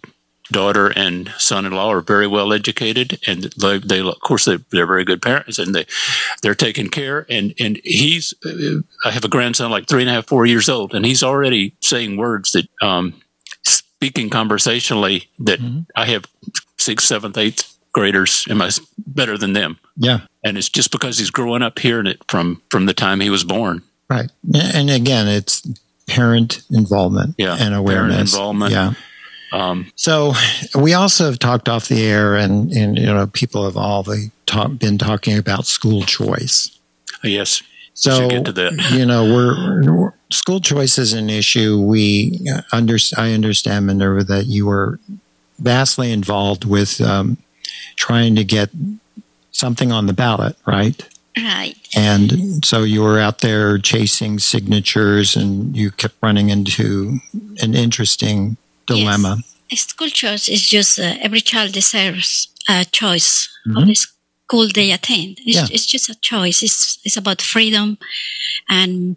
daughter 0.51 0.88
and 0.88 1.32
son-in-law 1.38 1.92
are 1.92 2.01
very 2.01 2.26
well 2.26 2.53
educated, 2.53 3.20
and 3.26 3.44
they, 3.61 3.78
they 3.78 4.01
of 4.01 4.18
course 4.20 4.44
they, 4.46 4.57
they're 4.70 4.86
very 4.86 5.05
good 5.05 5.20
parents, 5.22 5.59
and 5.59 5.74
they 5.74 5.86
they're 6.42 6.55
taking 6.55 6.88
care. 6.88 7.26
And 7.28 7.55
and 7.61 7.80
he's 7.84 8.34
uh, 8.44 8.80
I 9.05 9.11
have 9.11 9.24
a 9.24 9.28
grandson 9.28 9.70
like 9.70 9.86
three 9.86 10.03
and 10.03 10.11
a 10.11 10.14
half, 10.14 10.26
four 10.26 10.46
years 10.46 10.68
old, 10.68 10.94
and 10.94 11.05
he's 11.05 11.22
already 11.22 11.74
saying 11.80 12.16
words 12.16 12.53
that 12.53 12.68
um, 12.82 13.14
speaking 13.64 14.30
conversationally 14.30 15.28
that 15.38 15.61
Mhm. 15.61 15.86
I 15.96 16.07
have 16.07 16.24
sixth, 16.76 17.07
seventh, 17.07 17.36
eighth 17.36 17.76
graders 17.92 18.46
am 18.49 18.62
I 18.62 18.70
better 19.07 19.36
than 19.38 19.53
them, 19.55 19.78
Yeah. 19.96 20.20
and 20.44 20.57
it's 20.57 20.68
just 20.68 20.90
because 20.92 21.18
he's 21.18 21.30
growing 21.30 21.62
up 21.62 21.78
hearing 21.78 22.07
it 22.07 22.22
from 22.28 22.62
from 22.70 22.86
the 22.86 22.94
time 22.94 23.20
he 23.20 23.30
was 23.30 23.44
born. 23.44 23.82
Right. 24.09 24.30
And 24.55 24.88
again, 24.90 25.28
it's 25.28 25.62
parent 26.07 26.62
involvement 26.70 27.34
Yeah, 27.36 27.57
and 27.59 27.74
awareness. 27.74 28.14
parent 28.14 28.30
involvement. 28.32 28.72
Yeah. 28.72 28.92
Um, 29.53 29.90
So 29.96 30.34
we 30.74 30.94
also 30.94 31.24
have 31.26 31.38
talked 31.38 31.68
off 31.68 31.88
the 31.88 32.05
air, 32.05 32.36
and, 32.36 32.70
and 32.72 32.99
you 32.99 33.07
know, 33.07 33.26
people 33.26 33.64
have 33.64 33.76
all 33.76 34.03
the 34.03 34.30
talk, 34.46 34.78
been 34.78 34.99
talking 34.99 35.38
about 35.38 35.66
school 35.66 36.03
choice. 36.03 36.70
yes, 37.22 37.62
So 37.94 38.28
get 38.28 38.44
to 38.46 38.53
that. 38.53 38.90
you 38.92 39.07
know, 39.07 39.24
we're, 39.24 39.82
we're- 39.92 40.12
school 40.30 40.61
choice 40.61 40.99
is 40.99 41.12
an 41.14 41.30
issue. 41.30 41.80
We 41.80 42.46
uh, 42.53 42.61
under, 42.72 42.99
I 43.16 43.32
understand, 43.32 43.86
Minerva, 43.86 44.24
that 44.24 44.46
you 44.46 44.66
were 44.66 45.01
vastly 45.59 46.12
involved 46.12 46.64
with 46.64 47.01
um, 47.01 47.38
trying 47.96 48.36
to 48.36 48.44
get 48.44 48.70
something 49.53 49.90
on 49.90 50.07
the 50.07 50.12
ballot, 50.12 50.57
right? 50.66 51.03
Right. 51.36 51.76
And 51.96 52.64
so 52.64 52.82
you 52.82 53.03
were 53.03 53.18
out 53.18 53.40
there 53.40 53.78
chasing 53.78 54.38
signatures, 54.38 55.34
and 55.36 55.74
you 55.76 55.90
kept 55.90 56.16
running 56.22 56.51
into 56.51 57.20
an 57.62 57.74
interesting 57.74 58.57
dilemma. 58.89 59.39
A 59.70 59.76
school 59.76 60.09
choice 60.09 60.49
is 60.49 60.62
just 60.66 60.99
uh, 60.99 61.14
every 61.20 61.41
child 61.41 61.72
deserves 61.72 62.49
a 62.68 62.84
choice 62.84 63.49
of 63.76 63.82
Mhm. 63.84 63.86
the 63.86 63.95
school 63.95 64.68
they 64.74 64.93
attend. 64.93 65.39
It's, 65.45 65.57
Yeah. 65.57 65.68
it's 65.70 65.86
just 65.86 66.09
a 66.09 66.14
choice. 66.30 66.62
It's 66.66 66.99
it's 67.05 67.16
about 67.16 67.43
freedom, 67.43 67.99
and 68.68 69.16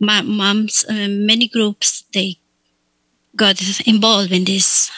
my 0.00 0.22
moms, 0.22 0.84
uh, 0.88 1.08
many 1.08 1.46
groups 1.48 2.04
they 2.12 2.38
got 3.36 3.60
involved 3.86 4.32
in 4.32 4.44
this 4.44 4.90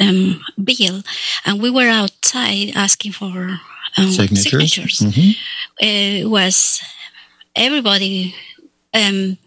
um, 0.00 0.40
bill, 0.62 1.02
and 1.44 1.60
we 1.62 1.70
were 1.70 1.88
outside 1.88 2.72
asking 2.74 3.12
for 3.12 3.60
um, 3.96 4.10
Signatures. 4.12 4.42
signatures. 4.50 4.98
Mhm. 5.00 5.36
It 5.80 6.26
was 6.28 6.80
everybody 7.54 8.34
um, 8.94 9.38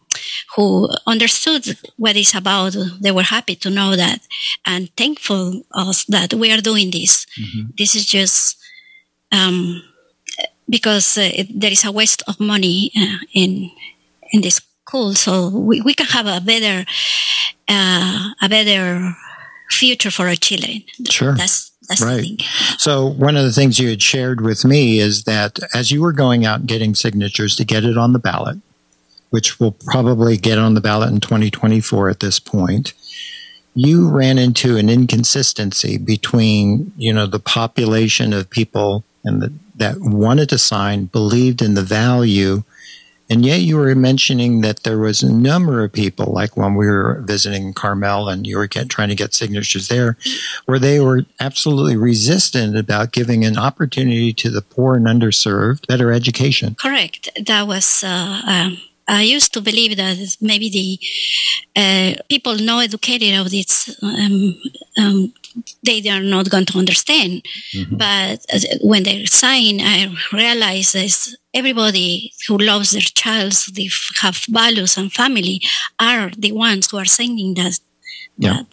who 0.55 0.89
understood 1.05 1.77
what 1.97 2.15
it's 2.15 2.33
about. 2.35 2.75
They 3.01 3.11
were 3.11 3.23
happy 3.23 3.55
to 3.57 3.69
know 3.69 3.95
that 3.95 4.19
and 4.65 4.89
thankful 4.95 5.63
us 5.73 6.05
that 6.05 6.33
we 6.33 6.51
are 6.51 6.61
doing 6.61 6.91
this. 6.91 7.25
Mhm. 7.39 7.77
This 7.77 7.95
is 7.95 8.05
just 8.05 8.57
um, 9.31 9.81
because 10.69 11.17
uh, 11.17 11.29
it, 11.33 11.59
there 11.59 11.71
is 11.71 11.83
a 11.85 11.91
waste 11.91 12.23
of 12.27 12.39
money 12.39 12.91
uh, 12.97 13.17
in 13.33 13.71
in 14.31 14.41
the 14.41 14.49
school, 14.51 15.13
so 15.15 15.49
we, 15.49 15.81
we 15.81 15.93
can 15.93 16.07
have 16.07 16.27
a 16.27 16.41
better 16.41 16.85
uh, 17.67 18.29
a 18.41 18.49
better 18.49 19.15
future 19.71 20.11
for 20.11 20.27
our 20.27 20.35
children. 20.35 20.83
Sure. 21.09 21.35
That's 21.35 21.71
that's 21.87 22.03
Right. 22.03 22.41
So 22.77 23.07
one 23.07 23.35
of 23.35 23.43
the 23.43 23.51
things 23.51 23.79
you 23.79 23.89
had 23.89 24.01
shared 24.01 24.41
with 24.41 24.63
me 24.63 24.99
is 24.99 25.23
that 25.23 25.59
as 25.73 25.89
you 25.89 26.01
were 26.01 26.13
going 26.13 26.45
out 26.45 26.59
and 26.59 26.67
getting 26.69 26.93
signatures 26.93 27.55
to 27.55 27.65
get 27.65 27.83
it 27.83 27.97
on 27.97 28.13
the 28.13 28.19
ballot, 28.19 28.57
which 29.29 29.59
will 29.59 29.71
probably 29.71 30.37
get 30.37 30.57
on 30.57 30.73
the 30.73 30.81
ballot 30.81 31.11
in 31.11 31.19
2024 31.19 32.09
at 32.09 32.19
this 32.19 32.39
point, 32.39 32.93
you 33.75 34.09
ran 34.09 34.37
into 34.37 34.77
an 34.77 34.89
inconsistency 34.89 35.97
between, 35.97 36.91
you 36.97 37.13
know, 37.13 37.27
the 37.27 37.39
population 37.39 38.33
of 38.33 38.49
people 38.49 39.03
and 39.23 39.41
the, 39.41 39.53
that 39.75 39.97
wanted 39.99 40.49
to 40.49 40.57
sign, 40.57 41.05
believed 41.05 41.61
in 41.61 41.75
the 41.75 41.83
value, 41.83 42.63
and 43.29 43.45
yet 43.45 43.61
you 43.61 43.77
were 43.77 43.93
mentioning 43.93 44.61
that 44.61 44.83
there 44.83 44.97
was 44.97 45.21
a 45.21 45.31
number 45.31 45.83
of 45.83 45.93
people, 45.93 46.33
like 46.33 46.57
when 46.57 46.73
we 46.73 46.87
were 46.87 47.21
visiting 47.23 47.73
Carmel 47.73 48.27
and 48.27 48.47
you 48.47 48.57
were 48.57 48.65
get, 48.65 48.89
trying 48.89 49.09
to 49.09 49.15
get 49.15 49.35
signatures 49.35 49.87
there, 49.87 50.17
where 50.65 50.79
they 50.79 50.99
were 50.99 51.25
absolutely 51.39 51.95
resistant 51.95 52.75
about 52.75 53.11
giving 53.11 53.45
an 53.45 53.57
opportunity 53.57 54.33
to 54.33 54.49
the 54.49 54.63
poor 54.63 54.95
and 54.95 55.05
underserved 55.05 55.85
better 55.87 56.11
education. 56.11 56.75
Correct. 56.75 57.29
That 57.45 57.67
was. 57.67 58.03
Uh, 58.03 58.41
um, 58.45 58.81
I 59.09 59.23
used 59.23 59.53
to 59.53 59.61
believe 59.61 59.97
that 59.97 60.17
maybe 60.41 60.69
the 60.69 60.99
uh, 61.75 62.21
people 62.29 62.55
not 62.57 62.83
educated 62.85 63.33
of 63.39 63.49
this, 63.51 63.89
um, 64.03 64.55
um, 64.99 65.33
they 65.83 66.07
are 66.09 66.21
not 66.21 66.49
going 66.49 66.65
to 66.67 66.77
understand. 66.77 67.43
But 67.91 68.45
uh, 68.53 68.59
when 68.81 69.03
they 69.03 69.25
sign, 69.25 69.81
I 69.81 70.13
realize 70.31 70.91
that 70.93 71.35
everybody 71.53 72.31
who 72.47 72.57
loves 72.57 72.91
their 72.91 73.01
child, 73.01 73.53
they 73.73 73.89
have 74.21 74.37
values 74.49 74.97
and 74.97 75.11
family, 75.11 75.61
are 75.99 76.31
the 76.37 76.51
ones 76.51 76.91
who 76.91 76.97
are 76.97 77.05
signing 77.05 77.55
that, 77.55 77.79
Yeah. 78.37 78.63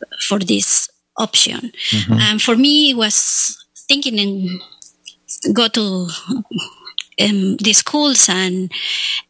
that 0.00 0.22
for 0.28 0.38
this 0.38 0.88
option. 1.18 1.72
Mhm. 1.92 2.20
And 2.20 2.42
for 2.42 2.56
me, 2.56 2.90
it 2.90 2.96
was 2.96 3.56
thinking 3.88 4.18
and 4.20 4.60
go 5.54 5.68
to 5.68 6.08
um, 7.20 7.56
the 7.56 7.72
schools 7.72 8.28
and 8.28 8.70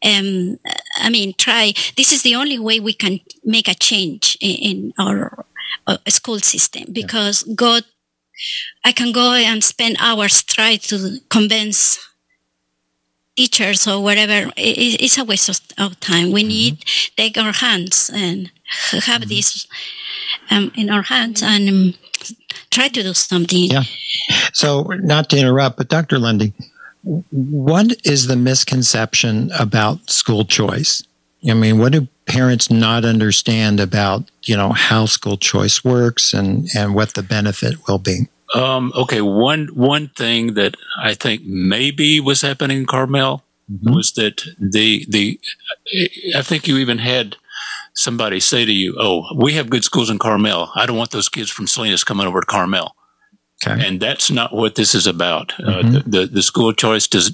um, 0.05 0.59
I 0.99 1.11
mean, 1.11 1.35
try. 1.35 1.73
This 1.97 2.13
is 2.13 2.23
the 2.23 2.35
only 2.35 2.59
way 2.59 2.81
we 2.81 2.93
can 2.93 3.21
make 3.45 3.69
a 3.69 3.75
change 3.75 4.37
in, 4.41 4.57
in 4.57 4.95
our 4.99 5.45
uh, 5.87 5.99
school 6.09 6.39
system 6.41 6.93
because 6.93 7.43
God, 7.43 7.85
I 8.85 8.93
can 8.93 9.13
go 9.13 9.35
and 9.35 9.63
spend 9.63 9.97
hours 10.01 10.43
trying 10.43 10.79
to 10.79 11.19
convince 11.29 11.99
teachers 13.37 13.87
or 13.87 14.03
whatever. 14.03 14.51
It, 14.57 15.03
it's 15.03 15.19
a 15.19 15.25
waste 15.25 15.49
of, 15.49 15.61
of 15.79 16.01
time. 16.01 16.33
We 16.33 16.43
need 16.43 16.85
take 17.17 17.39
our 17.39 17.53
hands 17.53 18.11
and 18.13 18.51
have 19.05 19.29
this 19.29 19.67
um, 20.51 20.73
in 20.75 20.91
our 20.91 21.03
hands 21.03 21.43
and 21.43 21.69
um, 21.69 21.95
try 22.71 22.89
to 22.89 23.03
do 23.03 23.15
something. 23.15 23.71
Yeah. 23.71 23.85
So, 24.53 24.83
not 24.83 25.31
to 25.31 25.39
interrupt, 25.39 25.77
but 25.77 25.89
Dr. 25.89 26.19
Lundy, 26.19 26.53
what 27.07 27.95
is 28.05 28.27
the 28.27 28.37
misconception 28.37 29.51
about 29.59 30.11
school 30.11 30.45
choice? 30.45 31.03
I 31.49 31.55
mean, 31.55 31.79
what 31.79 31.93
do 31.93 32.09
parents 32.27 32.71
not 32.71 33.05
understand 33.05 33.79
about, 33.79 34.25
you 34.43 34.57
know, 34.57 34.73
how 34.73 35.07
school 35.07 35.37
choice 35.37 35.85
works 35.85 36.35
and, 36.35 36.69
and 36.75 36.95
what 36.95 37.15
the 37.15 37.23
benefit 37.23 37.87
will 37.87 37.99
be? 37.99 38.29
Um, 38.55 38.93
okay, 38.97 39.21
one 39.21 39.69
one 39.75 40.09
thing 40.09 40.55
that 40.55 40.77
I 40.97 41.15
think 41.15 41.43
maybe 41.45 42.21
was 42.21 42.43
happening 42.43 42.79
in 42.79 42.87
Carmel 42.87 43.43
was 43.83 44.13
that 44.13 44.43
the 44.59 45.05
the 45.09 45.41
I 46.37 46.43
think 46.43 46.69
you 46.69 46.77
even 46.79 46.99
had 46.99 47.37
somebody 47.95 48.39
say 48.39 48.65
to 48.65 48.73
you, 48.73 48.97
"Oh, 49.01 49.25
we 49.35 49.55
have 49.55 49.69
good 49.69 49.83
schools 49.83 50.11
in 50.11 50.19
Carmel. 50.19 50.71
I 50.77 50.87
don't 50.87 50.97
want 50.97 51.11
those 51.11 51.29
kids 51.29 51.51
from 51.51 51.67
Salinas 51.67 52.05
coming 52.05 52.27
over 52.27 52.41
to 52.41 52.47
Carmel." 52.47 52.95
Okay. 53.65 53.87
And 53.87 54.01
that's 54.01 54.31
not 54.31 54.53
what 54.55 54.75
this 54.75 54.95
is 54.95 55.07
about. 55.07 55.53
Uh, 55.61 55.83
Mhm. 55.83 55.93
the, 55.93 56.01
the 56.21 56.27
the 56.27 56.43
school 56.43 56.73
choice 56.75 57.07
does 57.09 57.33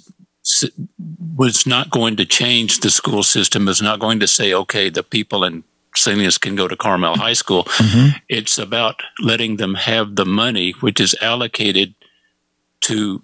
was 1.37 1.67
not 1.67 1.91
going 1.91 2.17
to 2.17 2.25
change 2.25 2.81
the 2.81 2.91
school 2.91 3.23
system. 3.23 3.69
Is 3.69 3.83
not 3.83 3.99
going 4.01 4.21
to 4.21 4.27
say, 4.27 4.53
"Okay, 4.55 4.91
the 4.91 5.03
people 5.03 5.45
in 5.45 5.65
Salinas 5.97 6.39
can 6.39 6.55
go 6.57 6.69
to 6.69 6.77
Carmel 6.77 7.17
High 7.17 7.35
School." 7.35 7.65
Mhm. 7.65 8.15
It's 8.29 8.59
about 8.59 9.03
letting 9.21 9.57
them 9.57 9.75
have 9.75 10.15
the 10.17 10.25
money, 10.27 10.75
which 10.81 11.01
is 11.01 11.15
allocated 11.23 11.95
to 12.83 13.23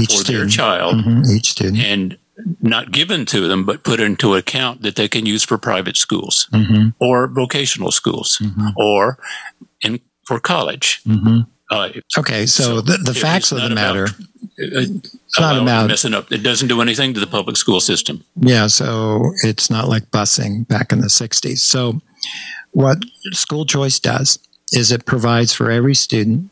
Each 0.00 0.14
for 0.16 0.22
their 0.24 0.46
child 0.46 0.96
Mhm, 0.96 1.26
Each 1.36 1.50
student. 1.50 1.78
and 1.82 2.16
not 2.62 2.92
given 2.92 3.26
to 3.26 3.48
them, 3.48 3.64
but 3.64 3.82
put 3.82 3.98
into 4.00 4.36
account 4.36 4.82
that 4.82 4.94
they 4.94 5.08
can 5.08 5.26
use 5.26 5.44
for 5.44 5.58
private 5.58 5.96
schools 5.96 6.46
Mhm, 6.52 6.94
or 7.00 7.26
vocational 7.26 7.90
schools 7.90 8.38
mhm, 8.40 8.72
or 8.76 9.18
in 9.80 9.98
for 10.24 10.38
college. 10.40 11.00
Uh, 11.70 11.90
Okay, 12.16 12.46
so, 12.46 12.62
So 12.62 12.80
the, 12.80 12.96
the 12.98 13.14
facts 13.14 13.52
of 13.52 13.60
the 13.60 13.70
matter. 13.70 14.04
about- 14.04 14.16
it's 14.56 15.38
not 15.38 15.60
about- 15.60 15.88
messing 15.88 16.14
up. 16.14 16.32
It 16.32 16.42
doesn't 16.42 16.68
do 16.68 16.80
anything 16.80 17.14
to 17.14 17.20
the 17.20 17.26
public 17.26 17.56
school 17.56 17.80
system. 17.80 18.24
Yeah, 18.40 18.66
so 18.66 19.32
it's 19.44 19.70
not 19.70 19.88
like 19.88 20.10
busing 20.10 20.66
back 20.66 20.92
in 20.92 21.00
the 21.00 21.08
60s. 21.08 21.58
So, 21.58 22.00
what 22.72 22.98
school 23.32 23.66
choice 23.66 23.98
does 23.98 24.38
is 24.72 24.92
it 24.92 25.04
provides 25.06 25.52
for 25.52 25.70
every 25.70 25.94
student 25.94 26.50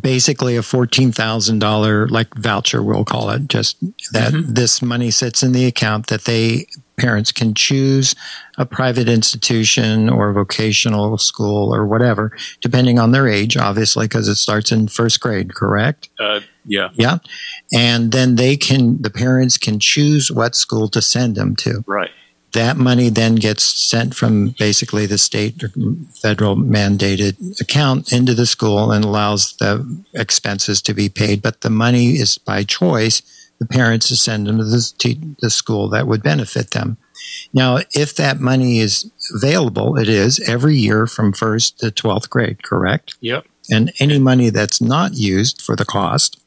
basically 0.00 0.56
a 0.56 0.62
$14,000 0.62 2.10
like 2.10 2.34
voucher, 2.34 2.82
we'll 2.82 3.04
call 3.04 3.30
it, 3.30 3.48
just 3.48 3.78
that 4.12 4.32
mm-hmm. 4.32 4.54
this 4.54 4.82
money 4.82 5.10
sits 5.10 5.42
in 5.42 5.52
the 5.52 5.66
account 5.66 6.08
that 6.08 6.24
they 6.24 6.66
parents 6.96 7.32
can 7.32 7.54
choose 7.54 8.14
a 8.58 8.64
private 8.64 9.08
institution 9.08 10.08
or 10.08 10.32
vocational 10.32 11.18
school 11.18 11.74
or 11.74 11.86
whatever, 11.86 12.36
depending 12.60 12.98
on 12.98 13.12
their 13.12 13.28
age, 13.28 13.56
obviously, 13.56 14.06
because 14.06 14.28
it 14.28 14.36
starts 14.36 14.72
in 14.72 14.88
first 14.88 15.20
grade, 15.20 15.54
correct? 15.54 16.08
Uh, 16.18 16.40
yeah. 16.64 16.88
Yeah. 16.94 17.18
And 17.72 18.12
then 18.12 18.36
they 18.36 18.56
can, 18.56 19.00
the 19.02 19.10
parents 19.10 19.58
can 19.58 19.78
choose 19.78 20.30
what 20.30 20.54
school 20.54 20.88
to 20.88 21.02
send 21.02 21.36
them 21.36 21.54
to. 21.56 21.84
Right. 21.86 22.10
That 22.52 22.78
money 22.78 23.10
then 23.10 23.34
gets 23.34 23.64
sent 23.64 24.14
from 24.14 24.54
basically 24.58 25.04
the 25.04 25.18
state 25.18 25.62
or 25.62 25.70
federal 26.22 26.56
mandated 26.56 27.60
account 27.60 28.12
into 28.12 28.32
the 28.32 28.46
school 28.46 28.92
and 28.92 29.04
allows 29.04 29.56
the 29.56 29.84
expenses 30.14 30.80
to 30.82 30.94
be 30.94 31.10
paid. 31.10 31.42
But 31.42 31.60
the 31.60 31.68
money 31.68 32.12
is 32.12 32.38
by 32.38 32.62
choice 32.64 33.20
the 33.58 33.66
parents 33.66 34.08
to 34.08 34.16
send 34.16 34.46
them 34.46 34.58
to 34.58 34.64
the, 34.64 35.36
the 35.40 35.50
school 35.50 35.88
that 35.90 36.06
would 36.06 36.22
benefit 36.22 36.70
them. 36.70 36.98
Now, 37.52 37.78
if 37.94 38.14
that 38.16 38.40
money 38.40 38.80
is 38.80 39.10
available, 39.34 39.96
it 39.96 40.08
is 40.08 40.40
every 40.48 40.76
year 40.76 41.06
from 41.06 41.32
first 41.32 41.78
to 41.80 41.86
12th 41.86 42.28
grade, 42.28 42.62
correct? 42.62 43.16
Yep. 43.20 43.46
And 43.70 43.92
any 43.98 44.18
money 44.18 44.50
that's 44.50 44.80
not 44.80 45.14
used 45.14 45.60
for 45.62 45.74
the 45.74 45.84
cost 45.84 46.40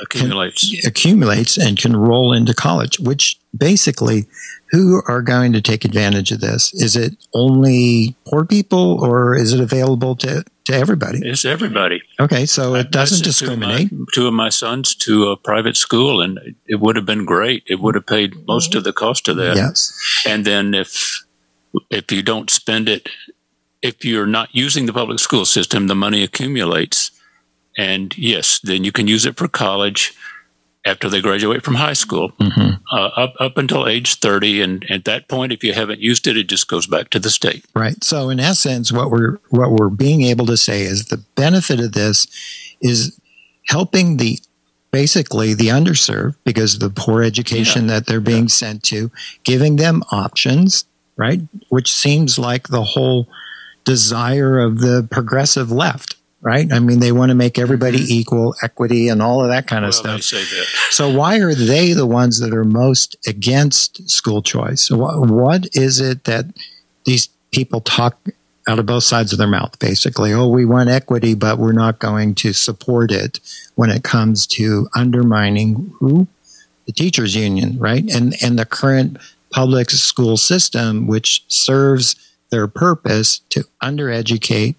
accumulates 0.00 0.68
can, 0.68 0.88
accumulates 0.88 1.56
and 1.56 1.78
can 1.78 1.96
roll 1.96 2.32
into 2.32 2.54
college 2.54 2.98
which 2.98 3.38
basically 3.56 4.26
who 4.70 5.00
are 5.08 5.22
going 5.22 5.52
to 5.52 5.62
take 5.62 5.84
advantage 5.84 6.32
of 6.32 6.40
this 6.40 6.72
is 6.74 6.96
it 6.96 7.16
only 7.34 8.14
poor 8.26 8.44
people 8.44 9.02
or 9.02 9.34
is 9.34 9.52
it 9.52 9.60
available 9.60 10.14
to 10.14 10.44
to 10.66 10.74
everybody. 10.74 11.20
It's 11.22 11.44
everybody. 11.44 12.02
Okay 12.20 12.46
so 12.46 12.74
it 12.74 12.90
doesn't 12.90 13.24
discriminate 13.24 13.90
two 13.90 13.96
of, 13.96 13.98
my, 13.98 14.06
two 14.14 14.26
of 14.28 14.34
my 14.34 14.48
sons 14.48 14.94
to 14.96 15.30
a 15.30 15.36
private 15.36 15.76
school 15.76 16.20
and 16.20 16.38
it 16.66 16.80
would 16.80 16.96
have 16.96 17.06
been 17.06 17.24
great. 17.24 17.64
It 17.66 17.80
would 17.80 17.94
have 17.94 18.06
paid 18.06 18.46
most 18.46 18.74
of 18.74 18.84
the 18.84 18.92
cost 18.92 19.28
of 19.28 19.36
that. 19.36 19.56
Yes. 19.56 19.98
And 20.26 20.44
then 20.44 20.74
if 20.74 21.24
if 21.90 22.12
you 22.12 22.22
don't 22.22 22.50
spend 22.50 22.88
it 22.88 23.08
if 23.82 24.04
you're 24.04 24.26
not 24.26 24.54
using 24.54 24.86
the 24.86 24.92
public 24.92 25.18
school 25.18 25.44
system 25.44 25.86
the 25.86 25.94
money 25.94 26.22
accumulates. 26.22 27.10
And 27.78 28.16
yes, 28.16 28.58
then 28.60 28.84
you 28.84 28.92
can 28.92 29.06
use 29.06 29.26
it 29.26 29.36
for 29.36 29.48
college 29.48 30.14
after 30.86 31.08
they 31.08 31.20
graduate 31.20 31.64
from 31.64 31.74
high 31.74 31.92
school 31.92 32.30
mm-hmm. 32.40 32.74
uh, 32.90 33.08
up, 33.16 33.34
up 33.40 33.58
until 33.58 33.86
age 33.86 34.14
30 34.14 34.62
and 34.62 34.90
at 34.90 35.04
that 35.04 35.28
point 35.28 35.52
if 35.52 35.64
you 35.64 35.72
haven't 35.72 36.00
used 36.00 36.26
it 36.26 36.36
it 36.36 36.44
just 36.44 36.68
goes 36.68 36.86
back 36.86 37.10
to 37.10 37.18
the 37.18 37.28
state 37.28 37.64
right 37.74 38.02
so 38.02 38.30
in 38.30 38.40
essence 38.40 38.92
what 38.92 39.10
we're 39.10 39.38
what 39.50 39.72
we're 39.72 39.90
being 39.90 40.22
able 40.22 40.46
to 40.46 40.56
say 40.56 40.82
is 40.82 41.06
the 41.06 41.22
benefit 41.34 41.80
of 41.80 41.92
this 41.92 42.26
is 42.80 43.20
helping 43.66 44.16
the 44.16 44.38
basically 44.92 45.52
the 45.52 45.68
underserved 45.68 46.36
because 46.44 46.74
of 46.74 46.80
the 46.80 46.90
poor 46.90 47.22
education 47.22 47.82
yeah. 47.82 47.94
that 47.94 48.06
they're 48.06 48.20
being 48.20 48.44
yeah. 48.44 48.48
sent 48.48 48.82
to 48.82 49.10
giving 49.42 49.76
them 49.76 50.02
options 50.12 50.84
right 51.16 51.40
which 51.68 51.92
seems 51.92 52.38
like 52.38 52.68
the 52.68 52.84
whole 52.84 53.28
desire 53.84 54.58
of 54.58 54.80
the 54.80 55.06
progressive 55.10 55.70
left 55.70 56.16
right? 56.46 56.72
I 56.72 56.78
mean, 56.78 57.00
they 57.00 57.10
want 57.10 57.30
to 57.30 57.34
make 57.34 57.58
everybody 57.58 57.98
mm-hmm. 57.98 58.12
equal, 58.12 58.54
equity, 58.62 59.08
and 59.08 59.20
all 59.20 59.42
of 59.42 59.48
that 59.48 59.66
kind 59.66 59.84
of 59.84 59.92
well, 60.04 60.20
stuff. 60.20 60.44
So, 60.90 61.10
why 61.10 61.40
are 61.40 61.56
they 61.56 61.92
the 61.92 62.06
ones 62.06 62.38
that 62.38 62.54
are 62.54 62.62
most 62.62 63.16
against 63.26 64.08
school 64.08 64.42
choice? 64.42 64.88
What 64.88 65.66
is 65.72 66.00
it 66.00 66.22
that 66.22 66.46
these 67.04 67.28
people 67.50 67.80
talk 67.80 68.16
out 68.68 68.78
of 68.78 68.86
both 68.86 69.02
sides 69.02 69.32
of 69.32 69.38
their 69.38 69.48
mouth, 69.48 69.76
basically? 69.80 70.32
Oh, 70.32 70.46
we 70.46 70.64
want 70.64 70.88
equity, 70.88 71.34
but 71.34 71.58
we're 71.58 71.72
not 71.72 71.98
going 71.98 72.36
to 72.36 72.52
support 72.52 73.10
it 73.10 73.40
when 73.74 73.90
it 73.90 74.04
comes 74.04 74.46
to 74.58 74.88
undermining 74.94 75.92
who? 75.98 76.28
The 76.86 76.92
teachers' 76.92 77.34
union, 77.34 77.76
right? 77.80 78.08
And 78.08 78.36
and 78.40 78.56
the 78.56 78.64
current 78.66 79.18
public 79.50 79.90
school 79.90 80.36
system, 80.36 81.08
which 81.08 81.42
serves 81.48 82.14
their 82.50 82.68
purpose 82.68 83.40
to 83.48 83.64
undereducate 83.82 84.76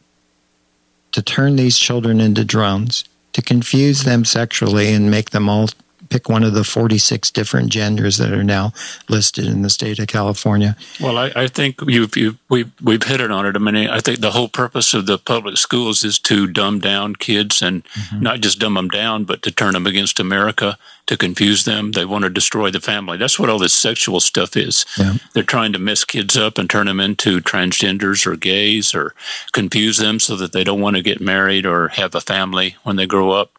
to 1.18 1.24
turn 1.24 1.56
these 1.56 1.80
children 1.80 2.22
into 2.22 2.46
drones, 2.46 3.04
to 3.34 3.42
confuse 3.42 4.04
them 4.04 4.24
sexually 4.24 4.94
and 4.94 5.10
make 5.10 5.32
them 5.32 5.50
all 5.50 5.68
pick 6.10 6.30
one 6.30 6.44
of 6.44 6.54
the 6.54 6.64
46 6.64 7.32
different 7.32 7.72
genders 7.72 8.18
that 8.18 8.32
are 8.32 8.44
now 8.44 8.72
listed 9.10 9.48
in 9.48 9.64
the 9.64 9.70
state 9.72 9.98
of 9.98 10.06
California. 10.06 10.76
Well, 11.02 11.18
I, 11.18 11.32
I 11.36 11.48
think 11.48 11.82
you've, 11.88 12.16
you've, 12.16 12.38
we've, 12.50 12.72
we've 12.84 13.02
hit 13.02 13.20
it 13.20 13.32
on 13.32 13.48
it. 13.48 13.56
I 13.56 13.60
mean, 13.60 13.90
I 13.90 14.00
think 14.00 14.20
the 14.20 14.30
whole 14.30 14.48
purpose 14.48 14.94
of 14.94 15.08
the 15.08 15.18
public 15.18 15.58
schools 15.58 16.04
is 16.04 16.20
to 16.20 16.46
dumb 16.46 16.80
down 16.80 17.16
kids 17.16 17.64
and 17.64 17.84
mm-hmm. 17.84 18.22
not 18.22 18.42
just 18.42 18.60
dumb 18.60 18.76
them 18.76 18.88
down, 18.88 19.24
but 19.24 19.42
to 19.42 19.52
turn 19.52 19.74
them 19.74 19.88
against 19.88 20.20
America, 20.20 20.78
to 21.08 21.18
confuse 21.18 21.64
them. 21.66 21.94
They 21.94 22.06
want 22.06 22.24
to 22.24 22.30
destroy 22.30 22.70
the 22.70 22.80
family. 22.80 23.18
That's 23.18 23.40
what 23.40 23.50
all 23.50 23.60
this 23.60 23.74
sexual 23.74 24.20
stuff 24.20 24.56
is. 24.56 24.86
Yeah. 24.98 25.16
They're 25.34 25.44
trying 25.44 25.74
to 25.74 25.80
mess 25.80 26.04
kids 26.04 26.38
up 26.38 26.58
and 26.58 26.70
turn 26.70 26.88
them 26.88 27.00
into 27.00 27.40
transgenders 27.42 28.26
or 28.28 28.36
gays 28.36 28.94
or 28.94 29.16
confuse 29.54 29.98
them 29.98 30.20
so 30.20 30.36
that 30.36 30.52
they 30.52 30.64
don't 30.64 30.82
want 30.82 30.98
to 30.98 31.02
get 31.02 31.20
married 31.20 31.66
or 31.66 31.90
have 31.90 32.14
a 32.14 32.22
family 32.22 32.76
when 32.84 32.98
they 32.98 33.08
grow 33.08 33.32
up. 33.32 33.58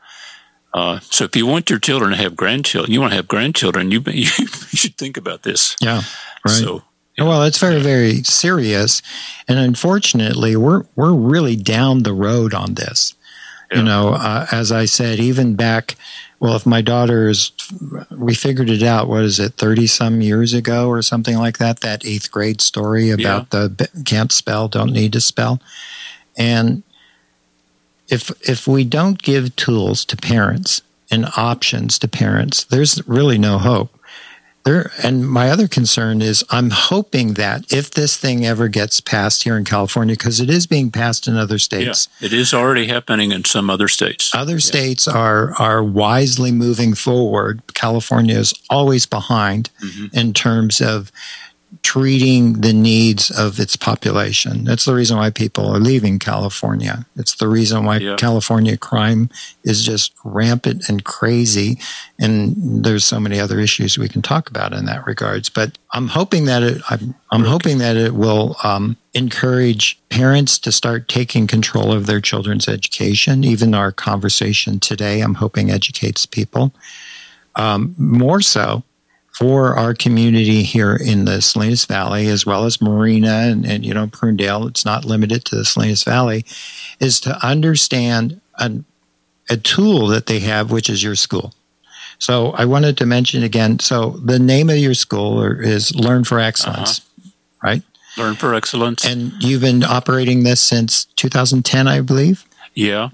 Uh, 0.75 1.01
so 1.01 1.25
if 1.25 1.35
you 1.35 1.47
want 1.47 1.71
your 1.71 1.79
children 1.79 2.11
to 2.11 2.17
have 2.17 2.37
grandchildren, 2.37 2.93
you 2.93 3.01
want 3.01 3.13
to 3.13 3.17
have 3.17 3.29
grandchildren, 3.29 3.91
you, 3.91 4.03
you 4.07 4.27
should 4.27 4.97
think 4.97 5.17
about 5.17 5.43
this. 5.43 5.75
Yeah, 5.81 6.03
right. 6.45 6.53
So, 6.53 6.83
yeah. 7.17 7.25
Well, 7.25 7.43
it's 7.45 7.59
very, 7.59 7.81
very 7.81 8.23
serious, 8.23 9.01
and 9.49 9.59
unfortunately, 9.59 10.57
we're 10.57 10.85
we're 10.95 11.15
really 11.15 11.57
down 11.57 12.03
the 12.03 12.13
road 12.13 12.53
on 12.53 12.75
this. 12.75 13.15
Yeah. 13.71 13.79
You 13.79 13.85
know, 13.85 14.09
uh, 14.11 14.47
as 14.53 14.71
I 14.71 14.85
said, 14.85 15.19
even 15.19 15.55
back, 15.57 15.97
well, 16.41 16.55
if 16.55 16.67
my 16.67 16.83
daughter 16.83 17.29
is, 17.29 17.51
we 18.11 18.35
figured 18.35 18.71
it 18.71 18.83
out. 18.83 19.09
What 19.09 19.25
is 19.25 19.41
it, 19.41 19.55
thirty 19.55 19.87
some 19.87 20.21
years 20.21 20.55
ago 20.55 20.89
or 20.89 21.03
something 21.03 21.37
like 21.37 21.59
that? 21.59 21.81
That 21.81 22.07
eighth 22.07 22.31
grade 22.31 22.61
story 22.61 23.11
about 23.11 23.47
yeah. 23.53 23.69
the 23.69 23.89
can't 24.05 24.31
spell, 24.31 24.69
don't 24.69 24.93
need 24.93 25.13
to 25.15 25.21
spell, 25.21 25.61
and 26.37 26.83
if 28.09 28.31
if 28.49 28.67
we 28.67 28.85
don't 28.85 29.21
give 29.21 29.55
tools 29.57 30.05
to 30.07 30.17
parents 30.17 30.81
and 31.11 31.27
options 31.37 31.99
to 31.99 32.09
parents, 32.09 32.65
there's 32.65 33.07
really 33.09 33.39
no 33.39 33.59
hope. 33.59 33.98
There, 34.69 34.91
and 35.03 35.27
my 35.27 35.49
other 35.49 35.67
concern 35.67 36.21
is 36.21 36.45
I'm 36.51 36.69
hoping 36.69 37.35
that 37.35 37.73
if 37.73 37.91
this 37.91 38.19
thing 38.19 38.45
ever 38.45 38.69
gets 38.69 39.01
passed 39.01 39.45
here 39.45 39.57
in 39.57 39.65
California, 39.65 40.15
because 40.15 40.41
it 40.41 40.51
is 40.51 40.67
being 40.67 40.91
passed 40.91 41.27
in 41.27 41.37
other 41.37 41.59
states. 41.59 42.07
Yeah, 42.21 42.27
it 42.27 42.33
is 42.35 42.53
already 42.53 42.87
happening 42.87 43.33
in 43.33 43.47
some 43.47 43.71
other 43.71 43.89
states. 43.89 44.31
Other 44.35 44.55
yeah. 44.55 44.59
states 44.59 45.09
are 45.09 45.55
are 45.55 45.83
wisely 45.83 46.53
moving 46.53 46.93
forward. 46.93 47.63
California 47.73 48.37
is 48.37 48.53
always 48.69 49.07
behind 49.07 49.71
mm-hmm. 49.83 50.15
in 50.15 50.35
terms 50.35 50.83
of 50.83 51.11
treating 51.83 52.61
the 52.61 52.73
needs 52.73 53.31
of 53.31 53.61
its 53.61 53.77
population. 53.77 54.65
That's 54.65 54.85
the 54.85 54.95
reason 54.95 55.17
why 55.17 55.31
people 55.31 55.67
are 55.67 55.79
leaving 55.79 56.19
California. 56.19 57.07
It's 57.17 57.37
the 57.37 57.49
reason 57.49 57.85
why 57.85 57.99
yeah. 57.99 58.17
California 58.17 58.77
crime 58.77 59.29
is 59.65 59.85
just 59.85 60.13
rampant 60.25 60.89
and 60.89 61.05
crazy. 61.05 61.79
And 62.19 62.85
there's 62.85 63.05
so 63.05 63.21
many 63.21 63.39
other 63.39 63.61
issues 63.61 63.99
we 63.99 64.09
can 64.09 64.23
talk 64.23 64.49
about 64.49 64.73
in 64.73 64.87
that 64.87 65.07
regards. 65.07 65.49
But 65.49 65.79
I'm 65.93 66.09
hoping 66.09 66.47
that 66.47 66.63
it, 66.63 66.83
I'm, 66.91 67.15
I'm 67.31 67.43
okay. 67.43 67.51
hoping 67.51 67.79
that 67.79 67.97
it 67.97 68.15
will 68.15 68.57
um, 68.65 68.97
encourage 69.15 69.99
parents 70.09 70.59
to 70.61 70.73
start 70.73 71.09
taking 71.09 71.47
control 71.47 71.93
of 71.93 72.07
their 72.07 72.21
children's 72.21 72.69
education. 72.69 73.45
Even 73.45 73.75
our 73.75 73.93
conversation 73.93 74.81
today, 74.81 75.21
I'm 75.21 75.35
hoping 75.35 75.71
educates 75.71 76.27
people. 76.27 76.73
Um, 77.57 77.95
more 77.99 78.41
so, 78.41 78.85
for 79.39 79.77
our 79.77 79.95
community 79.95 80.65
here 80.65 80.97
in 80.97 81.25
the 81.25 81.41
Salinas 81.41 81.85
Valley, 81.85 82.27
as 82.27 82.45
well 82.45 82.65
as 82.65 82.83
Marina 82.83 83.29
and, 83.29 83.65
and 83.65 83.87
you 83.87 83.95
know 83.95 84.09
Prunedale. 84.09 84.69
It's 84.69 84.85
not 84.85 85.05
limited 85.05 85.45
to 85.45 85.55
the 85.55 85.65
Salinas 85.65 86.03
Valley, 86.03 86.45
is 86.99 87.21
to 87.21 87.47
understand 87.47 88.41
a, 88.57 88.73
a 89.49 89.57
tool 89.57 90.09
that 90.09 90.27
they 90.27 90.41
have, 90.41 90.73
which 90.73 90.91
is 90.91 91.05
your 91.05 91.15
school. 91.15 91.55
So 92.19 92.51
I 92.51 92.65
wanted 92.65 92.97
to 92.97 93.07
mention 93.07 93.45
again. 93.45 93.79
So 93.79 94.11
the 94.25 94.41
name 94.41 94.71
of 94.71 94.79
your 94.79 94.95
school 94.95 95.45
is 95.45 95.95
Learn 95.95 96.25
for 96.25 96.41
Excellence, 96.41 96.99
uh-huh. 96.99 97.31
right? 97.63 97.83
Learn 98.17 98.35
for 98.35 98.55
Excellence. 98.55 99.05
And 99.05 99.33
you've 99.41 99.61
been 99.61 99.85
operating 99.85 100.43
this 100.43 100.61
since 100.61 101.05
2010, 101.15 101.87
I 101.87 102.01
believe. 102.01 102.45
Yeah, 102.75 103.11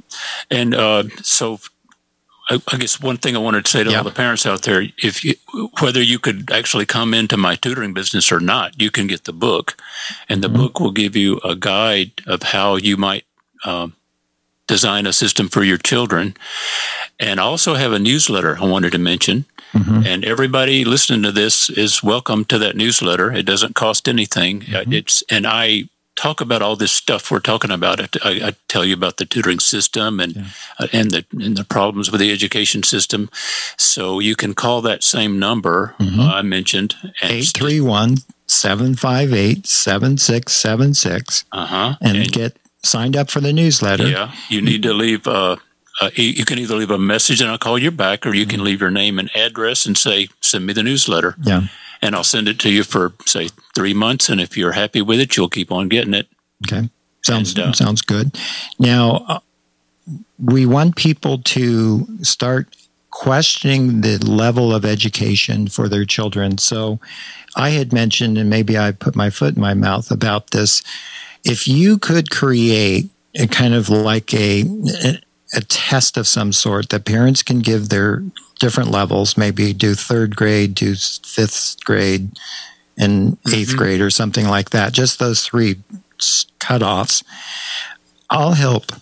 and 0.51 0.75
uh, 0.75 1.05
so 1.22 1.59
I, 2.51 2.61
I, 2.70 2.76
guess 2.76 3.01
one 3.01 3.16
thing 3.16 3.36
I 3.36 3.38
wanted 3.38 3.64
to 3.64 3.70
say 3.70 3.84
to 3.84 3.90
yeah. 3.90 3.99
all 3.99 4.05
the 4.05 4.11
parents 4.11 4.45
out 4.45 4.62
there, 4.62 4.84
if 5.03 5.24
you, 5.24 5.34
whether 5.80 6.03
you 6.03 6.18
could 6.18 6.51
actually 6.53 6.84
come 6.84 7.14
into 7.14 7.36
my 7.36 7.57
tutoring 7.57 7.95
business 7.95 8.30
or 8.30 8.40
not, 8.40 8.80
you 8.80 8.90
can 8.90 9.07
get 9.07 9.24
the 9.24 9.32
book, 9.32 9.76
and 10.28 10.42
the 10.42 10.49
mm-hmm. 10.49 10.59
book 10.59 10.80
will 10.80 10.92
give 10.92 11.16
you 11.16 11.40
a 11.45 11.57
guide 11.57 12.12
of 12.26 12.42
how 12.42 12.76
you 12.76 12.97
might 12.97 13.24
um, 13.64 13.95
design 14.66 15.07
a 15.07 15.12
system 15.12 15.49
for 15.49 15.62
your 15.62 15.78
children. 15.78 16.36
And 17.18 17.40
I 17.40 17.45
also 17.45 17.74
have 17.74 17.92
a 17.92 17.99
newsletter 17.99 18.59
I 18.59 18.64
wanted 18.64 18.92
to 18.92 18.99
mention. 18.99 19.47
Mm-hmm. 19.72 20.07
And 20.07 20.24
everybody 20.24 20.84
listening 20.84 21.22
to 21.22 21.32
this 21.32 21.68
is 21.68 22.03
welcome 22.03 22.45
to 22.47 22.59
that 22.59 22.76
newsletter. 22.76 23.32
It 23.32 23.45
doesn't 23.45 23.74
cost 23.74 24.09
anything. 24.09 24.61
Mm-hmm. 24.61 24.92
It's 24.92 25.22
and 25.30 25.47
I 25.47 25.88
talk 26.17 26.41
about 26.41 26.62
all 26.62 26.77
this 26.77 26.93
stuff 26.93 27.31
we're 27.31 27.41
talking 27.41 27.71
about. 27.71 28.01
I, 28.25 28.49
I 28.49 28.57
tell 28.69 28.85
you 28.85 28.95
about 28.95 29.17
the 29.17 29.25
tutoring 29.25 29.59
system 29.59 30.21
and 30.21 30.37
yeah. 30.37 30.45
uh, 30.79 30.87
and 30.93 31.11
the 31.11 31.25
and 31.33 31.57
the 31.57 31.65
problems 31.65 32.11
with 32.11 32.21
the 32.21 32.33
education 32.33 32.83
system. 32.83 33.31
So 33.77 34.21
you 34.21 34.37
can 34.37 34.55
call 34.55 34.81
that 34.83 35.03
same 35.03 35.39
number 35.39 35.95
mm-hmm. 35.99 36.21
uh, 36.21 36.35
I 36.35 36.43
mentioned 36.43 36.95
eight 37.23 37.53
three 37.55 37.81
one 37.81 38.19
seven 38.47 38.95
five 38.95 39.33
eight 39.33 39.67
seven 39.67 40.19
six 40.19 40.53
seven 40.53 40.95
six. 40.95 41.45
Uh 41.53 41.67
huh. 41.67 41.95
And 42.01 42.31
get 42.31 42.57
signed 42.83 43.17
up 43.17 43.31
for 43.31 43.41
the 43.41 43.53
newsletter. 43.53 44.07
Yeah, 44.07 44.33
you 44.49 44.62
need 44.62 44.83
to 44.83 44.93
leave. 44.93 45.27
Uh, 45.27 45.57
uh, 46.01 46.11
you 46.17 46.45
can 46.45 46.59
either 46.59 46.75
leave 46.75 46.91
a 46.91 46.99
message 46.99 47.41
and 47.41 47.49
I'll 47.49 47.59
call 47.59 47.79
you 47.79 47.93
back, 47.93 48.27
or 48.27 48.35
you 48.35 48.47
can 48.47 48.57
mm-hmm. 48.57 48.67
leave 48.67 48.81
your 48.81 48.91
name 48.91 49.19
and 49.19 49.31
address 49.37 49.87
and 49.87 49.97
say, 49.97 50.29
"Send 50.41 50.67
me 50.67 50.73
the 50.73 50.83
newsletter." 50.83 51.37
Yeah 51.43 51.67
and 52.05 52.14
I'll 52.14 52.22
send 52.22 52.48
it 52.48 52.61
to 52.61 52.70
you 52.70 52.84
for 52.84 53.14
say 53.24 53.48
three 53.74 53.94
months. 53.94 54.28
And 54.28 54.40
if 54.40 54.57
you're 54.57 54.72
happy 54.72 55.00
with 55.00 55.18
it, 55.18 55.36
you'll 55.36 55.48
keep 55.48 55.72
on 55.72 55.88
getting 55.88 56.14
it. 56.14 56.28
Okay, 56.66 56.90
sounds 57.22 57.55
and, 57.55 57.68
uh, 57.68 57.72
sounds 57.72 58.02
good. 58.02 58.38
Now 58.78 59.24
uh, 59.26 59.40
we 60.38 60.66
want 60.66 60.96
people 60.96 61.38
to 61.38 62.07
start 62.22 62.68
questioning 63.11 64.02
the 64.02 64.18
level 64.18 64.74
of 64.74 64.84
education 64.84 65.68
for 65.68 65.88
their 65.88 66.05
children. 66.05 66.59
So 66.59 67.00
I 67.57 67.70
had 67.70 67.92
mentioned, 67.92 68.36
and 68.36 68.50
maybe 68.50 68.76
I 68.76 68.92
put 68.92 69.16
my 69.16 69.30
foot 69.30 69.55
in 69.55 69.61
my 69.61 69.74
mouth 69.74 70.11
about 70.11 70.50
this. 70.50 70.82
If 71.44 71.66
you 71.68 71.98
could 71.98 72.30
create 72.30 73.09
a 73.36 73.46
kind 73.46 73.74
of 73.74 73.88
like 73.88 74.32
a 74.34 74.64
a 75.55 75.61
test 75.61 76.16
of 76.16 76.26
some 76.26 76.52
sort 76.52 76.88
that 76.90 77.05
parents 77.05 77.42
can 77.42 77.61
give 77.61 77.88
their 77.88 78.22
different 78.59 78.90
levels, 78.90 79.36
maybe 79.36 79.72
do 79.72 79.94
third 79.94 80.36
grade, 80.36 80.74
do 80.74 80.94
fifth 80.94 81.84
grade, 81.84 82.30
and 82.96 83.40
8th 83.42 83.52
mm-hmm. 83.52 83.76
grade, 83.76 84.00
or 84.00 84.11
something 84.11 84.46
like 84.46 84.70
that. 84.70 84.92
Just 84.92 85.18
those 85.18 85.44
three 85.44 85.76
cutoffs. 86.61 87.22
I'll 88.30 88.55
help 88.55 88.92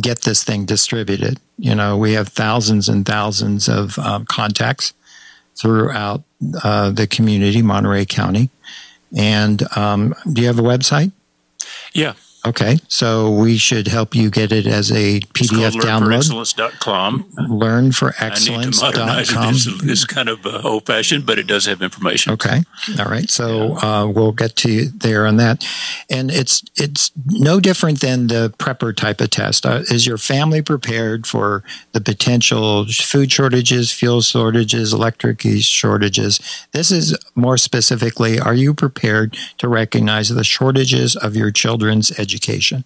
get 0.00 0.22
this 0.22 0.44
thing 0.44 0.64
distributed. 0.64 1.40
You 1.58 1.74
know, 1.74 1.96
we 1.96 2.12
have 2.12 2.28
thousands 2.28 2.88
and 2.88 3.04
thousands 3.04 3.68
of 3.68 3.98
um, 3.98 4.24
contacts 4.26 4.92
throughout 5.56 6.22
uh, 6.62 6.90
the 6.90 7.06
community, 7.06 7.62
Monterey 7.62 8.04
County. 8.04 8.50
And 9.16 9.62
um, 9.76 10.14
do 10.30 10.42
you 10.42 10.46
have 10.46 10.58
a 10.58 10.62
website? 10.62 11.12
Yeah, 11.92 12.14
Okay, 12.48 12.78
so 12.88 13.30
we 13.30 13.58
should 13.58 13.88
help 13.88 14.14
you 14.14 14.30
get 14.30 14.52
it 14.52 14.66
as 14.66 14.90
a 14.90 15.20
PDF 15.20 15.72
download. 15.72 16.30
LearnForExcellence.com. 16.30 17.24
LearnForExcellence.com. 17.50 19.54
It's, 19.54 19.66
it's 19.66 20.04
kind 20.06 20.30
of 20.30 20.46
uh, 20.46 20.62
old 20.64 20.86
fashioned, 20.86 21.26
but 21.26 21.38
it 21.38 21.46
does 21.46 21.66
have 21.66 21.82
information. 21.82 22.32
Okay, 22.32 22.62
all 22.98 23.04
right. 23.04 23.28
So 23.28 23.76
uh, 23.76 24.06
we'll 24.06 24.32
get 24.32 24.56
to 24.56 24.72
you 24.72 24.86
there 24.86 25.26
on 25.26 25.36
that, 25.36 25.62
and 26.08 26.30
it's 26.30 26.64
it's 26.76 27.12
no 27.26 27.60
different 27.60 28.00
than 28.00 28.28
the 28.28 28.54
prepper 28.58 28.96
type 28.96 29.20
of 29.20 29.28
test. 29.28 29.66
Uh, 29.66 29.82
is 29.90 30.06
your 30.06 30.16
family 30.16 30.62
prepared 30.62 31.26
for 31.26 31.62
the 31.92 32.00
potential 32.00 32.86
food 32.86 33.30
shortages, 33.30 33.92
fuel 33.92 34.22
shortages, 34.22 34.94
electric 34.94 35.42
shortages? 35.60 36.40
This 36.72 36.90
is 36.90 37.14
more 37.34 37.58
specifically: 37.58 38.40
Are 38.40 38.54
you 38.54 38.72
prepared 38.72 39.36
to 39.58 39.68
recognize 39.68 40.30
the 40.30 40.44
shortages 40.44 41.14
of 41.14 41.36
your 41.36 41.50
children's 41.50 42.10
education? 42.18 42.37
Education. 42.38 42.84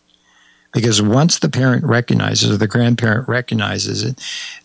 Because 0.72 1.02
once 1.02 1.38
the 1.38 1.50
parent 1.50 1.84
recognizes 1.84 2.50
or 2.50 2.56
the 2.56 2.66
grandparent 2.66 3.28
recognizes 3.28 4.02
it, 4.02 4.18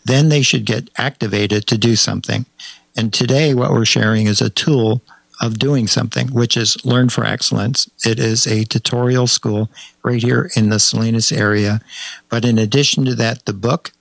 then 0.04 0.30
they 0.30 0.40
should 0.40 0.64
get 0.64 0.88
activated 0.96 1.66
to 1.66 1.76
do 1.76 1.96
something. 1.96 2.46
And 2.96 3.12
today, 3.12 3.52
what 3.52 3.72
we're 3.72 3.84
sharing 3.84 4.26
is 4.26 4.40
a 4.40 4.48
tool 4.48 5.02
of 5.40 5.58
doing 5.58 5.86
something, 5.86 6.28
which 6.28 6.56
is 6.56 6.82
Learn 6.84 7.10
for 7.10 7.24
Excellence. 7.24 7.88
It 8.06 8.18
is 8.18 8.46
a 8.46 8.64
tutorial 8.64 9.26
school 9.26 9.68
right 10.02 10.22
here 10.22 10.50
in 10.56 10.70
the 10.70 10.80
Salinas 10.80 11.30
area. 11.30 11.80
But 12.30 12.44
in 12.44 12.58
addition 12.58 13.04
to 13.04 13.14
that, 13.16 13.44
the 13.44 13.52
book, 13.52 13.92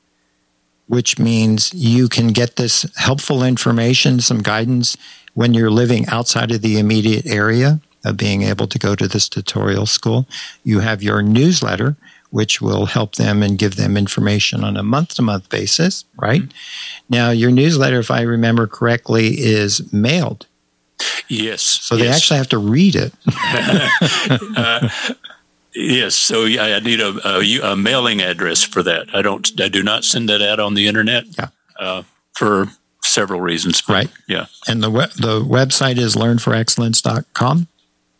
which 0.88 1.20
means 1.20 1.74
you 1.74 2.08
can 2.08 2.30
get 2.30 2.56
this 2.56 2.86
helpful 2.96 3.44
information, 3.44 4.22
some 4.22 4.42
guidance 4.42 4.96
when 5.34 5.54
you're 5.54 5.70
living 5.70 6.08
outside 6.08 6.52
of 6.52 6.62
the 6.62 6.80
immediate 6.80 7.28
area 7.28 7.82
of 8.08 8.18
being 8.18 8.44
able 8.44 8.68
to 8.68 8.80
go 8.80 8.96
to 8.96 9.08
this 9.08 9.30
tutorial 9.30 9.86
school. 9.86 10.28
You 10.64 10.80
have 10.80 11.04
your 11.04 11.22
newsletter, 11.22 11.96
which 12.30 12.62
will 12.62 12.86
help 12.86 13.16
them 13.16 13.42
and 13.42 13.58
give 13.58 13.76
them 13.76 13.98
information 13.98 14.64
on 14.64 14.78
a 14.78 14.84
month 14.84 15.16
to 15.16 15.22
month 15.22 15.50
basis, 15.50 16.06
right? 16.18 16.42
Mm-hmm. 16.42 17.06
Now, 17.10 17.30
your 17.32 17.52
newsletter, 17.52 18.00
if 18.00 18.12
I 18.12 18.22
remember 18.22 18.68
correctly, 18.68 19.40
is 19.40 19.92
mailed. 19.94 20.46
Yes. 21.28 21.62
So 21.62 21.96
yes. 21.96 22.04
they 22.04 22.12
actually 22.12 22.38
have 22.38 22.50
to 22.50 22.58
read 22.58 22.96
it. 22.96 23.14
uh, 24.58 24.90
yes. 25.76 26.16
So 26.16 26.46
I 26.46 26.80
need 26.80 27.00
a, 27.00 27.16
a, 27.26 27.72
a, 27.74 27.76
mailing 27.76 28.22
address 28.22 28.64
for 28.64 28.82
that. 28.84 29.14
I 29.14 29.22
don't. 29.22 29.50
I 29.62 29.68
do 29.68 29.84
not 29.84 30.04
send 30.04 30.30
that 30.30 30.42
out 30.42 30.60
on 30.60 30.74
the 30.74 30.88
internet. 30.88 31.26
Yeah. 31.38 31.50
Uh, 31.80 32.04
for 32.34 32.70
several 33.04 33.42
reasons. 33.42 33.88
right. 33.90 34.10
Yeah. 34.28 34.46
And 34.68 34.84
the 34.84 34.90
we- 34.90 35.14
the 35.18 35.42
website 35.42 35.98
is 35.98 36.16
learnforexcellence.com. 36.16 37.68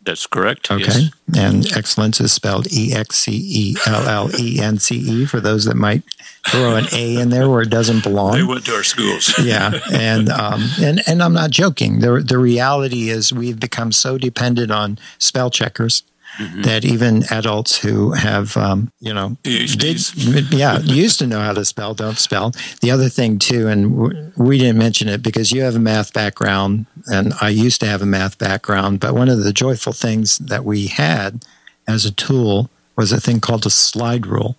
That's 0.08 0.26
correct. 0.26 0.72
Okay. 0.72 0.84
Yes. 0.84 1.12
And 1.38 1.72
excellence 1.76 2.22
is 2.22 2.32
spelled 2.32 2.72
E 2.72 2.94
X 2.94 3.20
C 3.20 3.34
E 3.34 3.76
L 3.86 4.08
L 4.08 4.40
E 4.40 4.58
N 4.62 4.80
C 4.80 4.96
E 4.96 5.26
for 5.26 5.42
those 5.42 5.66
that 5.66 5.76
might 5.76 6.02
throw 6.48 6.78
an 6.78 6.86
A 6.94 7.18
in 7.18 7.30
there 7.30 7.50
where 7.50 7.62
it 7.62 7.70
doesn't 7.70 8.04
belong. 8.04 8.38
They 8.38 8.44
went 8.44 8.66
to 8.68 8.74
our 8.76 8.84
schools. 8.84 9.38
yeah. 9.44 9.78
And, 9.92 10.30
um, 10.30 10.64
and, 10.82 11.02
and 11.08 11.22
I'm 11.22 11.34
not 11.34 11.52
joking. 11.52 12.00
The, 12.00 12.24
the 12.26 12.38
reality 12.38 13.10
is 13.10 13.34
we've 13.34 13.60
become 13.60 13.92
so 13.92 14.18
dependent 14.18 14.72
on 14.72 14.98
spell 15.20 15.52
checkers 15.52 16.04
mm-hmm. 16.38 16.62
that 16.64 16.86
even 16.86 17.24
adults 17.32 17.78
who 17.78 18.12
have, 18.12 18.56
um, 18.58 18.92
you 19.00 19.14
know, 19.14 19.38
did, 19.44 20.54
yeah, 20.54 20.80
used 20.80 21.20
to 21.20 21.28
know 21.28 21.40
how 21.40 21.54
to 21.54 21.66
spell, 21.66 21.94
don't 21.94 22.18
spell. 22.18 22.54
The 22.82 22.92
other 22.92 23.10
thing 23.10 23.40
too, 23.40 23.68
and 23.68 24.34
we 24.36 24.58
didn't 24.58 24.78
mention 24.78 25.08
it 25.08 25.24
because 25.24 25.52
you 25.52 25.62
have 25.62 25.76
a 25.76 25.80
math 25.80 26.14
background, 26.14 26.86
and 27.08 27.34
I 27.42 27.50
used 27.50 27.82
to 27.82 27.88
have 27.88 28.02
a 28.02 28.06
math 28.06 28.38
background. 28.38 29.00
But 29.00 29.14
one 29.14 29.30
of 29.30 29.44
the 29.44 29.54
joyful 29.54 29.94
things 29.94 30.38
that 30.40 30.66
we 30.66 30.88
had 30.88 31.46
as 31.88 32.06
a 32.06 32.12
tool 32.12 32.70
was 32.96 33.12
a 33.12 33.22
thing 33.22 33.40
called 33.40 33.66
a 33.66 33.70
slide 33.70 34.26
rule. 34.26 34.56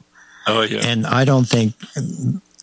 Oh 0.47 0.63
yeah. 0.63 0.81
And 0.87 1.07
I 1.07 1.25
don't 1.25 1.45
think 1.45 1.75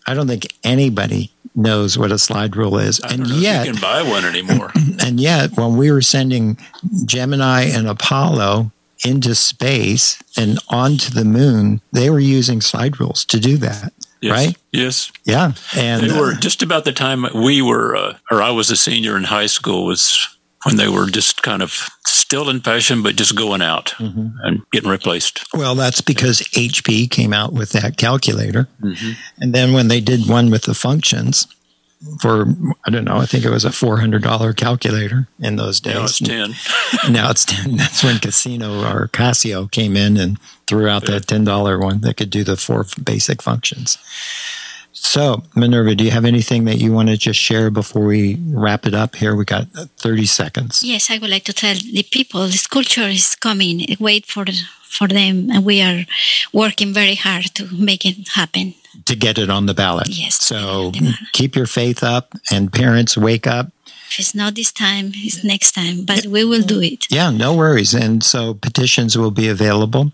I 0.06 0.14
don't 0.14 0.26
think 0.26 0.46
anybody 0.64 1.30
knows 1.54 1.96
what 1.96 2.12
a 2.12 2.18
slide 2.18 2.56
rule 2.56 2.78
is. 2.78 3.00
and 3.00 3.26
yet 3.28 3.66
you 3.66 3.72
can 3.72 3.80
buy 3.80 4.02
one 4.02 4.24
anymore. 4.24 4.72
And 4.98 5.20
yet 5.20 5.56
when 5.56 5.76
we 5.76 5.92
were 5.92 6.02
sending 6.02 6.58
Gemini 7.04 7.64
and 7.64 7.86
Apollo 7.86 8.72
into 9.04 9.34
space 9.34 10.22
and 10.36 10.58
onto 10.68 11.10
the 11.10 11.24
moon, 11.24 11.80
they 11.92 12.10
were 12.10 12.20
using 12.20 12.60
slide 12.60 12.98
rules 13.00 13.24
to 13.26 13.40
do 13.40 13.56
that. 13.58 13.92
Yes, 14.20 14.32
right? 14.32 14.56
Yes. 14.72 15.12
Yeah. 15.24 15.52
And 15.76 16.02
they 16.02 16.18
were 16.18 16.32
uh, 16.32 16.40
just 16.40 16.62
about 16.62 16.84
the 16.84 16.92
time 16.92 17.26
we 17.34 17.60
were, 17.62 17.94
uh, 17.94 18.16
or 18.30 18.42
I 18.42 18.50
was 18.50 18.70
a 18.70 18.76
senior 18.76 19.16
in 19.16 19.24
high 19.24 19.46
school, 19.46 19.84
was 19.84 20.36
when 20.64 20.76
they 20.76 20.88
were 20.88 21.06
just 21.06 21.42
kind 21.42 21.62
of 21.62 21.86
still 22.06 22.48
in 22.48 22.60
fashion, 22.60 23.02
but 23.02 23.14
just 23.14 23.36
going 23.36 23.62
out 23.62 23.94
mm-hmm. 23.98 24.28
and 24.42 24.62
getting 24.72 24.90
replaced. 24.90 25.46
Well, 25.54 25.74
that's 25.76 26.00
because 26.00 26.40
HP 26.40 27.08
came 27.10 27.32
out 27.32 27.52
with 27.52 27.70
that 27.70 27.98
calculator. 27.98 28.66
Mm-hmm. 28.82 29.12
And 29.38 29.54
then 29.54 29.72
when 29.72 29.88
they 29.88 30.00
did 30.00 30.28
one 30.28 30.50
with 30.50 30.62
the 30.62 30.74
functions, 30.74 31.46
for 32.20 32.46
I 32.86 32.90
don't 32.90 33.04
know. 33.04 33.16
I 33.16 33.26
think 33.26 33.44
it 33.44 33.50
was 33.50 33.64
a 33.64 33.72
four 33.72 33.98
hundred 33.98 34.22
dollar 34.22 34.52
calculator 34.52 35.28
in 35.38 35.56
those 35.56 35.80
days. 35.80 35.94
Now 35.94 36.04
it's 36.04 36.18
ten. 36.18 36.54
now 37.12 37.30
it's 37.30 37.44
ten. 37.44 37.76
That's 37.76 38.04
when 38.04 38.18
Casino 38.18 38.80
or 38.80 39.08
Casio 39.08 39.70
came 39.70 39.96
in 39.96 40.16
and 40.16 40.38
threw 40.66 40.88
out 40.88 41.06
that 41.06 41.26
ten 41.26 41.44
dollar 41.44 41.78
one 41.78 42.00
that 42.02 42.16
could 42.16 42.30
do 42.30 42.44
the 42.44 42.56
four 42.56 42.86
basic 43.02 43.42
functions. 43.42 43.98
So, 44.92 45.42
Minerva, 45.54 45.94
do 45.94 46.04
you 46.04 46.10
have 46.10 46.24
anything 46.24 46.64
that 46.64 46.78
you 46.78 46.92
want 46.92 47.10
to 47.10 47.16
just 47.16 47.38
share 47.38 47.70
before 47.70 48.04
we 48.04 48.38
wrap 48.48 48.86
it 48.86 48.94
up 48.94 49.14
here? 49.14 49.36
We 49.36 49.44
got 49.44 49.68
30 49.68 50.24
seconds. 50.26 50.82
Yes, 50.82 51.10
I 51.10 51.18
would 51.18 51.30
like 51.30 51.44
to 51.44 51.52
tell 51.52 51.74
the 51.74 52.02
people 52.02 52.46
this 52.46 52.66
culture 52.66 53.02
is 53.06 53.34
coming. 53.34 53.86
Wait 54.00 54.26
for 54.26 54.46
for 54.82 55.06
them, 55.06 55.50
and 55.50 55.64
we 55.64 55.82
are 55.82 56.06
working 56.52 56.94
very 56.94 57.14
hard 57.14 57.54
to 57.54 57.68
make 57.74 58.06
it 58.06 58.28
happen 58.28 58.74
to 59.04 59.16
get 59.16 59.38
it 59.38 59.50
on 59.50 59.66
the 59.66 59.74
ballot. 59.74 60.08
Yes. 60.08 60.42
So 60.42 60.92
keep 61.32 61.54
your 61.54 61.66
faith 61.66 62.02
up 62.02 62.34
and 62.50 62.72
parents 62.72 63.16
wake 63.16 63.46
up. 63.46 63.72
If 64.10 64.20
it's 64.20 64.34
not 64.34 64.54
this 64.54 64.72
time, 64.72 65.12
it's 65.14 65.44
next 65.44 65.72
time, 65.72 66.04
but 66.04 66.26
we 66.26 66.44
will 66.44 66.62
do 66.62 66.80
it. 66.80 67.06
Yeah, 67.10 67.30
no 67.30 67.54
worries. 67.54 67.92
And 67.92 68.22
so 68.22 68.54
petitions 68.54 69.18
will 69.18 69.32
be 69.32 69.48
available. 69.48 70.12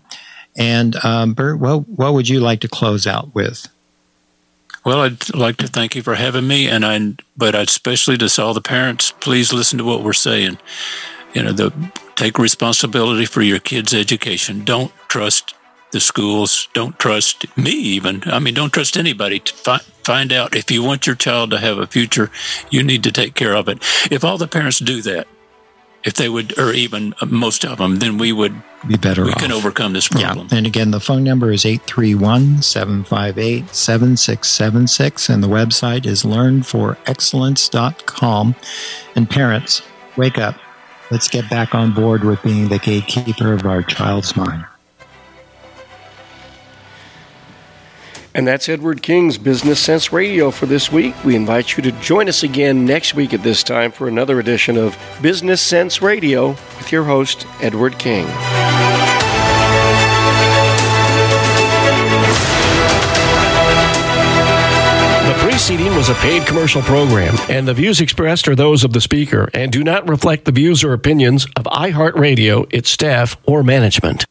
And 0.55 0.95
um, 1.05 1.33
Bert, 1.33 1.59
what, 1.59 1.87
what 1.87 2.13
would 2.13 2.27
you 2.27 2.39
like 2.39 2.59
to 2.61 2.67
close 2.67 3.07
out 3.07 3.33
with? 3.33 3.67
Well, 4.83 5.01
I'd 5.01 5.33
like 5.33 5.57
to 5.57 5.67
thank 5.67 5.95
you 5.95 6.01
for 6.01 6.15
having 6.15 6.45
me, 6.45 6.67
and 6.67 6.85
I. 6.85 7.13
But 7.37 7.55
I'd 7.55 7.69
especially 7.69 8.17
to 8.17 8.43
all 8.43 8.53
the 8.53 8.61
parents, 8.61 9.11
please 9.11 9.53
listen 9.53 9.77
to 9.77 9.85
what 9.85 10.03
we're 10.03 10.11
saying. 10.11 10.57
You 11.33 11.43
know, 11.43 11.53
the 11.53 11.71
take 12.15 12.37
responsibility 12.37 13.25
for 13.25 13.41
your 13.41 13.59
kids' 13.59 13.93
education. 13.93 14.65
Don't 14.65 14.91
trust 15.07 15.55
the 15.93 16.01
schools. 16.01 16.67
Don't 16.73 16.99
trust 16.99 17.45
me, 17.57 17.71
even. 17.71 18.21
I 18.25 18.39
mean, 18.39 18.53
don't 18.53 18.73
trust 18.73 18.97
anybody 18.97 19.39
to 19.39 19.53
fi- 19.53 19.77
find 20.03 20.33
out 20.33 20.55
if 20.55 20.69
you 20.69 20.83
want 20.83 21.07
your 21.07 21.15
child 21.15 21.51
to 21.51 21.59
have 21.59 21.77
a 21.77 21.87
future, 21.87 22.29
you 22.69 22.83
need 22.83 23.03
to 23.03 23.11
take 23.11 23.35
care 23.35 23.55
of 23.55 23.69
it. 23.69 23.77
If 24.11 24.25
all 24.25 24.37
the 24.37 24.47
parents 24.47 24.79
do 24.79 25.01
that, 25.03 25.27
if 26.03 26.15
they 26.15 26.27
would, 26.27 26.59
or 26.59 26.73
even 26.73 27.13
uh, 27.21 27.27
most 27.27 27.63
of 27.63 27.77
them, 27.77 27.99
then 27.99 28.17
we 28.17 28.33
would 28.33 28.53
be 28.85 28.97
better 28.97 29.23
we 29.23 29.31
off. 29.31 29.39
can 29.39 29.53
overcome 29.53 29.93
this 29.93 30.09
problem. 30.09 30.49
Yeah. 30.51 30.57
And 30.57 30.67
again, 30.67 30.91
the 30.91 30.99
phone 30.99 31.23
number 31.23 31.49
is 31.51 31.65
831 31.65 32.61
758 32.61 33.73
7676, 33.73 35.29
and 35.29 35.41
the 35.41 35.47
website 35.47 36.05
is 36.05 36.23
learnforexcellence.com. 36.23 38.55
And 39.15 39.29
parents, 39.29 39.81
wake 40.17 40.37
up. 40.37 40.57
Let's 41.09 41.29
get 41.29 41.49
back 41.49 41.73
on 41.75 41.93
board 41.93 42.25
with 42.25 42.43
being 42.43 42.67
the 42.67 42.79
gatekeeper 42.79 43.53
of 43.53 43.65
our 43.65 43.83
child's 43.83 44.35
mind. 44.35 44.65
And 48.35 48.47
that's 48.47 48.67
Edward 48.67 49.03
King's 49.03 49.37
Business 49.37 49.79
Cents 49.79 50.11
Radio 50.11 50.49
for 50.49 50.65
this 50.65 50.91
week. 50.91 51.13
We 51.23 51.35
invite 51.35 51.77
you 51.77 51.83
to 51.83 51.91
join 51.93 52.27
us 52.27 52.41
again 52.41 52.83
next 52.83 53.13
week 53.13 53.31
at 53.33 53.43
this 53.43 53.61
time 53.61 53.91
for 53.91 54.07
another 54.07 54.39
edition 54.39 54.75
of 54.75 54.97
Business 55.21 55.61
Cents 55.61 56.01
Radio 56.01 56.49
with 56.49 56.91
your 56.91 57.03
host, 57.03 57.45
Edward 57.61 57.99
King. 57.99 58.25
The 65.27 65.39
preceding 65.39 65.95
was 65.95 66.09
a 66.09 66.15
paid 66.15 66.45
commercial 66.47 66.81
program, 66.81 67.35
and 67.49 67.67
the 67.67 67.73
views 67.73 68.01
expressed 68.01 68.47
are 68.47 68.55
those 68.55 68.83
of 68.83 68.93
the 68.93 69.01
speaker 69.01 69.49
and 69.53 69.71
do 69.71 69.83
not 69.83 70.09
reflect 70.09 70.45
the 70.45 70.51
views 70.51 70.83
or 70.83 70.93
opinions 70.93 71.45
of 71.55 71.65
iHeartRadio, 71.65 72.67
its 72.71 72.89
staff, 72.89 73.37
or 73.45 73.63
management. 73.63 74.21